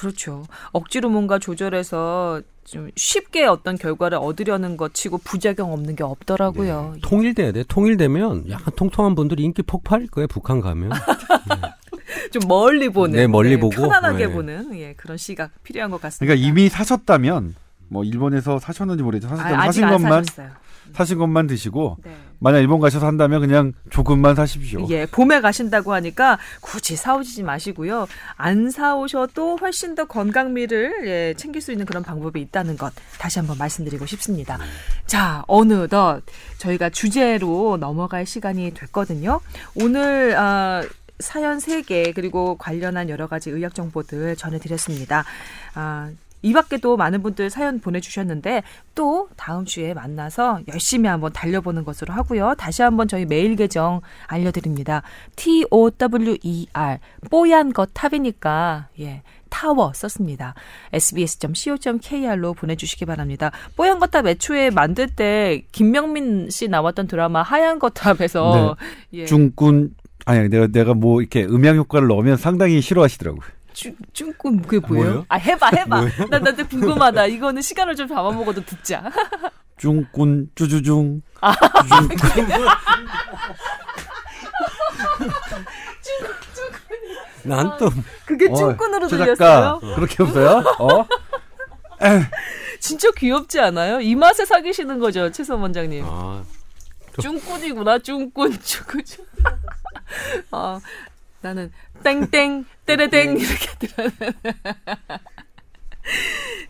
그렇죠. 0.00 0.46
억지로 0.72 1.10
뭔가 1.10 1.38
조절해서 1.38 2.40
좀 2.64 2.90
쉽게 2.96 3.44
어떤 3.44 3.76
결과를 3.76 4.16
얻으려는 4.16 4.78
것 4.78 4.94
치고 4.94 5.18
부작용 5.18 5.74
없는 5.74 5.94
게 5.94 6.04
없더라고요. 6.04 6.96
통일돼야 7.02 7.52
돼. 7.52 7.64
통일되면 7.68 8.48
약간 8.48 8.74
통통한 8.76 9.14
분들이 9.14 9.42
인기 9.42 9.60
폭발일 9.62 10.08
거예요. 10.08 10.26
북한 10.26 10.62
가면. 10.62 10.92
좀 12.32 12.42
멀리 12.48 12.88
보는, 12.88 13.14
네, 13.14 13.26
멀리 13.26 13.58
보고. 13.58 13.76
편안하게 13.76 14.26
네. 14.28 14.32
보는 14.32 14.78
예, 14.78 14.94
그런 14.94 15.18
시각 15.18 15.50
필요한 15.62 15.90
것 15.90 16.00
같습니다. 16.00 16.32
그러니까 16.32 16.48
이미 16.48 16.70
사셨다면 16.70 17.54
뭐 17.88 18.02
일본에서 18.02 18.58
사셨는지 18.58 19.02
모르겠지만 19.02 19.38
아, 19.38 19.42
사셨다면 19.42 19.68
아직 19.68 19.80
사신 19.80 19.84
안 19.84 19.90
것만 19.92 20.24
사셨어요. 20.24 20.50
사신 20.94 21.18
것만 21.18 21.46
드시고 21.46 21.98
네. 22.04 22.16
만약 22.40 22.58
일본 22.58 22.80
가셔서 22.80 23.06
한다면 23.06 23.40
그냥 23.40 23.72
조금만 23.90 24.34
사십시오. 24.34 24.86
예, 24.90 25.06
봄에 25.06 25.40
가신다고 25.40 25.92
하니까 25.92 26.38
굳이 26.60 26.96
사오시지 26.96 27.42
마시고요. 27.42 28.08
안 28.36 28.70
사오셔도 28.70 29.56
훨씬 29.56 29.94
더 29.94 30.06
건강미를 30.06 31.06
예, 31.06 31.34
챙길 31.36 31.62
수 31.62 31.70
있는 31.70 31.86
그런 31.86 32.02
방법이 32.02 32.40
있다는 32.40 32.76
것 32.76 32.92
다시 33.18 33.38
한번 33.38 33.58
말씀드리고 33.58 34.06
싶습니다. 34.06 34.58
자, 35.06 35.44
어느덧 35.46 36.22
저희가 36.58 36.90
주제로 36.90 37.76
넘어갈 37.76 38.24
시간이 38.26 38.72
됐거든요. 38.74 39.40
오늘 39.74 40.34
아, 40.36 40.82
사연 41.18 41.58
3개 41.58 42.14
그리고 42.14 42.56
관련한 42.56 43.10
여러 43.10 43.26
가지 43.26 43.50
의학 43.50 43.74
정보들 43.74 44.36
전해드렸습니다. 44.36 45.24
아, 45.74 46.10
이 46.42 46.52
밖에도 46.52 46.96
많은 46.96 47.22
분들 47.22 47.50
사연 47.50 47.80
보내주셨는데 47.80 48.62
또 48.94 49.28
다음 49.36 49.64
주에 49.64 49.94
만나서 49.94 50.60
열심히 50.68 51.08
한번 51.08 51.32
달려보는 51.32 51.84
것으로 51.84 52.12
하고요. 52.12 52.54
다시 52.56 52.82
한번 52.82 53.08
저희 53.08 53.24
메일 53.24 53.56
계정 53.56 54.00
알려드립니다. 54.26 55.02
T 55.36 55.66
O 55.70 55.90
W 55.90 56.36
E 56.42 56.66
R 56.72 56.98
뽀얀 57.30 57.72
것 57.72 57.90
탑이니까 57.92 58.88
예. 59.00 59.22
타워 59.50 59.92
썼습니다. 59.92 60.54
sbs.co.kr로 60.92 62.54
보내주시기 62.54 63.04
바랍니다. 63.04 63.50
뽀얀 63.76 63.98
거탑 63.98 64.26
애초에 64.26 64.70
만들 64.70 65.08
때 65.08 65.64
김명민 65.72 66.48
씨 66.50 66.68
나왔던 66.68 67.08
드라마 67.08 67.42
하얀 67.42 67.78
거탑에서 67.78 68.76
예. 69.14 69.26
중군 69.26 69.94
아니 70.24 70.48
내가 70.48 70.68
내가 70.68 70.94
뭐 70.94 71.20
이렇게 71.20 71.44
음향 71.44 71.76
효과를 71.76 72.08
넣으면 72.08 72.36
상당히 72.36 72.80
싫어하시더라고요. 72.80 73.42
중, 73.72 73.94
중꾼 74.12 74.62
그게 74.62 74.78
뭐예요? 74.86 75.04
뭐예요? 75.04 75.24
아 75.28 75.36
해봐 75.36 75.70
해봐. 75.76 76.00
나 76.30 76.38
나한테 76.38 76.64
궁금하다. 76.64 77.26
이거는 77.26 77.62
시간을 77.62 77.96
좀 77.96 78.08
잡아먹어도 78.08 78.64
듣자. 78.64 79.10
중군 79.76 80.50
쭈주중 80.54 81.22
아, 81.40 81.54
쭈중 81.54 82.08
난또 87.44 87.90
그게 88.26 88.48
어, 88.50 88.54
중꾼으로 88.54 89.08
최 89.08 89.16
들렸어요? 89.16 89.80
작가 89.80 89.94
그렇게 89.94 90.22
없어요? 90.22 90.62
어? 90.78 91.06
진짜 92.80 93.08
귀엽지 93.16 93.58
않아요? 93.60 94.00
이 94.00 94.14
맛에 94.14 94.44
사귀시는 94.44 94.98
거죠, 94.98 95.30
최선 95.32 95.60
원장님. 95.60 96.04
아, 96.06 96.42
쭈꾼이구나, 97.20 97.98
쭈꾼, 98.00 98.58
쭈꾼. 98.60 99.02
아, 100.50 100.80
나는 101.40 101.72
땡땡, 102.04 102.64
때레땡 102.86 103.38
이렇게 103.38 103.86
들어요. 103.86 104.10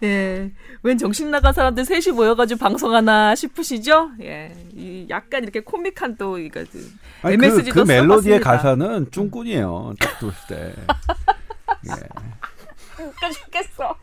예. 0.03 0.51
웬 0.83 0.99
정신 0.99 1.31
나간 1.31 1.53
사람들 1.53 1.85
셋이 1.85 2.15
모여가지고 2.15 2.59
방송하나 2.59 3.35
싶으시죠? 3.35 4.11
예. 4.23 4.53
이 4.75 5.07
약간 5.11 5.43
이렇게 5.43 5.61
코믹한 5.61 6.17
또, 6.17 6.39
이거, 6.39 6.65
그 6.71 6.91
아니, 7.23 7.37
그, 7.37 7.45
MSG 7.47 7.71
그도 7.71 7.85
멜로디의. 7.85 8.41
가사는 8.41 9.11
쭝꾼이에요. 9.11 9.95
딱 9.99 10.19
들었을 10.19 10.39
때. 10.49 10.75
예. 11.89 13.05
웃겨 13.05 13.31
죽겠어. 13.31 13.97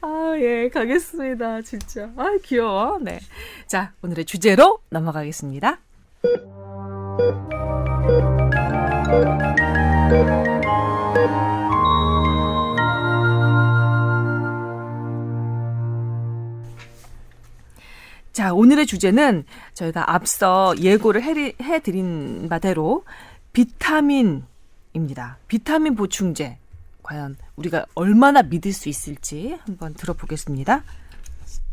아, 0.00 0.34
예, 0.38 0.68
가겠습니다. 0.70 1.62
진짜. 1.62 2.08
아, 2.16 2.36
귀여워. 2.42 2.98
네. 3.00 3.20
자, 3.66 3.92
오늘의 4.02 4.24
주제로 4.24 4.78
넘어가겠습니다. 4.90 5.78
자, 18.32 18.54
오늘의 18.54 18.86
주제는 18.86 19.44
저희가 19.74 20.14
앞서 20.14 20.74
예고를 20.80 21.22
해드린 21.22 22.48
바대로 22.48 23.04
비타민입니다. 23.52 25.38
비타민 25.48 25.94
보충제. 25.94 26.58
과연 27.02 27.36
우리가 27.56 27.84
얼마나 27.94 28.42
믿을 28.42 28.72
수 28.72 28.88
있을지 28.88 29.58
한번 29.66 29.92
들어보겠습니다. 29.94 30.82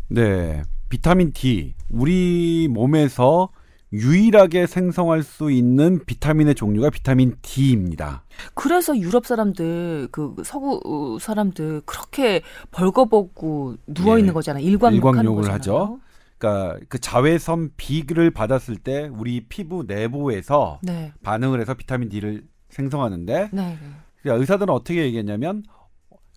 네. 0.10 0.64
비타민 0.90 1.32
D. 1.32 1.76
우리 1.90 2.68
몸에서 2.70 3.50
유일하게 3.92 4.68
생성할 4.68 5.24
수 5.24 5.52
있는 5.52 6.04
비타민의 6.06 6.56
종류가 6.56 6.90
비타민 6.92 7.36
D입니다. 7.42 8.24
그래서 8.54 8.98
유럽 8.98 9.26
사람들 9.26 10.10
그 10.12 10.36
서구 10.44 11.18
사람들 11.20 11.82
그렇게 11.86 12.42
벌거벗고 12.72 13.78
누워 13.88 14.18
있는 14.20 14.30
예. 14.30 14.34
거잖아요. 14.34 14.64
일광욕하는 14.64 15.24
일광욕을. 15.24 15.52
하죠. 15.54 16.00
그러니까 16.38 16.80
그 16.88 17.00
자외선 17.00 17.72
B를 17.76 18.32
받았을 18.32 18.78
때 18.78 19.10
우리 19.12 19.42
피부 19.42 19.84
내부에서 19.86 20.80
네. 20.82 21.12
반응을 21.24 21.60
해서 21.60 21.74
비타민 21.74 22.10
D를 22.10 22.44
생성하는데 22.70 23.50
네. 23.52 23.78
그러니까 24.22 24.40
의사들은 24.40 24.74
어떻게 24.74 25.04
얘기했냐면 25.04 25.64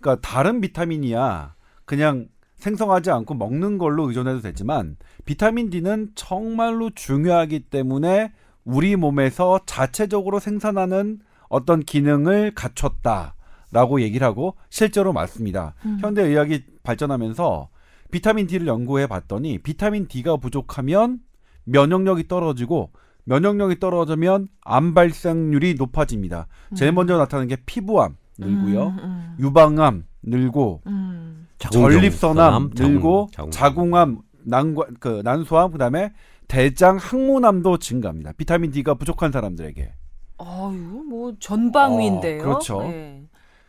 그러니까 0.01 0.27
다른 0.27 0.61
비타민이야 0.61 1.55
그냥 1.85 2.29
생성하지 2.63 3.11
않고 3.11 3.35
먹는 3.35 3.77
걸로 3.77 4.09
의존해도 4.09 4.41
되지만 4.41 4.97
비타민 5.25 5.69
D는 5.69 6.13
정말로 6.15 6.91
중요하기 6.91 7.61
때문에 7.71 8.33
우리 8.65 8.95
몸에서 8.95 9.59
자체적으로 9.67 10.39
생산하는 10.39 11.19
어떤 11.49 11.81
기능을 11.81 12.53
갖췄다라고 12.55 14.01
얘기를 14.01 14.25
하고 14.25 14.55
실제로 14.71 15.13
맞습니다. 15.13 15.75
음. 15.85 15.99
현대 16.01 16.23
의학이 16.23 16.63
발전하면서 16.85 17.69
비타민 18.13 18.47
D를 18.47 18.69
연구해 18.69 19.09
봤더니 19.09 19.59
비타민 19.59 20.07
D가 20.07 20.37
부족하면 20.37 21.19
면역력이 21.65 22.29
떨어지고 22.29 22.91
면역력이 23.25 23.81
떨어지면 23.81 24.47
암 24.65 24.95
발생률이 24.95 25.75
높아집니다. 25.75 26.47
제일 26.77 26.93
먼저 26.93 27.17
나타나는 27.17 27.49
게 27.49 27.57
피부암 27.67 28.17
늘고요. 28.39 28.87
음, 28.87 28.99
음, 29.03 29.37
유방암 29.41 30.05
늘고 30.23 30.83
음. 30.87 31.42
전립선암 31.71 32.71
늘고 32.75 33.29
자궁. 33.33 33.51
자궁 33.51 33.95
암, 33.97 34.19
난과 34.45 34.87
그 35.01 35.23
난소암 35.25 35.73
그다음에 35.73 36.13
대장 36.49 36.97
항문암도 36.97 37.79
증가합니다. 37.79 38.33
비타민 38.37 38.71
D가 38.71 38.95
부족한 38.95 39.33
사람들에게. 39.33 39.93
아유, 40.39 41.05
뭐 41.09 41.35
전방위인데요. 41.39 42.43
어, 42.43 42.45
그렇죠. 42.45 42.83
네. 42.83 43.27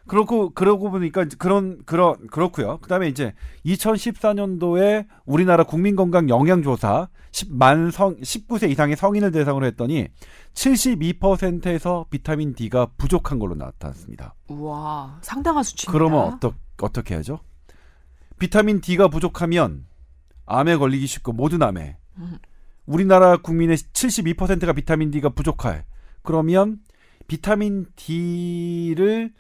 그렇고 0.08 0.50
그러고 0.50 0.92
보니까 0.92 1.26
그런 1.38 1.82
그런 1.86 2.28
그렇고요. 2.28 2.80
그다음에 2.80 3.08
이제 3.08 3.34
2014년도에 3.66 5.06
우리나라 5.26 5.64
국민건강 5.64 6.28
영양조사 6.28 7.08
10만 7.32 7.92
성 7.92 8.18
19세 8.18 8.70
이상의 8.70 8.98
성인을 8.98 9.32
대상으로 9.32 9.66
했더니 9.68 10.08
72%에서 10.54 12.06
비타민 12.10 12.54
D가 12.54 12.88
부족한 12.98 13.40
걸로 13.40 13.56
나타났습니다. 13.56 14.36
우와, 14.50 15.20
상당한 15.22 15.64
수치입니다. 15.64 15.92
그러면 15.92 16.34
어떠, 16.34 16.54
어떻게 16.82 17.16
하죠? 17.16 17.40
비타민 18.40 18.82
D가 18.82 19.08
부족하면 19.08 19.86
암에 20.46 20.78
걸리기 20.78 21.06
쉽고 21.08 21.32
모든 21.34 21.62
암에 21.62 21.98
음. 22.18 22.38
우리나라 22.86 23.38
국민의 23.38 23.78
72%가 23.78 24.74
비타민 24.74 25.12
D가 25.12 25.30
부족해. 25.30 25.86
그러면 26.22 26.80
비타민 27.28 27.86
D를 27.96 29.34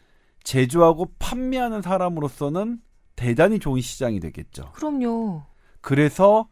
제조하고 0.44 1.14
판매하는 1.20 1.82
사람으로서는 1.82 2.80
대단히 3.16 3.60
좋은 3.60 3.82
시장이 3.82 4.20
되겠죠. 4.20 4.72
그럼요. 4.74 5.44
그래서 5.82 6.48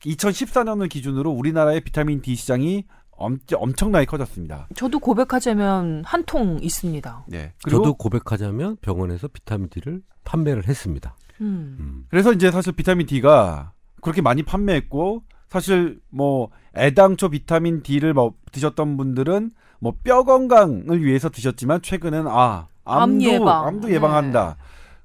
2014년을 0.00 0.88
기준으로 0.88 1.30
우리나라의 1.30 1.80
비타민 1.82 2.20
D 2.22 2.34
시장이 2.34 2.84
엄, 3.10 3.38
엄청나게 3.54 4.06
커졌습니다. 4.06 4.68
저도 4.74 4.98
고백하자면 4.98 6.02
한 6.04 6.24
통 6.24 6.58
있습니다. 6.60 7.24
네. 7.28 7.52
그리고 7.62 7.78
저도 7.84 7.94
고백하자면 7.94 8.78
병원에서 8.80 9.28
비타민 9.28 9.68
D를 9.68 10.02
판매를 10.24 10.66
했습니다. 10.66 11.14
음. 11.40 11.76
음. 11.80 12.04
그래서 12.08 12.32
이제 12.32 12.50
사실 12.50 12.72
비타민 12.72 13.06
D가 13.06 13.72
그렇게 14.00 14.20
많이 14.22 14.42
판매했고 14.42 15.22
사실 15.48 16.00
뭐 16.10 16.50
애당초 16.76 17.28
비타민 17.28 17.82
D를 17.82 18.14
뭐 18.14 18.34
드셨던 18.52 18.96
분들은 18.96 19.50
뭐 19.80 19.94
뼈 20.04 20.22
건강을 20.24 21.04
위해서 21.04 21.28
드셨지만 21.28 21.82
최근에는 21.82 22.26
아암 22.30 22.66
암도 22.84 23.24
예방. 23.24 23.66
암도 23.66 23.88
네. 23.88 23.94
예방한다. 23.94 24.56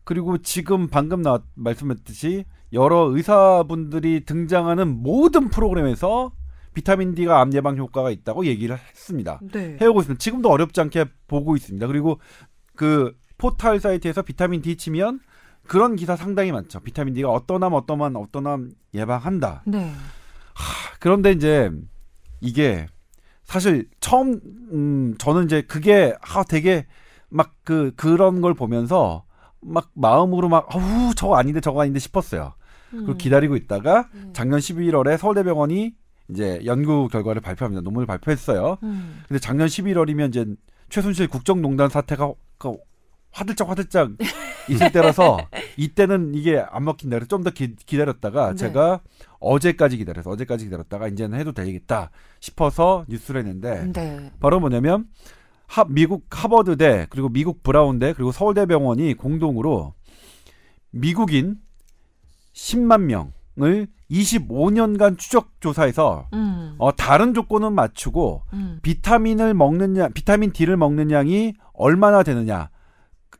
그리고 0.03 0.37
지금 0.37 0.87
방금 0.87 1.21
나 1.21 1.41
말씀했듯이 1.55 2.45
여러 2.73 3.09
의사분들이 3.11 4.23
등장하는 4.25 4.87
모든 5.03 5.49
프로그램에서 5.49 6.31
비타민 6.73 7.15
D가 7.15 7.41
암 7.41 7.51
예방 7.53 7.75
효과가 7.77 8.11
있다고 8.11 8.45
얘기를 8.45 8.77
했습니다. 8.77 9.39
네. 9.51 9.77
해오고 9.81 10.01
있습니다. 10.01 10.19
지금도 10.19 10.49
어렵지 10.49 10.79
않게 10.79 11.05
보고 11.27 11.55
있습니다. 11.55 11.87
그리고 11.87 12.19
그 12.75 13.13
포털 13.37 13.79
사이트에서 13.79 14.21
비타민 14.21 14.61
D 14.61 14.77
치면 14.77 15.19
그런 15.67 15.95
기사 15.95 16.15
상당히 16.15 16.51
많죠. 16.51 16.79
비타민 16.79 17.13
D가 17.13 17.29
암 17.61 17.73
어떤 18.15 18.47
암 18.47 18.71
예방한다. 18.93 19.63
네. 19.65 19.91
그런데 20.99 21.31
이제 21.31 21.71
이게 22.41 22.87
사실 23.43 23.87
처음 23.99 24.39
음 24.71 25.15
저는 25.17 25.45
이제 25.45 25.61
그게 25.61 26.15
아 26.21 26.43
되게 26.43 26.85
막 27.29 27.57
그 27.67 27.91
그런 27.97 28.39
걸 28.39 28.53
보면서 28.53 29.25
막 29.59 29.89
마음으로 29.93 30.47
막 30.47 30.73
아우 30.73 31.13
저거 31.13 31.35
아닌데 31.35 31.59
저거 31.59 31.81
아닌데 31.81 31.99
싶었어요. 31.99 32.53
그리고 32.89 33.11
음. 33.11 33.17
기다리고 33.17 33.57
있다가 33.57 34.07
음. 34.13 34.29
작년 34.31 34.59
11월에 34.61 35.17
서울대병원이 35.17 35.93
이제 36.29 36.61
연구 36.63 37.09
결과를 37.09 37.41
발표합니다. 37.41 37.81
논문을 37.81 38.05
발표했어요. 38.05 38.77
음. 38.83 39.21
근데 39.27 39.39
작년 39.39 39.67
11월이면 39.67 40.29
이제 40.29 40.45
최순실 40.87 41.27
국정농단 41.27 41.89
사태가 41.89 42.31
그 42.57 42.77
화들짝 43.31 43.67
화들짝 43.69 44.11
있을 44.69 44.91
때라서 44.91 45.37
이때는 45.77 46.33
이게 46.35 46.63
안 46.69 46.83
먹힌다 46.85 47.17
그래서 47.17 47.27
좀 47.27 47.43
더 47.43 47.51
기다렸다가 47.51 48.51
네. 48.51 48.55
제가 48.55 49.01
어제까지 49.39 49.97
기다려서 49.97 50.29
어제까지 50.31 50.65
기다렸다가 50.65 51.07
이제는 51.07 51.39
해도 51.39 51.51
되겠다 51.51 52.11
싶어서 52.39 53.05
뉴스를 53.07 53.41
했는데 53.41 53.91
네. 53.93 54.31
바로 54.39 54.59
뭐냐면 54.59 55.07
하, 55.67 55.85
미국 55.87 56.25
하버드대 56.29 57.07
그리고 57.09 57.29
미국 57.29 57.63
브라운대 57.63 58.13
그리고 58.13 58.31
서울대병원이 58.31 59.13
공동으로 59.15 59.93
미국인 60.91 61.57
10만 62.53 63.01
명을 63.03 63.87
25년간 64.09 65.17
추적 65.17 65.51
조사해서 65.59 66.27
음. 66.33 66.75
어, 66.77 66.95
다른 66.95 67.33
조건은 67.33 67.73
맞추고 67.73 68.43
음. 68.53 68.79
비타민을 68.81 69.53
먹는 69.53 69.97
양, 69.97 70.13
비타민 70.13 70.51
D를 70.51 70.77
먹는 70.77 71.11
양이 71.11 71.53
얼마나 71.73 72.23
되느냐 72.23 72.69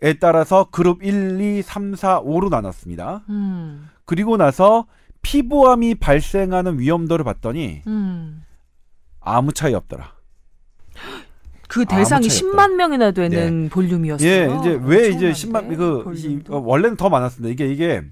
에 0.02 0.14
따라서 0.14 0.68
그룹 0.70 1.04
1, 1.04 1.42
2, 1.42 1.62
3, 1.64 1.96
4, 1.96 2.22
5로 2.22 2.50
나눴습니다. 2.50 3.24
음. 3.30 3.90
그리고 4.06 4.38
나서 4.38 4.86
피부암이 5.24 5.96
발생하는 5.96 6.80
위험도를 6.80 7.26
봤더니 7.26 7.82
음. 7.88 8.44
아무 9.20 9.52
차이 9.54 9.74
없더라. 9.74 10.14
그 11.68 11.86
대상이 11.86 12.30
차이 12.30 12.42
10만 12.42 12.76
명이나 12.76 13.12
되는 13.12 13.70
볼륨이었어요. 13.70 14.30
예, 14.30 14.48
이제 14.60 14.80
왜 14.84 15.10
이제 15.10 15.28
엄청난데, 15.28 15.76
10만 15.76 15.78
그 15.78 16.00
이, 16.00 16.04
볼륨도. 16.04 16.56
어, 16.56 16.62
원래는 16.64 16.96
더 16.96 17.10
많았습니다. 17.10 17.52
이게 17.52 17.72
이게 17.72 18.04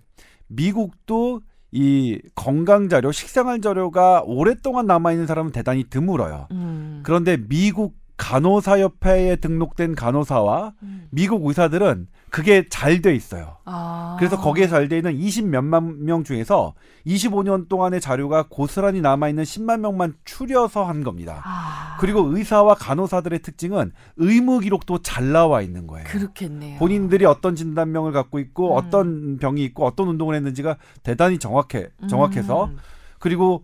미국도 0.47 1.41
이 1.71 2.19
건강 2.35 2.89
자료, 2.89 3.11
식생활 3.11 3.61
자료가 3.61 4.23
오랫동안 4.25 4.87
남아 4.87 5.11
있는 5.11 5.27
사람은 5.27 5.51
대단히 5.51 5.83
드물어요. 5.89 6.47
음. 6.51 7.01
그런데 7.03 7.37
미국 7.37 7.95
간호사협회에 8.17 9.37
등록된 9.37 9.95
간호사와 9.95 10.73
음. 10.83 11.07
미국 11.09 11.45
의사들은 11.45 12.07
그게 12.29 12.67
잘 12.69 13.01
돼 13.01 13.15
있어요. 13.15 13.57
아. 13.65 14.15
그래서 14.19 14.37
거기에 14.39 14.67
잘 14.67 14.87
돼 14.89 14.97
있는 14.97 15.15
20 15.15 15.47
몇만 15.47 16.03
명 16.05 16.23
중에서 16.23 16.73
25년 17.05 17.69
동안의 17.69 18.01
자료가 18.01 18.47
고스란히 18.49 18.99
남아 19.01 19.29
있는 19.29 19.43
10만 19.43 19.79
명만 19.79 20.15
추려서 20.25 20.83
한 20.83 21.03
겁니다. 21.03 21.41
아. 21.45 21.97
그리고 21.99 22.21
의사와 22.35 22.75
간호사들의 22.75 23.39
특징은 23.39 23.91
의무 24.17 24.59
기록도 24.59 25.01
잘 25.01 25.31
나와 25.31 25.61
있는 25.61 25.87
거예요. 25.87 26.07
그렇겠네요. 26.07 26.79
본인들이 26.79 27.25
어떤 27.25 27.55
진단명을 27.55 28.11
갖고 28.11 28.39
있고 28.39 28.73
음. 28.73 28.77
어떤 28.77 29.37
병이 29.37 29.63
있고 29.65 29.85
어떤 29.85 30.07
운동을 30.09 30.35
했는지가 30.35 30.77
대단히 31.03 31.37
정확해 31.37 31.87
정확해서 32.09 32.65
음. 32.65 32.77
그리고 33.19 33.63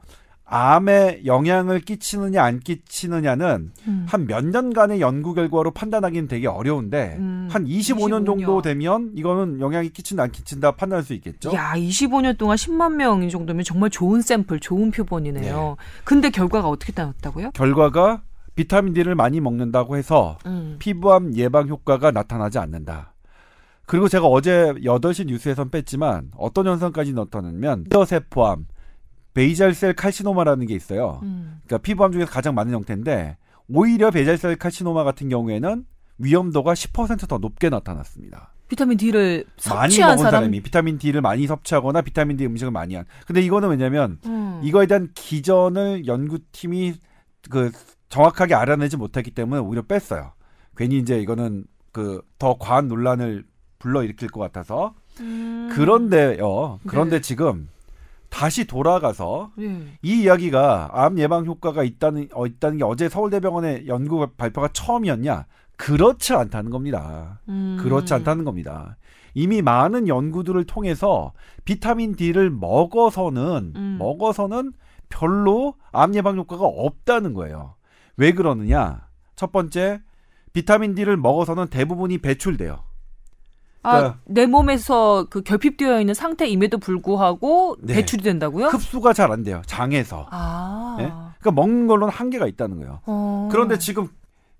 암에 0.53 1.21
영향을 1.25 1.79
끼치느냐 1.79 2.43
안 2.43 2.59
끼치느냐는 2.59 3.71
음. 3.87 4.05
한몇 4.05 4.47
년간의 4.47 4.99
연구 4.99 5.33
결과로 5.33 5.71
판단하기는 5.71 6.27
되게 6.27 6.45
어려운데 6.45 7.15
음, 7.19 7.47
한 7.49 7.63
25년 7.63 8.23
25년. 8.23 8.25
정도 8.25 8.61
되면 8.61 9.11
이거는 9.15 9.61
영향이 9.61 9.91
끼친다 9.91 10.23
안 10.23 10.31
끼친다 10.31 10.71
판단할 10.71 11.05
수 11.05 11.13
있겠죠. 11.13 11.53
야, 11.53 11.71
25년 11.75 12.37
동안 12.37 12.57
10만 12.57 12.95
명 12.95 13.29
정도면 13.29 13.63
정말 13.63 13.89
좋은 13.89 14.21
샘플, 14.21 14.59
좋은 14.59 14.91
표본이네요. 14.91 15.77
근데 16.03 16.29
결과가 16.29 16.67
어떻게 16.67 16.91
나왔다고요? 16.93 17.51
결과가 17.51 18.21
비타민 18.53 18.93
D를 18.93 19.15
많이 19.15 19.39
먹는다고 19.39 19.95
해서 19.95 20.37
음. 20.45 20.75
피부암 20.79 21.33
예방 21.35 21.69
효과가 21.69 22.11
나타나지 22.11 22.59
않는다. 22.59 23.13
그리고 23.85 24.09
제가 24.09 24.25
어제 24.27 24.73
8시 24.83 25.27
뉴스에선 25.27 25.69
뺐지만 25.69 26.31
어떤 26.35 26.67
현상까지 26.67 27.13
나타나면 27.13 27.85
뼈세포암, 27.89 28.65
베이잘셀 29.33 29.93
칼시노마라는 29.93 30.65
게 30.67 30.75
있어요. 30.75 31.19
음. 31.23 31.59
그러니까 31.65 31.77
피부암 31.79 32.11
중에서 32.11 32.29
가장 32.31 32.53
많은 32.55 32.73
형태인데 32.73 33.37
오히려 33.69 34.11
베이잘셀 34.11 34.57
칼시노마 34.57 35.03
같은 35.03 35.29
경우에는 35.29 35.85
위험도가 36.17 36.73
10%더 36.73 37.37
높게 37.37 37.69
나타났습니다. 37.69 38.53
비타민 38.67 38.97
D를 38.97 39.45
많이 39.69 39.97
먹은 39.99 40.17
사람. 40.17 40.31
사람 40.31 40.53
이 40.53 40.61
비타민 40.61 40.97
D를 40.97 41.21
많이 41.21 41.45
섭취하거나 41.47 42.01
비타민 42.01 42.37
D 42.37 42.45
음식을 42.45 42.71
많이 42.71 42.95
한. 42.95 43.05
근데 43.25 43.41
이거는 43.41 43.69
왜냐면 43.69 44.19
음. 44.25 44.61
이거에 44.63 44.85
대한 44.85 45.09
기전을 45.13 46.07
연구팀이 46.07 46.93
그 47.49 47.71
정확하게 48.09 48.55
알아내지 48.55 48.97
못했기 48.97 49.31
때문에 49.31 49.61
오히려 49.61 49.81
뺐어요. 49.81 50.33
괜히 50.77 50.97
이제 50.99 51.19
이거는 51.19 51.65
그 51.91 52.21
더 52.39 52.57
과한 52.57 52.87
논란을 52.87 53.43
불러일으킬 53.77 54.29
것 54.29 54.39
같아서 54.39 54.95
음. 55.19 55.69
그런데요. 55.73 56.79
그런데 56.87 57.17
네. 57.17 57.21
지금 57.21 57.69
다시 58.31 58.65
돌아가서 58.65 59.51
예. 59.59 59.85
이 60.01 60.23
이야기가 60.23 60.89
암 60.93 61.19
예방 61.19 61.45
효과가 61.45 61.83
있다는 61.83 62.29
어, 62.33 62.47
있다는 62.47 62.77
게 62.77 62.83
어제 62.83 63.09
서울대병원의 63.09 63.87
연구 63.87 64.25
발표가 64.35 64.69
처음이었냐? 64.69 65.45
그렇지 65.75 66.33
않다는 66.33 66.71
겁니다. 66.71 67.41
음. 67.49 67.77
그렇지 67.79 68.13
않다는 68.13 68.45
겁니다. 68.45 68.97
이미 69.33 69.61
많은 69.61 70.07
연구들을 70.07 70.63
통해서 70.63 71.33
비타민 71.65 72.15
D를 72.15 72.49
먹어서는 72.49 73.73
음. 73.75 73.97
먹어서는 73.99 74.73
별로 75.09 75.75
암 75.91 76.15
예방 76.15 76.37
효과가 76.37 76.63
없다는 76.65 77.33
거예요. 77.33 77.75
왜 78.15 78.31
그러느냐? 78.31 79.07
첫 79.35 79.51
번째, 79.51 80.01
비타민 80.53 80.95
D를 80.95 81.17
먹어서는 81.17 81.67
대부분이 81.67 82.19
배출돼요. 82.19 82.79
아, 83.83 83.97
그러니까- 83.97 84.19
내 84.25 84.45
몸에서 84.45 85.25
그 85.29 85.41
결핍되어 85.41 85.99
있는 85.99 86.13
상태임에도 86.13 86.77
불구하고 86.77 87.77
네. 87.81 87.95
배출이 87.95 88.21
된다고요? 88.23 88.67
흡수가 88.67 89.13
잘 89.13 89.31
안 89.31 89.43
돼요. 89.43 89.61
장에서. 89.65 90.27
아. 90.29 90.97
예? 90.99 91.05
그러니까 91.39 91.51
먹는 91.61 91.87
걸로는 91.87 92.13
한계가 92.13 92.47
있다는 92.47 92.77
거예요. 92.77 92.99
어. 93.05 93.49
그런데 93.51 93.77
지금 93.79 94.07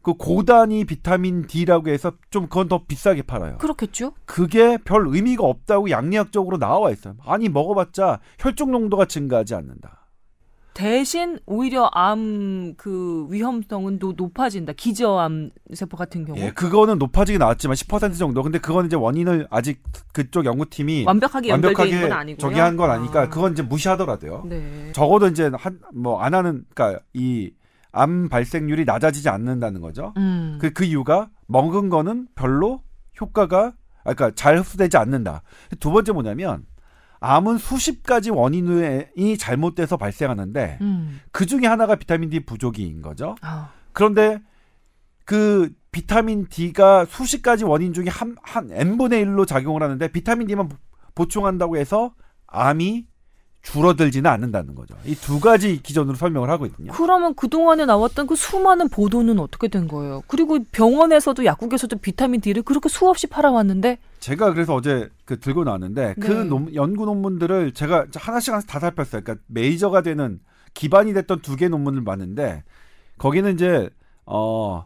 그 0.01 0.13
고단위 0.15 0.86
비타민 0.86 1.45
D라고 1.45 1.89
해서 1.91 2.13
좀 2.32 2.47
그건 2.47 2.67
더 2.67 2.82
비싸게 2.88 3.22
팔아요. 3.22 3.57
그렇겠죠? 3.59 4.13
그게 4.26 4.78
별 4.84 5.05
의미가 5.07 5.43
없다고 5.43 5.91
양리학적으로 5.91 6.57
나와 6.57 6.89
있어요. 6.89 7.13
아니 7.24 7.49
먹어봤자 7.49 8.19
혈중 8.39 8.72
농도가 8.72 9.05
증가하지 9.05 9.53
않는다. 9.53 10.01
대신 10.74 11.38
오히려 11.45 11.89
암 11.93 12.74
그 12.78 13.28
위험성은 13.30 13.99
또 13.99 14.13
높아진다. 14.15 14.74
기저암 14.74 15.51
세포 15.74 15.97
같은 15.97 16.26
경우. 16.26 16.39
예, 16.39 16.51
그거는 16.51 16.97
높아지게 16.97 17.38
나왔지만 17.38 17.76
10% 17.76 18.17
정도. 18.17 18.41
근데 18.43 18.59
그건 18.59 18.86
이제 18.86 18.95
원인을 18.95 19.47
아직 19.49 19.82
그쪽 20.13 20.45
연구팀이 20.45 21.03
완벽하게 21.05 21.49
있는 21.49 21.61
건 21.61 21.76
완벽하게 21.82 22.13
아니고요. 22.13 22.38
저기 22.38 22.59
한건 22.59 22.89
아니까 22.89 23.22
아. 23.24 23.30
그건 23.30 23.51
이제 23.51 23.61
무시하더라도요. 23.63 24.43
네. 24.47 24.91
적어도 24.93 25.28
이제 25.28 25.51
한 25.53 25.80
뭐 25.93 26.19
안 26.22 26.34
하는 26.34 26.63
그러니까 26.74 27.01
이 27.13 27.51
암 27.93 28.30
발생률이 28.30 28.86
낮아지지 28.86 29.28
않는다는 29.28 29.82
거죠. 29.82 30.13
음. 30.15 30.57
그, 30.61 30.72
그 30.72 30.86
이유가 30.86 31.30
먹은 31.47 31.89
거는 31.89 32.30
별로 32.36 32.82
효과가, 33.19 33.74
아, 34.05 34.13
그러니까 34.13 34.32
잘 34.34 34.57
흡수되지 34.57 34.95
않는다. 34.95 35.41
두 35.82 35.91
번째 35.91 36.13
뭐냐면, 36.13 36.65
암은 37.22 37.59
수십 37.59 38.03
가지 38.03 38.32
원인이 38.32 39.38
잘못돼서 39.38 39.95
발생하는데, 39.95 40.80
음. 40.82 41.22
그 41.32 41.45
중에 41.45 41.67
하나가 41.67 41.95
비타민 41.95 42.30
D 42.32 42.41
부족인 42.41 43.01
거죠. 43.01 43.36
아. 43.41 43.69
그런데 43.93 44.41
그 45.24 45.69
비타민 45.91 46.47
D가 46.49 47.05
수십 47.05 47.43
가지 47.43 47.63
원인 47.63 47.93
중에 47.93 48.05
한, 48.09 48.36
한 48.41 48.69
n분의 48.72 49.24
1로 49.26 49.45
작용을 49.47 49.84
하는데, 49.84 50.07
비타민 50.07 50.47
D만 50.47 50.67
보- 50.67 50.78
보충한다고 51.13 51.78
해서 51.78 52.13
암이 52.47 53.05
줄어들지는 53.62 54.30
않는다는 54.30 54.74
거죠. 54.76 54.95
이 55.05 55.16
두 55.16 55.39
가지 55.39 55.82
기준으로 55.82 56.16
설명을 56.16 56.49
하고 56.49 56.66
있거든요. 56.66 56.91
그러면 56.93 57.36
그동안에 57.36 57.86
나왔던 57.86 58.26
그 58.28 58.36
수많은 58.36 58.89
보도는 58.89 59.39
어떻게 59.39 59.68
된 59.68 59.88
거예요? 59.88 60.24
그리고 60.28 60.57
병원에서도 60.72 61.45
약국에서도 61.45 61.95
비타민 61.99 62.41
D를 62.41 62.64
그렇게 62.64 62.89
수없이 62.89 63.28
팔아왔는데 63.28 63.99
제가 64.20 64.53
그래서 64.53 64.74
어제 64.76 65.09
그 65.26 65.39
들고 65.39 65.64
나왔는데 65.64 66.16
그 66.20 66.28
네. 66.28 66.43
논- 66.43 66.74
연구 66.74 67.05
논문들을 67.05 67.74
제가 67.74 68.07
하나씩 68.16 68.51
하나씩 68.53 68.68
다 68.70 68.80
살폈어요. 68.80 69.22
그러니까 69.24 69.43
메이저가 69.47 70.01
되는 70.01 70.39
기반이 70.74 71.14
됐던 71.14 71.41
두 71.41 71.55
개 71.55 71.68
논문을 71.68 72.03
봤는데 72.03 72.64
거기는 73.20 73.53
이제 73.53 73.89
어 74.26 74.86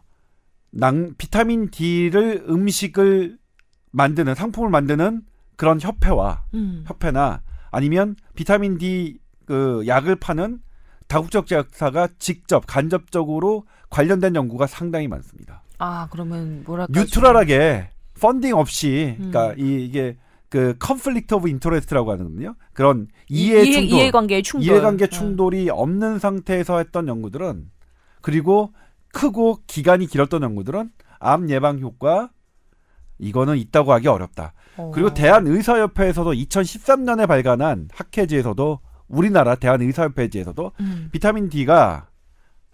낭, 0.70 1.14
비타민 1.16 1.70
D를 1.70 2.44
음식을 2.48 3.38
만드는 3.92 4.34
상품을 4.34 4.68
만드는 4.68 5.22
그런 5.56 5.80
협회와 5.80 6.42
음. 6.52 6.84
협회나 6.86 7.40
아니면 7.70 8.16
비타민 8.34 8.78
D 8.78 9.18
그 9.44 9.84
약을 9.86 10.16
파는 10.16 10.60
다국적 11.08 11.46
제약사가 11.46 12.08
직접 12.18 12.64
간접적으로 12.66 13.64
관련된 13.90 14.34
연구가 14.34 14.66
상당히 14.66 15.08
많습니다. 15.08 15.62
아 15.78 16.08
그러면 16.10 16.64
뭐랄까 16.66 16.92
neutral하게 16.92 17.90
funding 18.20 18.54
없이 18.54 19.16
음. 19.20 19.30
그러니까 19.30 19.54
이, 19.58 19.84
이게 19.84 20.16
그 20.48 20.74
conflict 20.78 21.34
of 21.34 21.48
interest라고 21.48 22.10
하거든요. 22.12 22.54
그런 22.72 23.08
좀 23.08 23.08
이해 23.28 23.62
이해, 23.62 23.72
충돌, 23.72 23.98
이해관계의 23.98 24.42
충돌 24.42 24.66
이해관계 24.66 25.04
어. 25.04 25.08
충돌이 25.08 25.70
없는 25.70 26.18
상태에서 26.18 26.78
했던 26.78 27.08
연구들은 27.08 27.70
그리고 28.22 28.72
크고 29.12 29.60
기간이 29.66 30.06
길었던 30.06 30.42
연구들은 30.42 30.90
암 31.18 31.50
예방 31.50 31.78
효과 31.80 32.30
이거는 33.18 33.56
있다고 33.56 33.92
하기 33.94 34.08
어렵다. 34.08 34.52
어. 34.76 34.90
그리고 34.94 35.14
대한의사협회에서도 35.14 36.32
2013년에 36.32 37.26
발간한 37.26 37.88
학회지에서도 37.92 38.80
우리나라 39.08 39.54
대한의사협회지에서도 39.54 40.72
음. 40.80 41.08
비타민 41.12 41.48
D가 41.48 42.08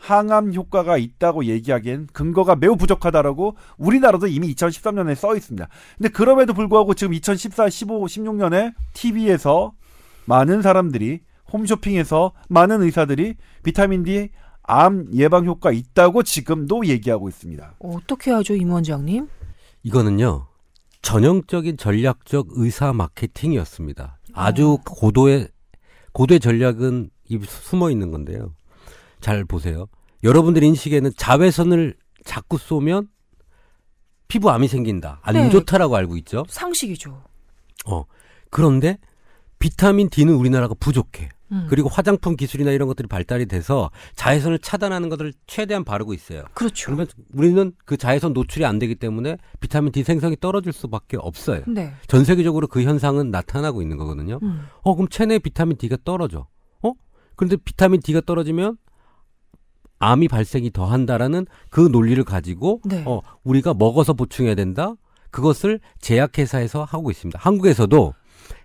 항암 0.03 0.53
효과가 0.53 0.99
있다고 0.99 1.45
얘기하기엔 1.45 2.09
근거가 2.13 2.57
매우 2.57 2.77
부족하다라고 2.77 3.57
우리나라도 3.79 4.27
이미 4.27 4.53
2013년에 4.53 5.15
써 5.15 5.37
있습니다. 5.37 5.69
근데 5.97 6.09
그럼에도 6.09 6.55
불구하고 6.55 6.95
지금 6.95 7.15
2014, 7.15 7.71
15, 7.71 8.07
16년에 8.07 8.75
TV에서 8.95 9.73
많은 10.25 10.61
사람들이 10.61 11.21
홈쇼핑에서 11.53 12.33
많은 12.49 12.83
의사들이 12.83 13.37
비타민 13.63 14.03
D 14.03 14.31
암 14.65 15.07
예방 15.15 15.45
효과 15.45 15.71
있다고 15.71 16.23
지금도 16.23 16.87
얘기하고 16.87 17.29
있습니다. 17.29 17.75
어떻게 17.79 18.33
하죠 18.33 18.55
임 18.55 18.73
원장님? 18.73 19.29
이거는요 19.85 20.47
전형적인 21.03 21.77
전략적 21.77 22.49
의사 22.53 22.93
마케팅이었습니다. 22.93 24.21
아주 24.33 24.73
어. 24.75 24.77
고도의 24.85 25.49
고도의 26.13 26.41
전략은 26.41 27.11
이 27.29 27.39
숨어 27.45 27.91
있는 27.91 28.11
건데요. 28.11 28.55
잘 29.21 29.45
보세요. 29.45 29.87
여러분들 30.23 30.63
인식에는 30.63 31.13
자외선을 31.17 31.97
자꾸 32.25 32.59
쏘면 32.59 33.09
피부암이 34.29 34.69
생긴다. 34.69 35.21
안 35.23 35.35
네. 35.35 35.51
좋다라고 35.51 35.97
알고 35.97 36.17
있죠. 36.19 36.45
상식이죠. 36.49 37.23
어. 37.87 38.05
그런데 38.51 38.99
비타민 39.59 40.09
D는 40.09 40.35
우리나라가 40.35 40.75
부족해. 40.79 41.29
음. 41.53 41.67
그리고 41.69 41.89
화장품 41.89 42.35
기술이나 42.35 42.71
이런 42.71 42.89
것들이 42.89 43.07
발달이 43.07 43.47
돼서 43.47 43.91
자외선을 44.17 44.59
차단하는 44.59 45.09
것들을 45.11 45.33
최대한 45.47 45.85
바르고 45.85 46.15
있어요. 46.15 46.45
그렇죠. 46.55 46.87
그러면 46.87 47.07
우리는 47.33 47.73
그 47.85 47.97
자외선 47.97 48.33
노출이 48.33 48.65
안 48.65 48.79
되기 48.79 48.95
때문에 48.95 49.37
비타민 49.61 49.93
D 49.93 50.03
생성이 50.03 50.37
떨어질 50.41 50.73
수밖에 50.73 51.19
없어요. 51.21 51.63
네. 51.69 51.93
전 52.07 52.25
세계적으로 52.25 52.67
그 52.67 52.83
현상은 52.83 53.31
나타나고 53.31 53.83
있는 53.83 53.99
거거든요. 53.99 54.39
음. 54.43 54.67
어, 54.83 54.95
그럼 54.95 55.09
체내 55.09 55.39
비타민 55.39 55.77
D가 55.77 55.99
떨어져. 56.05 56.47
어? 56.83 56.93
그런데 57.37 57.57
비타민 57.57 58.01
D가 58.01 58.23
떨어지면 58.23 58.79
암이 59.99 60.29
발생이 60.29 60.73
더 60.73 60.87
한다라는 60.87 61.47
그 61.71 61.81
논리를 61.81 62.23
가지고 62.25 62.81
네. 62.85 63.05
어, 63.07 63.21
우리가 63.45 63.75
먹어서 63.75 64.15
보충해야 64.15 64.55
된다. 64.55 64.95
그것을 65.31 65.81
제약회사에서 66.01 66.85
하고 66.85 67.11
있습니다. 67.11 67.39
한국에서도 67.41 68.13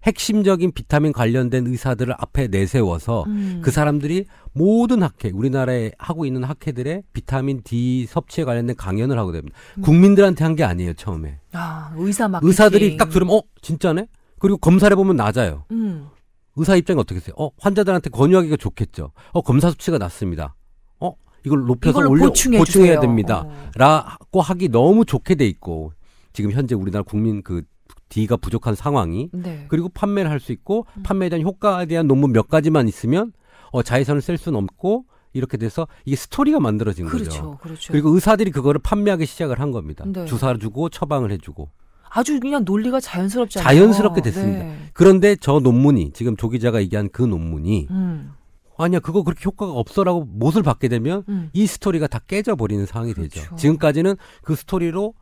핵심적인 0.07 0.71
비타민 0.71 1.11
관련된 1.11 1.67
의사들을 1.67 2.13
앞에 2.17 2.47
내세워서 2.47 3.25
음. 3.27 3.59
그 3.61 3.71
사람들이 3.71 4.25
모든 4.53 5.03
학회, 5.03 5.29
우리나라에 5.29 5.91
하고 5.97 6.25
있는 6.25 6.45
학회들의 6.45 7.03
비타민 7.13 7.61
D 7.63 8.05
섭취에 8.07 8.45
관련된 8.45 8.75
강연을 8.77 9.19
하고 9.19 9.31
됩니다. 9.33 9.57
음. 9.77 9.81
국민들한테 9.81 10.43
한 10.43 10.55
게 10.55 10.63
아니에요, 10.63 10.93
처음에. 10.93 11.39
아 11.53 11.93
의사 11.97 12.27
마케팅. 12.27 12.47
의사들이 12.47 12.97
딱 12.97 13.09
들으면, 13.09 13.35
어, 13.35 13.41
진짜네? 13.61 14.07
그리고 14.39 14.57
검사를 14.57 14.91
해보면 14.91 15.15
낮아요. 15.17 15.65
음. 15.71 16.07
의사 16.55 16.75
입장이 16.75 16.99
어떻게 16.99 17.19
세요? 17.19 17.35
어, 17.37 17.49
환자들한테 17.59 18.09
권유하기가 18.09 18.55
좋겠죠. 18.57 19.11
어, 19.33 19.41
검사 19.41 19.69
수치가 19.69 19.97
낮습니다. 19.99 20.55
어, 20.99 21.11
이걸 21.45 21.65
높여서 21.65 21.99
올려, 21.99 22.23
보충해 22.27 22.57
보충해야. 22.57 22.99
됩니다. 23.01 23.43
어. 23.45 23.69
라고 23.75 24.41
하기 24.41 24.69
너무 24.69 25.05
좋게 25.05 25.35
돼 25.35 25.45
있고, 25.45 25.91
지금 26.33 26.51
현재 26.51 26.73
우리나라 26.75 27.03
국민 27.03 27.43
그 27.43 27.61
D가 28.09 28.37
부족한 28.37 28.75
상황이, 28.75 29.29
네. 29.33 29.65
그리고 29.67 29.89
판매를 29.89 30.29
할 30.31 30.39
수 30.39 30.51
있고, 30.51 30.85
음. 30.97 31.03
판매에 31.03 31.29
대한 31.29 31.45
효과에 31.45 31.85
대한 31.85 32.07
논문 32.07 32.31
몇 32.31 32.47
가지만 32.47 32.87
있으면, 32.87 33.33
어, 33.71 33.83
자외선을 33.83 34.21
셀 34.21 34.37
수는 34.37 34.59
없고, 34.63 35.05
이렇게 35.33 35.57
돼서 35.57 35.87
이게 36.05 36.15
스토리가 36.15 36.59
만들어진 36.59 37.05
거죠. 37.05 37.17
그렇죠. 37.17 37.57
그렇죠. 37.61 37.91
그리고 37.91 38.09
의사들이 38.09 38.51
그거를 38.51 38.79
판매하기 38.81 39.25
시작을 39.25 39.59
한 39.59 39.71
겁니다. 39.71 40.03
네. 40.07 40.25
주사를 40.25 40.59
주고 40.59 40.89
처방을 40.89 41.31
해주고. 41.31 41.69
아주 42.09 42.39
그냥 42.39 42.63
논리가 42.65 42.99
자연스럽잖아요. 43.01 43.67
자연스럽게 43.67 44.21
됐습니다. 44.21 44.63
네. 44.63 44.77
그런데 44.93 45.35
저 45.35 45.59
논문이, 45.59 46.13
지금 46.13 46.37
조 46.37 46.49
기자가 46.49 46.81
얘기한 46.81 47.09
그 47.11 47.21
논문이, 47.21 47.87
음. 47.91 48.31
아니야, 48.79 48.99
그거 48.99 49.23
그렇게 49.23 49.43
효과가 49.45 49.73
없어라고 49.73 50.23
못을 50.25 50.63
받게 50.63 50.87
되면 50.87 51.23
음. 51.29 51.49
이 51.51 51.65
스토리가 51.67 52.07
다 52.07 52.19
깨져버리는 52.19 52.85
상황이 52.85 53.13
되죠. 53.13 53.41
그렇죠. 53.41 53.55
지금까지는 53.55 54.15
그 54.43 54.55
스토리로 54.55 55.13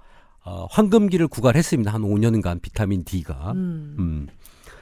어, 0.45 0.67
황금기를 0.69 1.27
구가했습니다. 1.27 1.91
한 1.91 2.01
5년간 2.03 2.61
비타민 2.61 3.03
D가. 3.03 3.51
음. 3.53 3.95
음. 3.97 4.27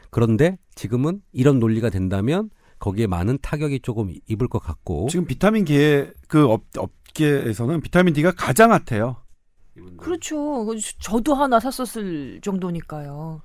그런데 0.09 0.57
지금은 0.75 1.21
이런 1.31 1.59
논리가 1.59 1.89
된다면 1.89 2.49
거기에 2.79 3.07
많은 3.07 3.39
타격이 3.41 3.79
조금 3.79 4.13
입을 4.27 4.49
것 4.49 4.59
같고. 4.59 5.07
지금 5.09 5.25
비타민 5.25 5.63
계그 5.63 6.49
업, 6.49 6.63
업계에서는 6.77 7.81
비타민 7.81 8.13
D가 8.13 8.31
가장 8.31 8.71
핫해요. 8.73 9.17
그렇죠. 9.97 10.67
저도 10.99 11.33
하나 11.33 11.59
샀었을 11.59 12.41
정도니까요. 12.41 13.41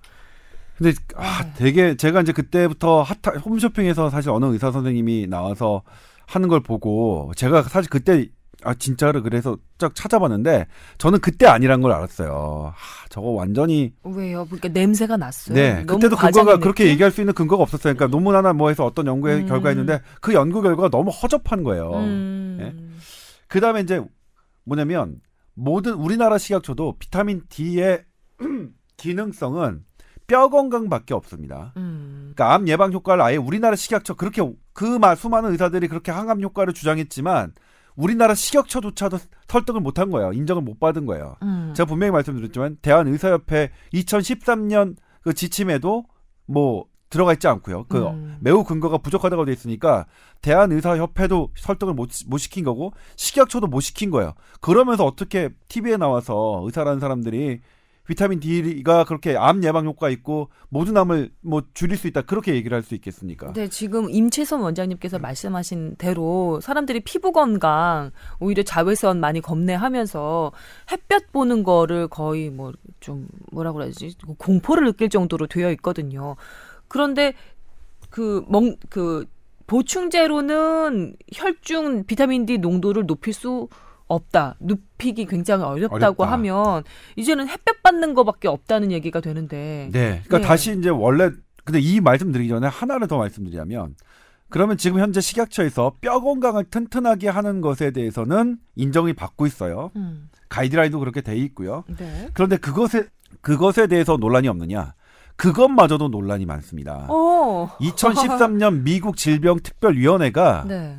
근데 0.76 0.92
아, 1.16 1.42
네. 1.42 1.52
되게 1.56 1.96
제가 1.96 2.20
이제 2.20 2.32
그때부터 2.32 3.02
핫 3.02 3.18
홈쇼핑에서 3.44 4.10
사실 4.10 4.30
어느 4.30 4.46
의사 4.46 4.70
선생님이 4.70 5.26
나와서 5.28 5.82
하는 6.26 6.48
걸 6.48 6.60
보고 6.60 7.32
제가 7.36 7.62
사실 7.62 7.90
그때 7.90 8.28
아 8.64 8.74
진짜로 8.74 9.22
그래서 9.22 9.56
쫙 9.78 9.94
찾아봤는데 9.94 10.66
저는 10.98 11.20
그때 11.20 11.46
아니란 11.46 11.80
걸 11.80 11.92
알았어요. 11.92 12.72
아, 12.74 13.06
저거 13.08 13.28
완전히 13.28 13.92
왜요? 14.02 14.44
그러니까 14.46 14.68
냄새가 14.68 15.16
났어요. 15.16 15.54
네 15.54 15.84
그때도 15.84 16.16
근거가 16.16 16.58
그렇게 16.58 16.84
느낌? 16.84 16.92
얘기할 16.92 17.12
수 17.12 17.20
있는 17.20 17.34
근거가 17.34 17.62
없었어요. 17.62 17.94
그러니까 17.94 18.08
논문 18.08 18.34
하나 18.34 18.52
뭐 18.52 18.68
해서 18.68 18.84
어떤 18.84 19.06
연구의 19.06 19.42
음. 19.42 19.46
결과였는데 19.46 20.00
그 20.20 20.34
연구 20.34 20.60
결과가 20.60 20.88
너무 20.90 21.10
허접한 21.10 21.62
거예요. 21.62 21.92
음. 21.94 22.58
예? 22.60 22.98
그 23.46 23.60
다음에 23.60 23.80
이제 23.80 24.02
뭐냐면 24.64 25.20
모든 25.54 25.94
우리나라 25.94 26.36
식약처도 26.38 26.96
비타민 26.98 27.42
D의 27.48 28.04
기능성은 28.96 29.84
뼈 30.26 30.48
건강밖에 30.48 31.14
없습니다. 31.14 31.72
음. 31.76 32.32
그러니까 32.34 32.54
암 32.54 32.68
예방 32.68 32.92
효과를 32.92 33.22
아예 33.22 33.36
우리나라 33.36 33.76
식약처 33.76 34.14
그렇게 34.14 34.42
그 34.72 34.84
마- 34.98 35.14
수많은 35.14 35.52
의사들이 35.52 35.88
그렇게 35.88 36.12
항암 36.12 36.42
효과를 36.42 36.74
주장했지만 36.74 37.52
우리나라 37.98 38.34
식약처조차도 38.34 39.18
설득을 39.48 39.80
못한 39.80 40.10
거예요. 40.10 40.32
인정을 40.32 40.62
못 40.62 40.78
받은 40.78 41.04
거예요. 41.04 41.36
음. 41.42 41.72
제가 41.76 41.86
분명히 41.86 42.12
말씀드렸지만 42.12 42.78
대한의사협회 42.80 43.70
2013년 43.92 44.96
그 45.22 45.34
지침에도 45.34 46.04
뭐 46.46 46.86
들어가 47.10 47.32
있지 47.32 47.48
않고요. 47.48 47.86
그 47.88 48.06
음. 48.06 48.36
매우 48.40 48.62
근거가 48.62 48.98
부족하다고 48.98 49.46
돼 49.46 49.52
있으니까 49.52 50.06
대한의사협회도 50.42 51.50
설득을 51.56 51.94
못, 51.94 52.10
못 52.28 52.38
시킨 52.38 52.64
거고 52.64 52.92
식약처도 53.16 53.66
못 53.66 53.80
시킨 53.80 54.10
거예요. 54.10 54.34
그러면서 54.60 55.04
어떻게 55.04 55.50
TV에 55.68 55.96
나와서 55.96 56.62
의사라는 56.64 57.00
사람들이 57.00 57.60
비타민 58.08 58.40
D가 58.40 59.04
그렇게 59.04 59.36
암 59.36 59.62
예방 59.62 59.84
효과 59.86 60.08
있고 60.08 60.48
모든 60.70 60.96
암을 60.96 61.30
뭐 61.42 61.62
줄일 61.74 61.96
수 61.96 62.08
있다 62.08 62.22
그렇게 62.22 62.54
얘기를 62.54 62.74
할 62.74 62.82
수 62.82 62.94
있겠습니까? 62.94 63.52
네, 63.52 63.68
지금 63.68 64.08
임채선 64.10 64.60
원장님께서 64.62 65.18
말씀하신 65.18 65.96
대로 65.96 66.58
사람들이 66.60 67.00
피부 67.00 67.32
건강, 67.32 68.10
오히려 68.40 68.62
자외선 68.62 69.20
많이 69.20 69.40
겁내하면서 69.40 70.52
햇볕 70.90 71.30
보는 71.32 71.62
거를 71.62 72.08
거의 72.08 72.50
뭐 72.50 72.72
좀 73.00 73.28
뭐라 73.52 73.72
그래야지 73.72 74.16
공포를 74.38 74.84
느낄 74.86 75.08
정도로 75.08 75.46
되어 75.46 75.70
있거든요. 75.72 76.36
그런데 76.88 77.34
그멍그 78.10 79.26
보충제로는 79.66 81.14
혈중 81.32 82.04
비타민 82.06 82.46
D 82.46 82.58
농도를 82.58 83.06
높일 83.06 83.34
수 83.34 83.68
없다. 84.08 84.56
눕히기 84.60 85.26
굉장히 85.26 85.64
어렵다고 85.64 86.22
어렵다. 86.22 86.32
하면 86.32 86.82
이제는 87.16 87.48
햇볕 87.48 87.82
받는 87.82 88.14
거밖에 88.14 88.48
없다는 88.48 88.90
얘기가 88.92 89.20
되는데. 89.20 89.90
네. 89.92 90.22
그러니까 90.24 90.38
네. 90.38 90.44
다시 90.44 90.76
이제 90.76 90.88
원래 90.88 91.30
근데 91.64 91.80
이 91.80 92.00
말씀 92.00 92.32
드리기 92.32 92.48
전에 92.48 92.66
하나를 92.66 93.06
더 93.06 93.18
말씀드리자면 93.18 93.94
그러면 94.48 94.78
지금 94.78 95.00
현재 95.00 95.20
식약처에서 95.20 95.96
뼈 96.00 96.20
건강을 96.20 96.64
튼튼하게 96.64 97.28
하는 97.28 97.60
것에 97.60 97.90
대해서는 97.90 98.58
인정이 98.76 99.12
받고 99.12 99.46
있어요. 99.46 99.90
음. 99.96 100.30
가이드라인도 100.48 100.98
그렇게 100.98 101.20
돼 101.20 101.36
있고요. 101.36 101.84
네. 101.98 102.28
그런데 102.32 102.56
그것에 102.56 103.06
그것에 103.42 103.86
대해서 103.86 104.16
논란이 104.16 104.48
없느냐? 104.48 104.94
그것마저도 105.36 106.08
논란이 106.08 106.46
많습니다. 106.46 107.06
어. 107.10 107.70
2013년 107.80 108.82
미국 108.82 109.16
질병특별위원회가 109.18 110.64
네. 110.66 110.96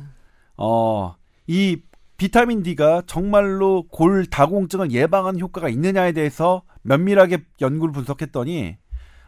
어, 0.56 1.14
이 1.46 1.80
비타민 2.20 2.62
D가 2.62 3.02
정말로 3.06 3.84
골 3.88 4.26
다공증을 4.26 4.92
예방하는 4.92 5.40
효과가 5.40 5.70
있느냐에 5.70 6.12
대해서 6.12 6.60
면밀하게 6.82 7.38
연구를 7.62 7.94
분석했더니 7.94 8.76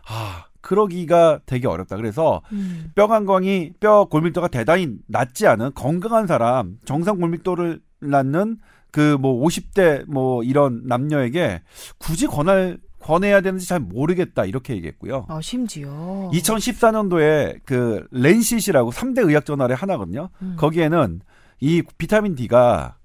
아, 0.06 0.44
그러기가 0.60 1.40
되게 1.46 1.66
어렵다. 1.66 1.96
그래서 1.96 2.42
음. 2.52 2.90
뼈 2.94 3.06
건강이 3.06 3.72
뼈 3.80 4.04
골밀도가 4.04 4.48
대단히 4.48 4.90
낮지 5.06 5.46
않은 5.46 5.70
건강한 5.74 6.26
사람, 6.26 6.76
정상 6.84 7.18
골밀도를 7.18 7.80
낳는 8.00 8.58
그 8.90 9.16
뭐 9.18 9.42
50대 9.42 10.04
뭐 10.06 10.42
이런 10.42 10.82
남녀에게 10.84 11.62
굳이 11.96 12.26
권할 12.26 12.76
권해야 13.00 13.40
되는지 13.40 13.66
잘 13.66 13.80
모르겠다 13.80 14.44
이렇게 14.44 14.74
얘기했고요. 14.74 15.24
아, 15.28 15.40
심지어. 15.40 16.30
2014년도에 16.30 17.60
그 17.64 18.06
렌시시라고 18.10 18.92
3대 18.92 19.26
의학 19.26 19.46
저널의 19.46 19.76
하나거든요. 19.78 20.28
음. 20.42 20.56
거기에는 20.58 21.20
이 21.62 21.80
비타민 21.96 22.34
D가 22.34 22.96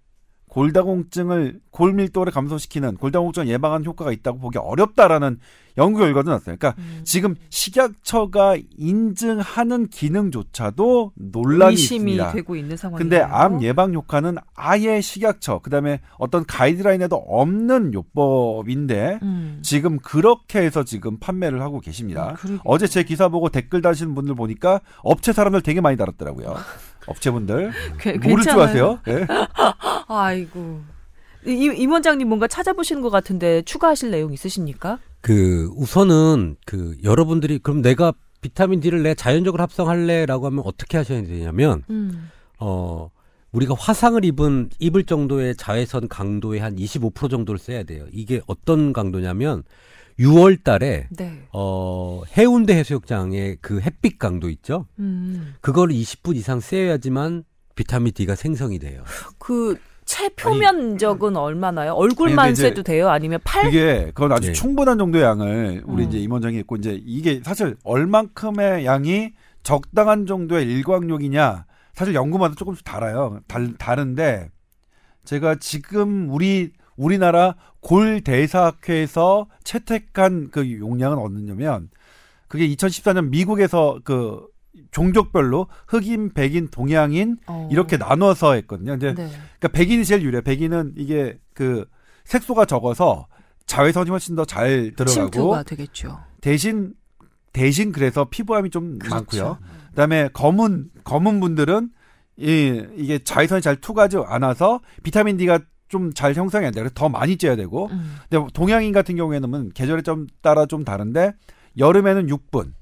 골다공증을 0.47 1.59
골밀도를 1.69 2.33
감소시키는 2.33 2.95
골다공증을 2.95 3.47
예방하는 3.49 3.85
효과가 3.85 4.11
있다고 4.11 4.39
보기 4.39 4.57
어렵다라는 4.57 5.37
연구 5.77 5.99
결과도 5.99 6.31
났어요. 6.31 6.55
그러니까 6.57 6.73
음. 6.81 7.01
지금 7.03 7.35
식약처가 7.49 8.57
인증하는 8.77 9.89
기능조차도 9.89 11.11
논란이 11.13 11.75
있습니다. 11.75 12.31
되고 12.31 12.55
있는 12.55 12.75
상황이에요. 12.75 12.97
근데 12.97 13.21
암 13.21 13.61
예방 13.61 13.93
효과는 13.93 14.37
아예 14.55 15.01
식약처 15.01 15.59
그다음에 15.59 15.99
어떤 16.17 16.43
가이드라인에도 16.43 17.15
없는 17.15 17.93
요법인데 17.93 19.19
음. 19.21 19.59
지금 19.61 19.99
그렇게 19.99 20.61
해서 20.61 20.83
지금 20.83 21.19
판매를 21.19 21.61
하고 21.61 21.79
계십니다. 21.79 22.35
음. 22.47 22.57
어제 22.63 22.87
제 22.87 23.03
기사 23.03 23.27
보고 23.27 23.49
댓글 23.49 23.83
다시는 23.83 24.15
분들 24.15 24.33
보니까 24.33 24.81
업체 25.03 25.31
사람들 25.31 25.61
되게 25.61 25.79
많이 25.79 25.95
달았더라고요. 25.95 26.55
업체분들 27.07 27.71
괴- 27.99 28.13
모를 28.13 28.43
줄 28.43 28.53
괜찮아요? 28.53 28.61
아세요? 28.63 28.99
예? 29.07 29.25
아이고. 30.07 30.81
이, 31.45 31.51
임 31.77 31.91
원장님 31.91 32.27
뭔가 32.27 32.47
찾아보시는 32.47 33.01
것 33.01 33.09
같은데 33.09 33.61
추가하실 33.63 34.11
내용 34.11 34.33
있으십니까? 34.33 34.99
그 35.21 35.69
우선은 35.75 36.57
그 36.65 36.97
여러분들이 37.03 37.59
그럼 37.59 37.81
내가 37.81 38.13
비타민 38.41 38.79
D를 38.81 39.01
내 39.03 39.15
자연적으로 39.15 39.63
합성할래라고 39.63 40.45
하면 40.45 40.61
어떻게 40.65 40.97
하셔야 40.97 41.23
되냐면 41.23 41.83
음. 41.89 42.29
어 42.59 43.09
우리가 43.51 43.75
화상을 43.77 44.23
입은 44.25 44.69
입을 44.79 45.05
정도의 45.05 45.55
자외선 45.55 46.07
강도의 46.07 46.59
한 46.59 46.75
25% 46.75 47.29
정도를 47.29 47.57
써야 47.57 47.83
돼요. 47.83 48.05
이게 48.11 48.41
어떤 48.45 48.93
강도냐면 48.93 49.63
6월 50.19 50.63
달에 50.63 51.07
네. 51.11 51.43
어 51.53 52.23
해운대 52.35 52.75
해수욕장의 52.75 53.57
그 53.61 53.79
햇빛 53.81 54.17
강도 54.17 54.49
있죠. 54.49 54.87
음. 54.99 55.55
그거를 55.61 55.95
20분 55.95 56.35
이상 56.35 56.59
쐬야지만 56.59 57.43
비타민 57.75 58.13
D가 58.13 58.35
생성이 58.35 58.79
돼요. 58.79 59.03
그 59.37 59.77
체표면적은 60.05 61.35
얼마나요? 61.35 61.91
얼굴만 61.93 62.55
쐬도 62.55 62.83
돼요? 62.83 63.09
아니면 63.09 63.39
팔? 63.43 63.65
그게 63.65 64.05
그건 64.13 64.31
아주 64.31 64.47
네. 64.47 64.53
충분한 64.53 64.97
정도의 64.97 65.23
양을 65.23 65.83
우리 65.85 66.03
음. 66.03 66.07
이제 66.07 66.17
임원장이 66.17 66.57
있고 66.59 66.77
이제 66.77 66.99
이게 67.05 67.41
사실 67.43 67.75
얼만큼의 67.83 68.85
양이 68.85 69.33
적당한 69.63 70.25
정도의 70.25 70.65
일광욕이냐 70.65 71.65
사실 71.93 72.15
연구마다 72.15 72.55
조금씩 72.55 72.85
달라요. 72.85 73.39
달, 73.47 73.73
다른데 73.77 74.49
제가 75.25 75.55
지금 75.55 76.29
우리 76.29 76.71
우리나라 76.97 77.55
골대사학회에서 77.81 79.47
채택한 79.63 80.49
그 80.51 80.79
용량은 80.79 81.17
어느냐면 81.17 81.89
그게 82.47 82.67
2014년 82.67 83.29
미국에서 83.29 83.99
그 84.03 84.45
종족별로 84.91 85.67
흑인, 85.87 86.33
백인, 86.33 86.67
동양인 86.69 87.37
어. 87.47 87.67
이렇게 87.71 87.97
나눠서 87.97 88.53
했거든요. 88.53 88.95
이제 88.95 89.07
네. 89.13 89.29
그러니까 89.59 89.67
백인이 89.73 90.05
제일 90.05 90.21
유리해. 90.23 90.41
백인은 90.41 90.93
이게 90.97 91.37
그 91.53 91.85
색소가 92.25 92.65
적어서 92.65 93.27
자외선이 93.65 94.09
훨씬 94.09 94.35
더 94.35 94.45
잘 94.45 94.93
들어가고. 94.95 95.29
대신 96.41 96.93
대신 97.53 97.91
그래서 97.91 98.25
피부암이 98.29 98.69
좀 98.69 98.99
그렇죠. 98.99 99.15
많고요. 99.15 99.57
그다음에 99.89 100.29
검은 100.33 100.89
검은 101.03 101.39
분들은 101.39 101.89
이 102.37 102.83
이게 102.95 103.17
자외선이 103.19 103.61
잘 103.61 103.75
투과하지 103.77 104.17
않아서 104.27 104.79
비타민 105.03 105.37
D가 105.37 105.59
좀 105.89 106.11
잘 106.13 106.33
형성이 106.33 106.65
안 106.65 106.73
돼. 106.73 106.79
그래서 106.81 106.93
더 106.95 107.09
많이 107.09 107.37
쬐야 107.37 107.55
되고. 107.57 107.87
음. 107.91 108.17
근데 108.29 108.45
동양인 108.53 108.91
같은 108.91 109.15
경우에는 109.15 109.71
계절에 109.73 110.01
좀 110.01 110.27
따라 110.41 110.65
좀 110.65 110.83
다른데 110.83 111.33
여름에는 111.77 112.27
6분, 112.27 112.73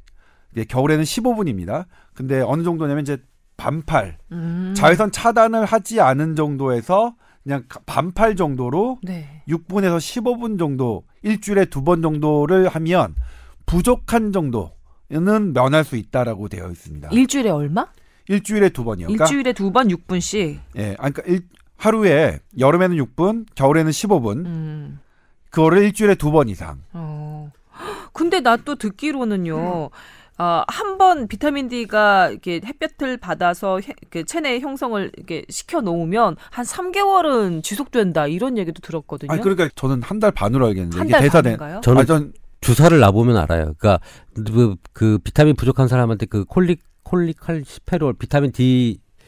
이제 0.53 0.63
겨울에는 0.65 1.03
15분입니다. 1.03 1.85
근데 2.13 2.41
어느 2.41 2.63
정도냐면 2.63 3.01
이제 3.03 3.17
반팔 3.57 4.17
음. 4.31 4.73
자외선 4.75 5.11
차단을 5.11 5.65
하지 5.65 6.01
않은 6.01 6.35
정도에서 6.35 7.15
그냥 7.43 7.63
가- 7.69 7.79
반팔 7.85 8.35
정도로 8.35 8.99
네. 9.03 9.43
6분에서 9.47 9.97
15분 9.97 10.57
정도 10.57 11.03
일주일에 11.21 11.65
두 11.65 11.83
번 11.83 12.01
정도를 12.01 12.67
하면 12.69 13.15
부족한 13.65 14.31
정도는 14.31 15.53
면할 15.53 15.83
수 15.83 15.95
있다라고 15.95 16.49
되어 16.49 16.69
있습니다. 16.69 17.09
일주일에 17.11 17.49
얼마? 17.49 17.87
일주일에 18.27 18.69
두 18.69 18.83
번이요. 18.83 19.07
그러니까 19.07 19.25
일주일에 19.25 19.53
두 19.53 19.71
번 19.71 19.87
6분씩. 19.89 20.59
예, 20.77 20.95
아니, 20.99 21.13
그러니까 21.13 21.23
일, 21.27 21.41
하루에 21.78 22.39
여름에는 22.57 22.97
6분, 22.97 23.45
겨울에는 23.55 23.91
15분. 23.91 24.45
음. 24.45 24.99
그거를 25.49 25.84
일주일에 25.84 26.15
두 26.15 26.32
번 26.32 26.49
이상. 26.49 26.82
어. 26.93 27.51
근데 28.13 28.39
나 28.41 28.57
또 28.57 28.76
듣기로는요. 28.76 29.89
아, 30.38 30.65
한번 30.67 31.28
비타민 31.30 31.69
D가 31.69 32.30
이렇게 32.30 32.59
햇볕을 32.65 33.15
받아서 33.17 33.80
해, 33.80 33.93
그 34.09 34.26
체내 34.26 34.59
형성을 34.59 35.09
이렇게 35.15 35.45
시켜 35.49 35.80
놓으면 35.80 36.36
한 36.51 36.65
3개월은 36.65 37.63
지속된다 37.63 38.28
이런 38.28 38.57
얘기도 38.57 38.82
들었거든요. 38.82 39.32
아니 39.32 39.41
그러니까 39.41 39.69
저는 39.76 40.01
한 40.03 40.19
달 40.19 40.32
반으로 40.32 40.67
알겠는데 40.67 40.97
한 40.97 41.07
이게 41.07 41.11
달 41.13 41.21
대사된. 41.23 41.57
반인가요? 41.57 41.82
저는 41.82 42.01
아, 42.01 42.05
전 42.05 42.34
주사를 42.59 42.97
놔보면 42.99 43.38
알아요. 43.38 43.73
그러니까 43.78 43.99
그, 44.34 44.76
그 44.91 45.19
비타민 45.19 45.55
부족한 45.55 45.88
사람한테 45.88 46.26
그 46.26 46.43
콜릭 46.45 46.82
콜리칼시페롤 47.03 48.15
비타민 48.15 48.51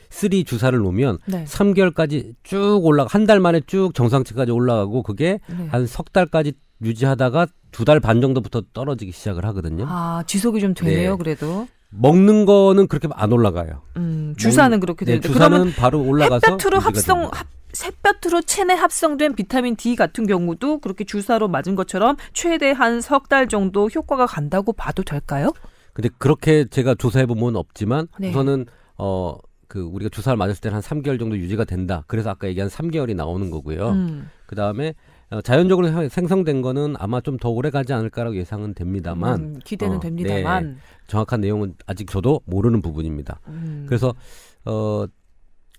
D3 0.10 0.46
주사를 0.46 0.78
놓으면 0.78 1.18
네. 1.26 1.44
3개월까지 1.46 2.36
쭉 2.44 2.80
올라가 2.84 3.10
한 3.12 3.26
달 3.28 3.40
만에 3.40 3.62
쭉 3.68 3.94
정상치까지 3.94 4.52
올라가고 4.52 5.04
그게 5.04 5.40
네. 5.50 5.68
한석 5.70 6.14
달까지 6.14 6.54
유지하다가 6.82 7.48
두 7.72 7.84
달 7.86 8.00
반 8.00 8.22
정도부터 8.22 8.62
떨어지기 8.74 9.12
시작을 9.12 9.44
하거든요. 9.48 9.86
아, 9.88 10.24
지속이 10.26 10.62
좀 10.62 10.74
되네요, 10.74 11.12
네. 11.12 11.18
그래도. 11.18 11.68
먹는 11.90 12.46
거는 12.46 12.88
그렇게 12.88 13.08
안 13.14 13.32
올라가요. 13.32 13.82
음, 13.98 14.34
주사는 14.38 14.80
그렇게 14.80 15.06
네, 15.06 15.12
되는데 15.14 15.28
주사는 15.28 15.50
그러면 15.58 15.74
바로 15.76 16.02
올라가서 16.04 16.42
햇볕으로 16.52 16.80
합성 16.80 17.18
됩니다. 17.22 17.38
합, 17.40 17.48
햇볕으로 17.84 18.42
체내 18.44 18.74
합성된 18.74 19.36
비타민 19.36 19.76
D 19.76 19.96
같은 19.96 20.26
경우도 20.28 20.80
그렇게 20.80 21.04
주사로 21.06 21.48
맞은 21.48 21.76
것처럼 21.76 22.16
최대 22.34 22.72
한 22.72 23.00
석 23.02 23.28
달 23.30 23.48
정도 23.48 23.88
효과가 23.88 24.26
간다고 24.26 24.74
봐도 24.74 25.04
될까요? 25.04 25.52
근데 25.94 26.10
그렇게 26.18 26.66
제가 26.66 26.96
조사해 26.96 27.26
보면 27.26 27.56
없지만 27.56 28.08
네. 28.20 28.30
우선은 28.30 28.66
어 28.98 29.38
그 29.68 29.82
우리가 29.82 30.10
주사를 30.10 30.36
맞았을 30.38 30.62
때는 30.62 30.76
한 30.76 30.82
3개월 30.82 31.20
정도 31.20 31.38
유지가 31.38 31.66
된다. 31.66 32.04
그래서 32.08 32.30
아까 32.30 32.48
얘기한 32.48 32.70
3개월이 32.70 33.16
나오는 33.16 33.50
거고요. 33.52 33.90
음. 33.90 34.30
그 34.46 34.56
다음에 34.56 34.94
어, 35.30 35.42
자연적으로 35.42 35.90
생- 35.90 36.08
생성된 36.08 36.62
거는 36.62 36.96
아마 37.00 37.20
좀 37.20 37.38
더 37.38 37.50
오래 37.50 37.70
가지 37.70 37.92
않을까라고 37.92 38.38
예상은 38.38 38.74
됩니다만 38.74 39.40
음, 39.40 39.60
기대는 39.64 39.98
어, 39.98 40.00
됩니다만. 40.00 40.78
정확한 41.08 41.42
내용은 41.42 41.76
아직 41.86 42.10
저도 42.10 42.42
모르는 42.46 42.82
부분입니다. 42.82 43.42
음. 43.48 43.86
그래서 43.88 44.14
어 44.66 45.06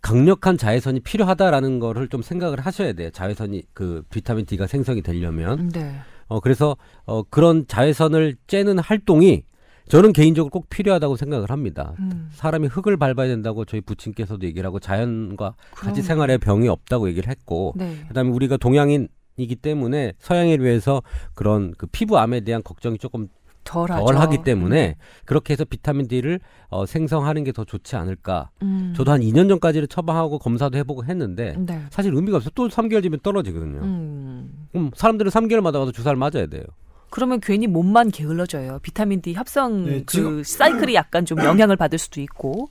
강력한 0.00 0.56
자외선이 0.58 1.00
필요하다라는 1.00 1.80
거를 1.80 2.08
좀 2.08 2.22
생각을 2.22 2.60
하셔야 2.60 2.92
돼요. 2.92 3.10
자외선이 3.10 3.62
그 3.72 4.02
비타민 4.10 4.44
D가 4.46 4.66
생성이 4.66 5.02
되려면 5.02 5.70
네. 5.70 5.94
어 6.28 6.40
그래서 6.40 6.76
어 7.06 7.22
그런 7.24 7.66
자외선을 7.66 8.36
쬐는 8.46 8.80
활동이 8.82 9.42
저는 9.88 10.12
개인적으로 10.12 10.50
꼭 10.50 10.68
필요하다고 10.70 11.16
생각을 11.16 11.50
합니다. 11.50 11.94
음. 11.98 12.28
사람이 12.32 12.68
흙을 12.68 12.96
밟아야 12.96 13.28
된다고 13.28 13.64
저희 13.64 13.80
부친께서도 13.80 14.46
얘기를 14.46 14.66
하고 14.66 14.78
자연과 14.78 15.54
같이 15.72 15.92
그럼요. 15.92 16.02
생활에 16.02 16.38
병이 16.38 16.68
없다고 16.68 17.08
얘기를 17.08 17.28
했고 17.30 17.72
네. 17.76 18.04
그다음에 18.08 18.30
우리가 18.30 18.56
동양인 18.56 19.08
이기 19.36 19.54
때문에 19.56 20.14
서양에 20.18 20.56
비해서 20.56 21.02
그런 21.34 21.72
그 21.78 21.86
피부암에 21.86 22.40
대한 22.40 22.62
걱정이 22.62 22.98
조금 22.98 23.28
덜하죠. 23.64 24.04
덜 24.06 24.16
하기 24.16 24.44
때문에 24.44 24.96
그렇게 25.26 25.52
해서 25.52 25.64
비타민 25.64 26.08
D를 26.08 26.40
어, 26.70 26.86
생성하는 26.86 27.44
게 27.44 27.52
더 27.52 27.64
좋지 27.64 27.96
않을까. 27.96 28.50
음. 28.62 28.94
저도 28.96 29.12
한 29.12 29.20
2년 29.20 29.48
전까지는 29.48 29.88
처방하고 29.88 30.38
검사도 30.38 30.78
해보고 30.78 31.04
했는데 31.04 31.54
네. 31.58 31.82
사실 31.90 32.14
의미가 32.14 32.38
없어요. 32.38 32.50
또 32.54 32.68
3개월 32.68 33.02
뒤면 33.02 33.20
떨어지거든요. 33.22 33.80
음. 33.80 34.68
그럼 34.72 34.90
사람들은 34.94 35.30
3개월마다 35.30 35.78
와서 35.80 35.92
주사를 35.92 36.16
맞아야 36.16 36.46
돼요. 36.46 36.62
그러면 37.10 37.40
괜히 37.40 37.66
몸만 37.66 38.10
게을러져요. 38.10 38.78
비타민 38.82 39.20
D 39.22 39.34
합성 39.34 39.84
네, 39.84 40.02
그 40.06 40.42
사이클이 40.44 40.94
약간 40.94 41.24
좀 41.24 41.38
영향을 41.42 41.76
받을 41.76 41.98
수도 41.98 42.20
있고. 42.20 42.68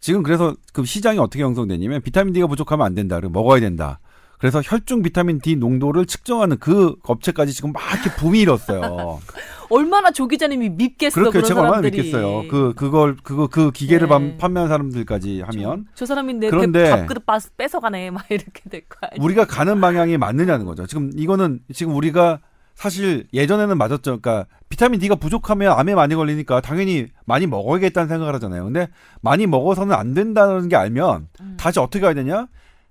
지금 0.00 0.22
그래서 0.22 0.54
그 0.72 0.84
시장이 0.84 1.18
어떻게 1.18 1.42
형성되냐면 1.42 2.02
비타민 2.02 2.32
D가 2.34 2.46
부족하면 2.46 2.84
안 2.86 2.94
된다. 2.94 3.16
그리고 3.16 3.32
먹어야 3.32 3.60
된다. 3.60 3.98
그래서 4.38 4.60
혈중 4.62 5.00
비타민 5.02 5.40
D 5.40 5.56
농도를 5.56 6.04
측정하는 6.04 6.58
그 6.58 6.94
업체까지 7.04 7.54
지금 7.54 7.72
막 7.72 7.82
이렇게 7.94 8.10
붐이 8.20 8.40
일었어요. 8.40 9.18
얼마나 9.70 10.10
조 10.10 10.28
기자님이 10.28 10.68
밉겠어 10.68 11.14
그렇게 11.14 11.42
제가 11.42 11.62
얼마나. 11.62 11.80
믿겠어요. 11.80 12.46
그 12.48 12.74
그걸 12.76 13.16
그거 13.22 13.46
그 13.46 13.70
기계를 13.72 14.06
네. 14.06 14.10
반- 14.10 14.36
판매한 14.36 14.68
사람들까지 14.68 15.40
하면 15.40 15.86
저 15.94 16.04
사람이 16.04 16.34
내 16.34 16.50
그런데- 16.50 16.90
밥그릇 16.90 17.24
빠- 17.24 17.38
뺏어가네 17.56 18.10
막 18.10 18.26
이렇게 18.30 18.68
될 18.68 18.82
거 18.86 18.98
아니에요. 19.10 19.24
우리가 19.24 19.46
가는 19.46 19.80
방향이 19.80 20.18
맞느냐는 20.18 20.66
거죠. 20.66 20.86
지금 20.86 21.10
이거는 21.16 21.60
지금 21.72 21.96
우리가 21.96 22.40
사실 22.76 23.26
예전에는 23.32 23.76
맞았죠. 23.78 24.20
그러니까 24.20 24.46
비타민 24.68 25.00
D가 25.00 25.14
부족하면 25.16 25.72
암에 25.72 25.94
많이 25.94 26.14
걸리니까 26.14 26.60
당연히 26.60 27.08
많이 27.24 27.46
먹어야겠다는 27.46 28.08
생각을 28.08 28.34
하잖아요. 28.34 28.64
근데 28.64 28.88
많이 29.22 29.46
먹어서는 29.46 29.94
안 29.96 30.12
된다는 30.14 30.68
게 30.68 30.76
알면 30.76 31.28
음. 31.40 31.56
다시 31.58 31.80
어떻게 31.80 32.00
가야 32.00 32.12
되냐? 32.14 32.46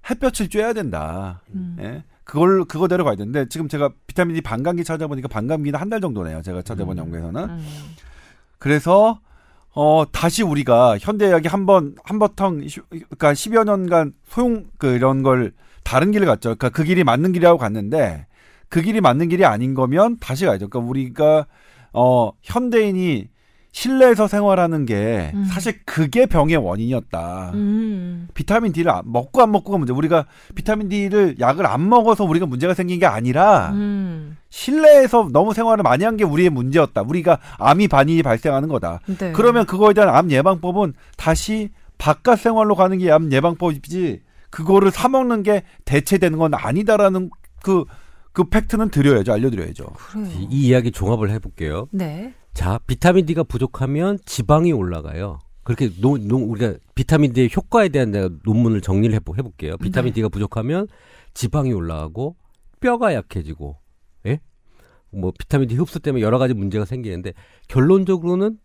햇볕을 0.10 0.50
쬐야 0.50 0.74
된다. 0.76 1.42
음. 1.54 1.78
예. 1.80 2.04
그걸 2.24 2.66
그거대로 2.66 3.04
가야 3.06 3.16
되는데 3.16 3.48
지금 3.48 3.68
제가 3.70 3.92
비타민 4.08 4.36
D 4.36 4.42
반감기 4.42 4.84
찾아보니까 4.84 5.28
반감기는 5.28 5.80
한 5.80 5.90
달 5.90 6.02
정도네요. 6.02 6.42
제가 6.42 6.64
찾아본 6.64 6.98
음. 6.98 7.04
연구에서는. 7.04 7.44
음. 7.50 7.66
그래서 8.58 9.20
어 9.78 10.04
다시 10.12 10.42
우리가 10.42 10.98
현대의학이 11.00 11.48
한번 11.48 11.96
시- 12.68 12.80
그러니까 12.90 13.34
10여 13.34 13.66
년간 13.66 14.14
소용 14.28 14.66
그 14.80 14.88
이런 14.96 15.22
걸 15.22 15.52
다른 15.84 16.12
길을 16.12 16.26
갔죠. 16.26 16.56
그러니까 16.56 16.70
그 16.70 16.84
길이 16.84 17.04
맞는 17.04 17.34
길이라고 17.34 17.60
갔는데 17.60 18.26
그 18.70 18.82
길이 18.82 19.02
맞는 19.02 19.30
길이 19.30 19.46
아닌 19.46 19.74
거면 19.74 20.18
다시 20.20 20.46
가야죠. 20.46 20.68
그러니까 20.70 20.90
우리가 20.90 21.46
어 21.94 22.32
현대인이 22.44 23.28
실내에서 23.72 24.28
생활하는 24.30 24.86
게 24.86 25.32
음. 25.34 25.44
사실 25.46 25.80
그게 25.86 26.26
병의 26.28 26.56
원인이었다. 26.56 27.52
음. 27.56 28.28
비타민 28.34 28.72
D를 28.72 28.90
안- 28.92 29.04
먹고 29.06 29.42
안 29.42 29.52
먹고가 29.52 29.78
문제. 29.78 29.92
우리가 29.92 30.26
비타민 30.56 30.88
D를 30.88 31.36
약을 31.42 31.66
안 31.66 31.90
먹어서 31.90 32.24
우리가 32.24 32.46
문제가 32.46 32.74
생긴 32.74 33.00
게 33.00 33.06
아니라 33.06 33.72
음. 33.74 34.38
실내에서 34.50 35.28
너무 35.34 35.54
생활을 35.54 35.84
많이 35.84 36.06
한 36.06 36.16
게 36.16 36.24
우리의 36.24 36.50
문제였다. 36.52 37.02
우리가 37.02 37.40
암이 37.58 37.90
많이 37.90 38.24
발생하는 38.24 38.70
거다. 38.70 39.02
네. 39.18 39.34
그러면 39.34 39.66
그거에 39.66 39.94
대한 39.94 40.16
암 40.16 40.32
예방법은 40.32 40.94
다시 41.18 41.70
바깥 41.98 42.40
생활로 42.40 42.76
가는 42.76 42.98
게 42.98 43.12
암 43.12 43.30
예방법이지 43.32 44.22
그거를 44.52 44.90
사 44.92 45.10
먹는 45.10 45.44
게 45.44 45.64
대체되는 45.84 46.38
건 46.40 46.54
아니다라는 46.54 47.30
그 47.62 47.84
그 48.36 48.44
팩트는 48.44 48.90
드려야죠. 48.90 49.32
알려드려야죠. 49.32 49.86
그래요. 49.86 50.28
이, 50.28 50.48
이 50.52 50.68
이야기 50.68 50.92
종합을 50.92 51.32
해볼게요. 51.32 51.88
네. 51.92 52.34
자, 52.54 52.80
비타민 52.86 53.26
D가 53.26 53.44
부족하면 53.44 54.20
지방이 54.26 54.74
올라가요. 54.74 55.40
그렇게 55.64 55.90
노, 56.00 56.18
노, 56.18 56.38
우리가 56.38 56.76
비타민 56.94 57.32
D의 57.32 57.50
효과에 57.56 57.88
대한 57.90 58.12
내가 58.12 58.30
논문을 58.44 58.82
정리를 58.82 59.16
해보, 59.16 59.36
해볼게요. 59.38 59.78
비타민 59.78 60.12
네. 60.12 60.16
D가 60.16 60.30
부족하면 60.30 60.88
지방이 61.34 61.72
올라가고 61.72 62.36
뼈가 62.82 63.14
약해지고, 63.14 63.78
예? 64.26 64.42
뭐 65.12 65.32
비타민 65.38 65.70
D 65.70 65.76
흡수 65.76 66.02
때문에 66.02 66.22
여러 66.22 66.38
가지 66.38 66.54
문제가 66.54 66.84
생기는데 66.84 67.34
결론적으로는 67.70 68.58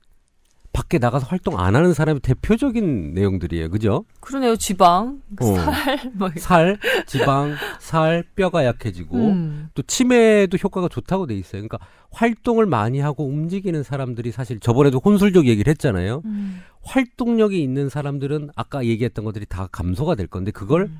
밖에 0.72 0.98
나가서 0.98 1.26
활동 1.26 1.58
안 1.58 1.74
하는 1.74 1.92
사람이 1.92 2.20
대표적인 2.20 3.12
내용들이에요. 3.14 3.70
그죠? 3.70 4.04
그러네요. 4.20 4.56
지방, 4.56 5.20
어. 5.40 5.54
살, 5.56 6.12
뭐. 6.14 6.30
살, 6.36 6.78
지방, 7.06 7.54
살, 7.80 8.24
뼈가 8.36 8.64
약해지고 8.64 9.16
음. 9.16 9.68
또 9.74 9.82
치매에도 9.82 10.56
효과가 10.56 10.88
좋다고 10.88 11.26
돼 11.26 11.34
있어요. 11.34 11.62
그러니까 11.62 11.78
활동을 12.12 12.66
많이 12.66 13.00
하고 13.00 13.26
움직이는 13.26 13.82
사람들이 13.82 14.30
사실 14.30 14.60
저번에도 14.60 14.98
혼술적 15.04 15.46
얘기를 15.46 15.70
했잖아요. 15.72 16.22
음. 16.24 16.60
활동력이 16.82 17.60
있는 17.60 17.88
사람들은 17.88 18.50
아까 18.54 18.84
얘기했던 18.84 19.24
것들이 19.24 19.46
다 19.46 19.68
감소가 19.72 20.14
될 20.14 20.28
건데 20.28 20.50
그걸 20.52 20.90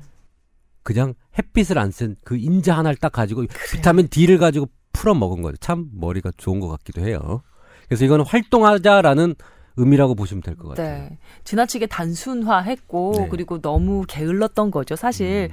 그냥 0.83 1.13
햇빛을 1.37 1.77
안 1.77 1.91
쓴 1.91 2.15
그 2.23 2.35
인자 2.37 2.77
하나를 2.77 2.97
딱 2.97 3.11
가지고 3.11 3.45
비타민 3.71 4.07
D를 4.09 4.37
가지고 4.37 4.67
풀어 4.91 5.13
먹은 5.13 5.41
거죠. 5.41 5.55
참 5.57 5.87
머리가 5.93 6.31
좋은 6.37 6.59
것 6.59 6.67
같기도 6.67 7.01
해요. 7.01 7.41
그래서 7.87 8.03
이거는 8.05 8.25
활동하자라는 8.25 9.35
의미라고 9.77 10.15
보시면 10.15 10.41
될 10.41 10.55
것 10.55 10.69
같아요. 10.69 11.09
네. 11.09 11.17
지나치게 11.43 11.87
단순화했고 11.87 13.13
네. 13.17 13.27
그리고 13.29 13.61
너무 13.61 14.03
게을렀던 14.07 14.71
거죠. 14.71 14.95
사실 14.95 15.49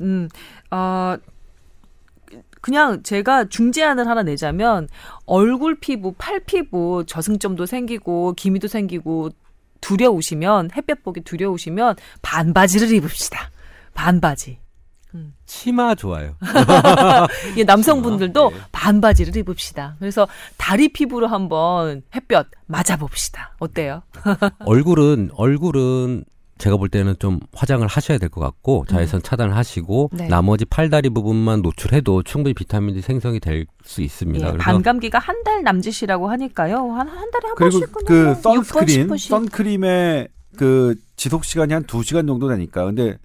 음, 0.00 0.28
어, 0.70 1.16
그냥 2.60 3.02
제가 3.02 3.46
중재안을 3.46 4.06
하나 4.06 4.22
내자면 4.22 4.88
얼굴 5.26 5.78
피부, 5.80 6.12
팔 6.16 6.40
피부 6.40 7.04
저승점도 7.06 7.66
생기고 7.66 8.34
기미도 8.34 8.68
생기고 8.68 9.30
두려우시면 9.80 10.70
햇볕 10.76 11.02
보기 11.02 11.22
두려우시면 11.22 11.96
반바지를 12.22 12.92
입읍시다. 12.92 13.50
반바지. 13.94 14.58
치마 15.46 15.94
좋아요. 15.94 16.34
이 17.56 17.64
남성분들도 17.64 18.50
네. 18.50 18.56
반바지를 18.72 19.36
입읍시다. 19.36 19.96
그래서 19.98 20.26
다리 20.56 20.88
피부로 20.88 21.26
한번 21.26 22.02
햇볕 22.14 22.50
맞아봅시다. 22.66 23.54
어때요? 23.58 24.02
얼굴은 24.64 25.30
얼굴은 25.34 26.24
제가 26.58 26.76
볼 26.76 26.88
때는 26.88 27.16
좀 27.18 27.40
화장을 27.54 27.84
하셔야 27.86 28.18
될 28.18 28.28
것 28.28 28.40
같고 28.40 28.84
자외선 28.88 29.20
차단을 29.20 29.56
하시고 29.56 30.10
네. 30.12 30.28
나머지 30.28 30.64
팔다리 30.64 31.10
부분만 31.10 31.60
노출해도 31.62 32.22
충분히 32.22 32.54
비타민 32.54 32.94
D 32.94 33.00
생성이 33.00 33.40
될 33.40 33.66
수 33.84 34.00
있습니다. 34.00 34.46
예, 34.54 34.56
반감기가 34.58 35.18
한 35.18 35.42
달 35.42 35.64
남짓이라고 35.64 36.30
하니까요. 36.30 36.76
한, 36.92 37.08
한 37.08 37.30
달에 37.32 37.48
한 37.48 37.54
그리고 37.56 37.80
번씩은 37.80 38.04
그 38.06 38.40
10번씩. 38.40 39.28
선크림의 39.28 40.28
그 40.56 40.94
지속 41.16 41.44
시간이 41.44 41.72
한 41.74 41.82
2시간 41.84 42.28
정도 42.28 42.48
되니까. 42.48 42.84
근데 42.84 43.18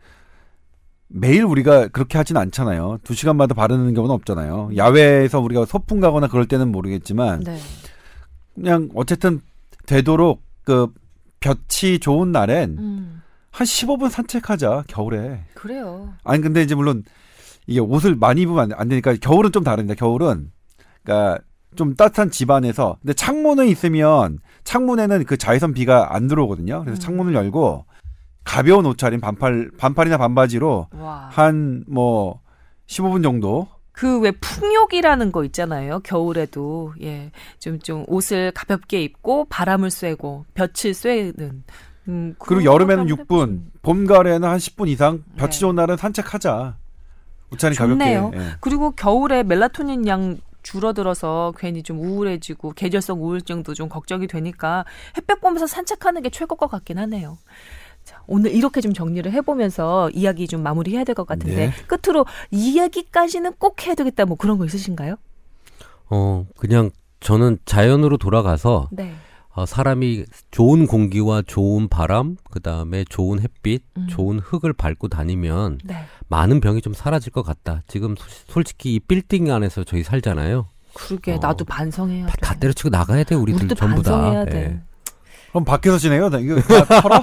매일 1.09 1.43
우리가 1.43 1.87
그렇게 1.87 2.17
하진 2.17 2.35
않잖아요. 2.37 2.99
두 3.03 3.13
시간마다 3.13 3.53
바르는 3.55 3.93
경우는 3.93 4.13
없잖아요. 4.15 4.71
야외에서 4.75 5.39
우리가 5.39 5.65
소풍 5.65 5.99
가거나 5.99 6.27
그럴 6.27 6.45
때는 6.47 6.71
모르겠지만 6.71 7.41
네. 7.41 7.57
그냥 8.55 8.89
어쨌든 8.95 9.41
되도록 9.85 10.41
그 10.63 10.91
볕이 11.39 11.99
좋은 11.99 12.31
날엔 12.31 12.77
음, 12.77 13.21
한 13.51 13.65
15분 13.65 14.09
산책하자 14.09 14.83
겨울에. 14.87 15.45
그래요. 15.53 16.13
아니 16.23 16.41
근데 16.41 16.61
이제 16.61 16.75
물론 16.75 17.03
이게 17.67 17.79
옷을 17.79 18.15
많이 18.15 18.41
입으면 18.41 18.71
안- 18.73 18.79
안 18.79 18.87
되니까 18.89 19.15
겨울은 19.15 19.51
좀 19.51 19.63
다릅니다. 19.63 19.95
겨울은 19.95 20.51
그러니까 21.03 21.39
좀 21.75 21.95
따뜻한 21.95 22.31
집 22.31 22.51
안에서 22.51 22.97
근데 23.01 23.13
창문은 23.13 23.67
있으면 23.67 24.39
창문에는 24.65 25.23
그 25.25 25.37
자외선 25.37 25.73
비가 25.73 26.13
안 26.15 26.27
들어오거든요. 26.27 26.83
그래서 26.83 26.99
음. 26.99 27.01
창문을 27.01 27.33
열고 27.33 27.85
가벼운 28.47 28.85
옷차림 28.85 29.19
반팔 29.19 29.71
반팔이나 29.77 30.17
반바지로 30.17 30.87
와. 30.93 31.29
한뭐 31.31 32.39
15분 32.87 33.21
정도 33.21 33.67
그왜 33.91 34.31
풍욕이라는 34.31 35.31
거 35.31 35.43
있잖아요. 35.45 35.99
겨울에도 35.99 36.93
예, 37.01 37.31
좀좀 37.59 38.05
옷을 38.07 38.51
가볍게 38.51 39.01
입고 39.01 39.45
바람을 39.49 39.89
쐬고 39.89 40.45
볕을 40.53 40.93
쐬는. 40.93 41.63
음, 42.07 42.35
그리고 42.39 42.63
여름에는 42.63 43.07
것도 43.07 43.21
한번 43.21 43.25
6분, 43.25 43.41
해보시면. 43.41 43.71
봄 43.81 44.05
가을에는 44.05 44.47
한 44.47 44.57
10분 44.57 44.87
이상 44.87 45.23
볕이 45.35 45.57
네. 45.57 45.59
좋은 45.59 45.75
날은 45.75 45.97
산책하자. 45.97 46.77
옷차림 47.51 47.75
좋네요. 47.75 48.31
가볍게. 48.31 48.37
예. 48.37 48.51
그리고 48.61 48.91
겨울에 48.91 49.43
멜라토닌 49.43 50.07
양 50.07 50.37
줄어들어서 50.61 51.53
괜히 51.57 51.81
좀 51.81 51.99
우울해지고 51.99 52.73
계절성 52.73 53.23
우울증도 53.23 53.73
좀 53.73 53.89
걱정이 53.89 54.27
되니까 54.27 54.85
햇볕 55.17 55.41
보면서 55.41 55.65
산책하는 55.65 56.21
게 56.21 56.29
최고 56.29 56.55
것 56.55 56.69
같긴 56.69 56.99
하네요. 56.99 57.37
자, 58.07 58.23
오늘 58.25 58.51
이렇게 58.53 58.79
좀 58.79 58.93
정리를 58.93 59.29
해보면서 59.33 60.09
이야기 60.11 60.47
좀 60.47 60.63
마무리해야 60.63 61.03
될 61.03 61.13
것 61.13 61.27
같은데 61.27 61.67
네. 61.67 61.73
끝으로 61.87 62.25
이야기까지는 62.51 63.55
꼭 63.59 63.85
해야 63.85 63.95
되겠다 63.95 64.23
뭐 64.23 64.37
그런 64.37 64.57
거 64.57 64.63
있으신가요? 64.63 65.17
어, 66.09 66.45
그냥 66.55 66.89
저는 67.19 67.57
자연으로 67.65 68.15
돌아가서 68.15 68.87
네. 68.93 69.13
어, 69.49 69.65
사람이 69.65 70.23
좋은 70.51 70.87
공기와 70.87 71.41
좋은 71.45 71.89
바람, 71.89 72.37
그 72.49 72.61
다음에 72.61 73.03
좋은 73.09 73.41
햇빛, 73.41 73.83
음. 73.97 74.07
좋은 74.07 74.39
흙을 74.39 74.71
밟고 74.71 75.09
다니면 75.09 75.79
네. 75.83 75.97
많은 76.29 76.61
병이 76.61 76.79
좀 76.81 76.93
사라질 76.93 77.33
것 77.33 77.43
같다. 77.43 77.81
지금 77.87 78.15
소- 78.15 78.25
솔직히 78.47 78.95
이 78.95 78.99
빌딩 79.01 79.51
안에서 79.51 79.83
저희 79.83 80.03
살잖아요. 80.03 80.67
그러게 80.93 81.33
어. 81.33 81.39
나도 81.41 81.65
반성해야 81.65 82.27
다, 82.27 82.33
돼. 82.35 82.41
다 82.41 82.53
때려치고 82.53 82.87
나가야 82.89 83.23
돼 83.25 83.35
우리들 83.35 83.67
전부 83.75 84.01
다. 84.01 84.11
반성해야 84.11 84.41
예. 84.41 84.45
돼. 84.45 84.81
그럼 85.57 85.65
밖에서 85.65 85.97
지내요? 85.97 86.29
나 86.29 86.37
이거 86.37 86.61
다 86.61 87.01
털어? 87.01 87.21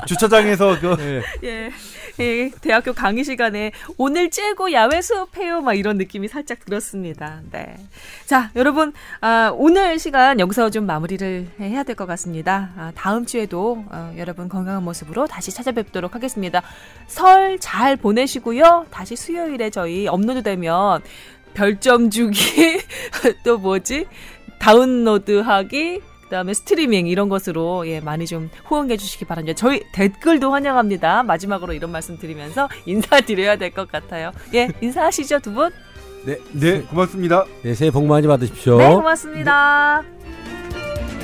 주차장에서 0.08 0.80
그 0.80 1.22
예, 1.44 1.70
예, 2.18 2.50
대학교 2.62 2.94
강의 2.94 3.24
시간에 3.24 3.72
오늘 3.98 4.30
째고 4.30 4.72
야외 4.72 5.02
수업해요, 5.02 5.60
막 5.60 5.74
이런 5.74 5.98
느낌이 5.98 6.28
살짝 6.28 6.64
들었습니다. 6.64 7.42
네. 7.50 7.76
자, 8.24 8.50
여러분, 8.56 8.94
아, 9.20 9.52
오늘 9.54 9.98
시간 9.98 10.40
여기서 10.40 10.70
좀 10.70 10.86
마무리를 10.86 11.48
해야 11.60 11.82
될 11.82 11.94
것 11.94 12.06
같습니다. 12.06 12.70
아, 12.78 12.92
다음 12.94 13.26
주에도 13.26 13.84
어, 13.90 14.14
여러분 14.16 14.48
건강한 14.48 14.82
모습으로 14.82 15.26
다시 15.26 15.50
찾아뵙도록 15.50 16.14
하겠습니다. 16.14 16.62
설 17.06 17.58
잘 17.60 17.96
보내시고요. 17.96 18.86
다시 18.90 19.14
수요일에 19.16 19.68
저희 19.68 20.06
업로드 20.08 20.42
되면 20.42 21.02
별점 21.52 22.08
주기, 22.08 22.80
또 23.44 23.58
뭐지? 23.58 24.06
다운로드하기, 24.60 26.00
그다음에 26.30 26.54
스트리밍 26.54 27.08
이런 27.08 27.28
것으로 27.28 27.86
예 27.88 27.98
많이 28.00 28.24
좀 28.24 28.50
호응해 28.70 28.96
주시기 28.96 29.24
바랍니다. 29.24 29.56
저희 29.56 29.82
댓글도 29.92 30.52
환영합니다. 30.52 31.24
마지막으로 31.24 31.72
이런 31.74 31.90
말씀 31.90 32.16
드리면서 32.18 32.68
인사드려야 32.86 33.56
될 33.56 33.72
것 33.72 33.90
같아요. 33.90 34.30
예 34.54 34.68
인사하시죠 34.80 35.40
두 35.40 35.52
분. 35.52 35.70
네, 36.24 36.38
네, 36.52 36.82
고맙습니다. 36.82 37.44
네, 37.62 37.74
새해 37.74 37.90
복 37.90 38.06
많이 38.06 38.26
받으십시오. 38.26 38.78
네 38.78 38.94
고맙습니다. 38.94 40.02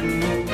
네. 0.01 0.46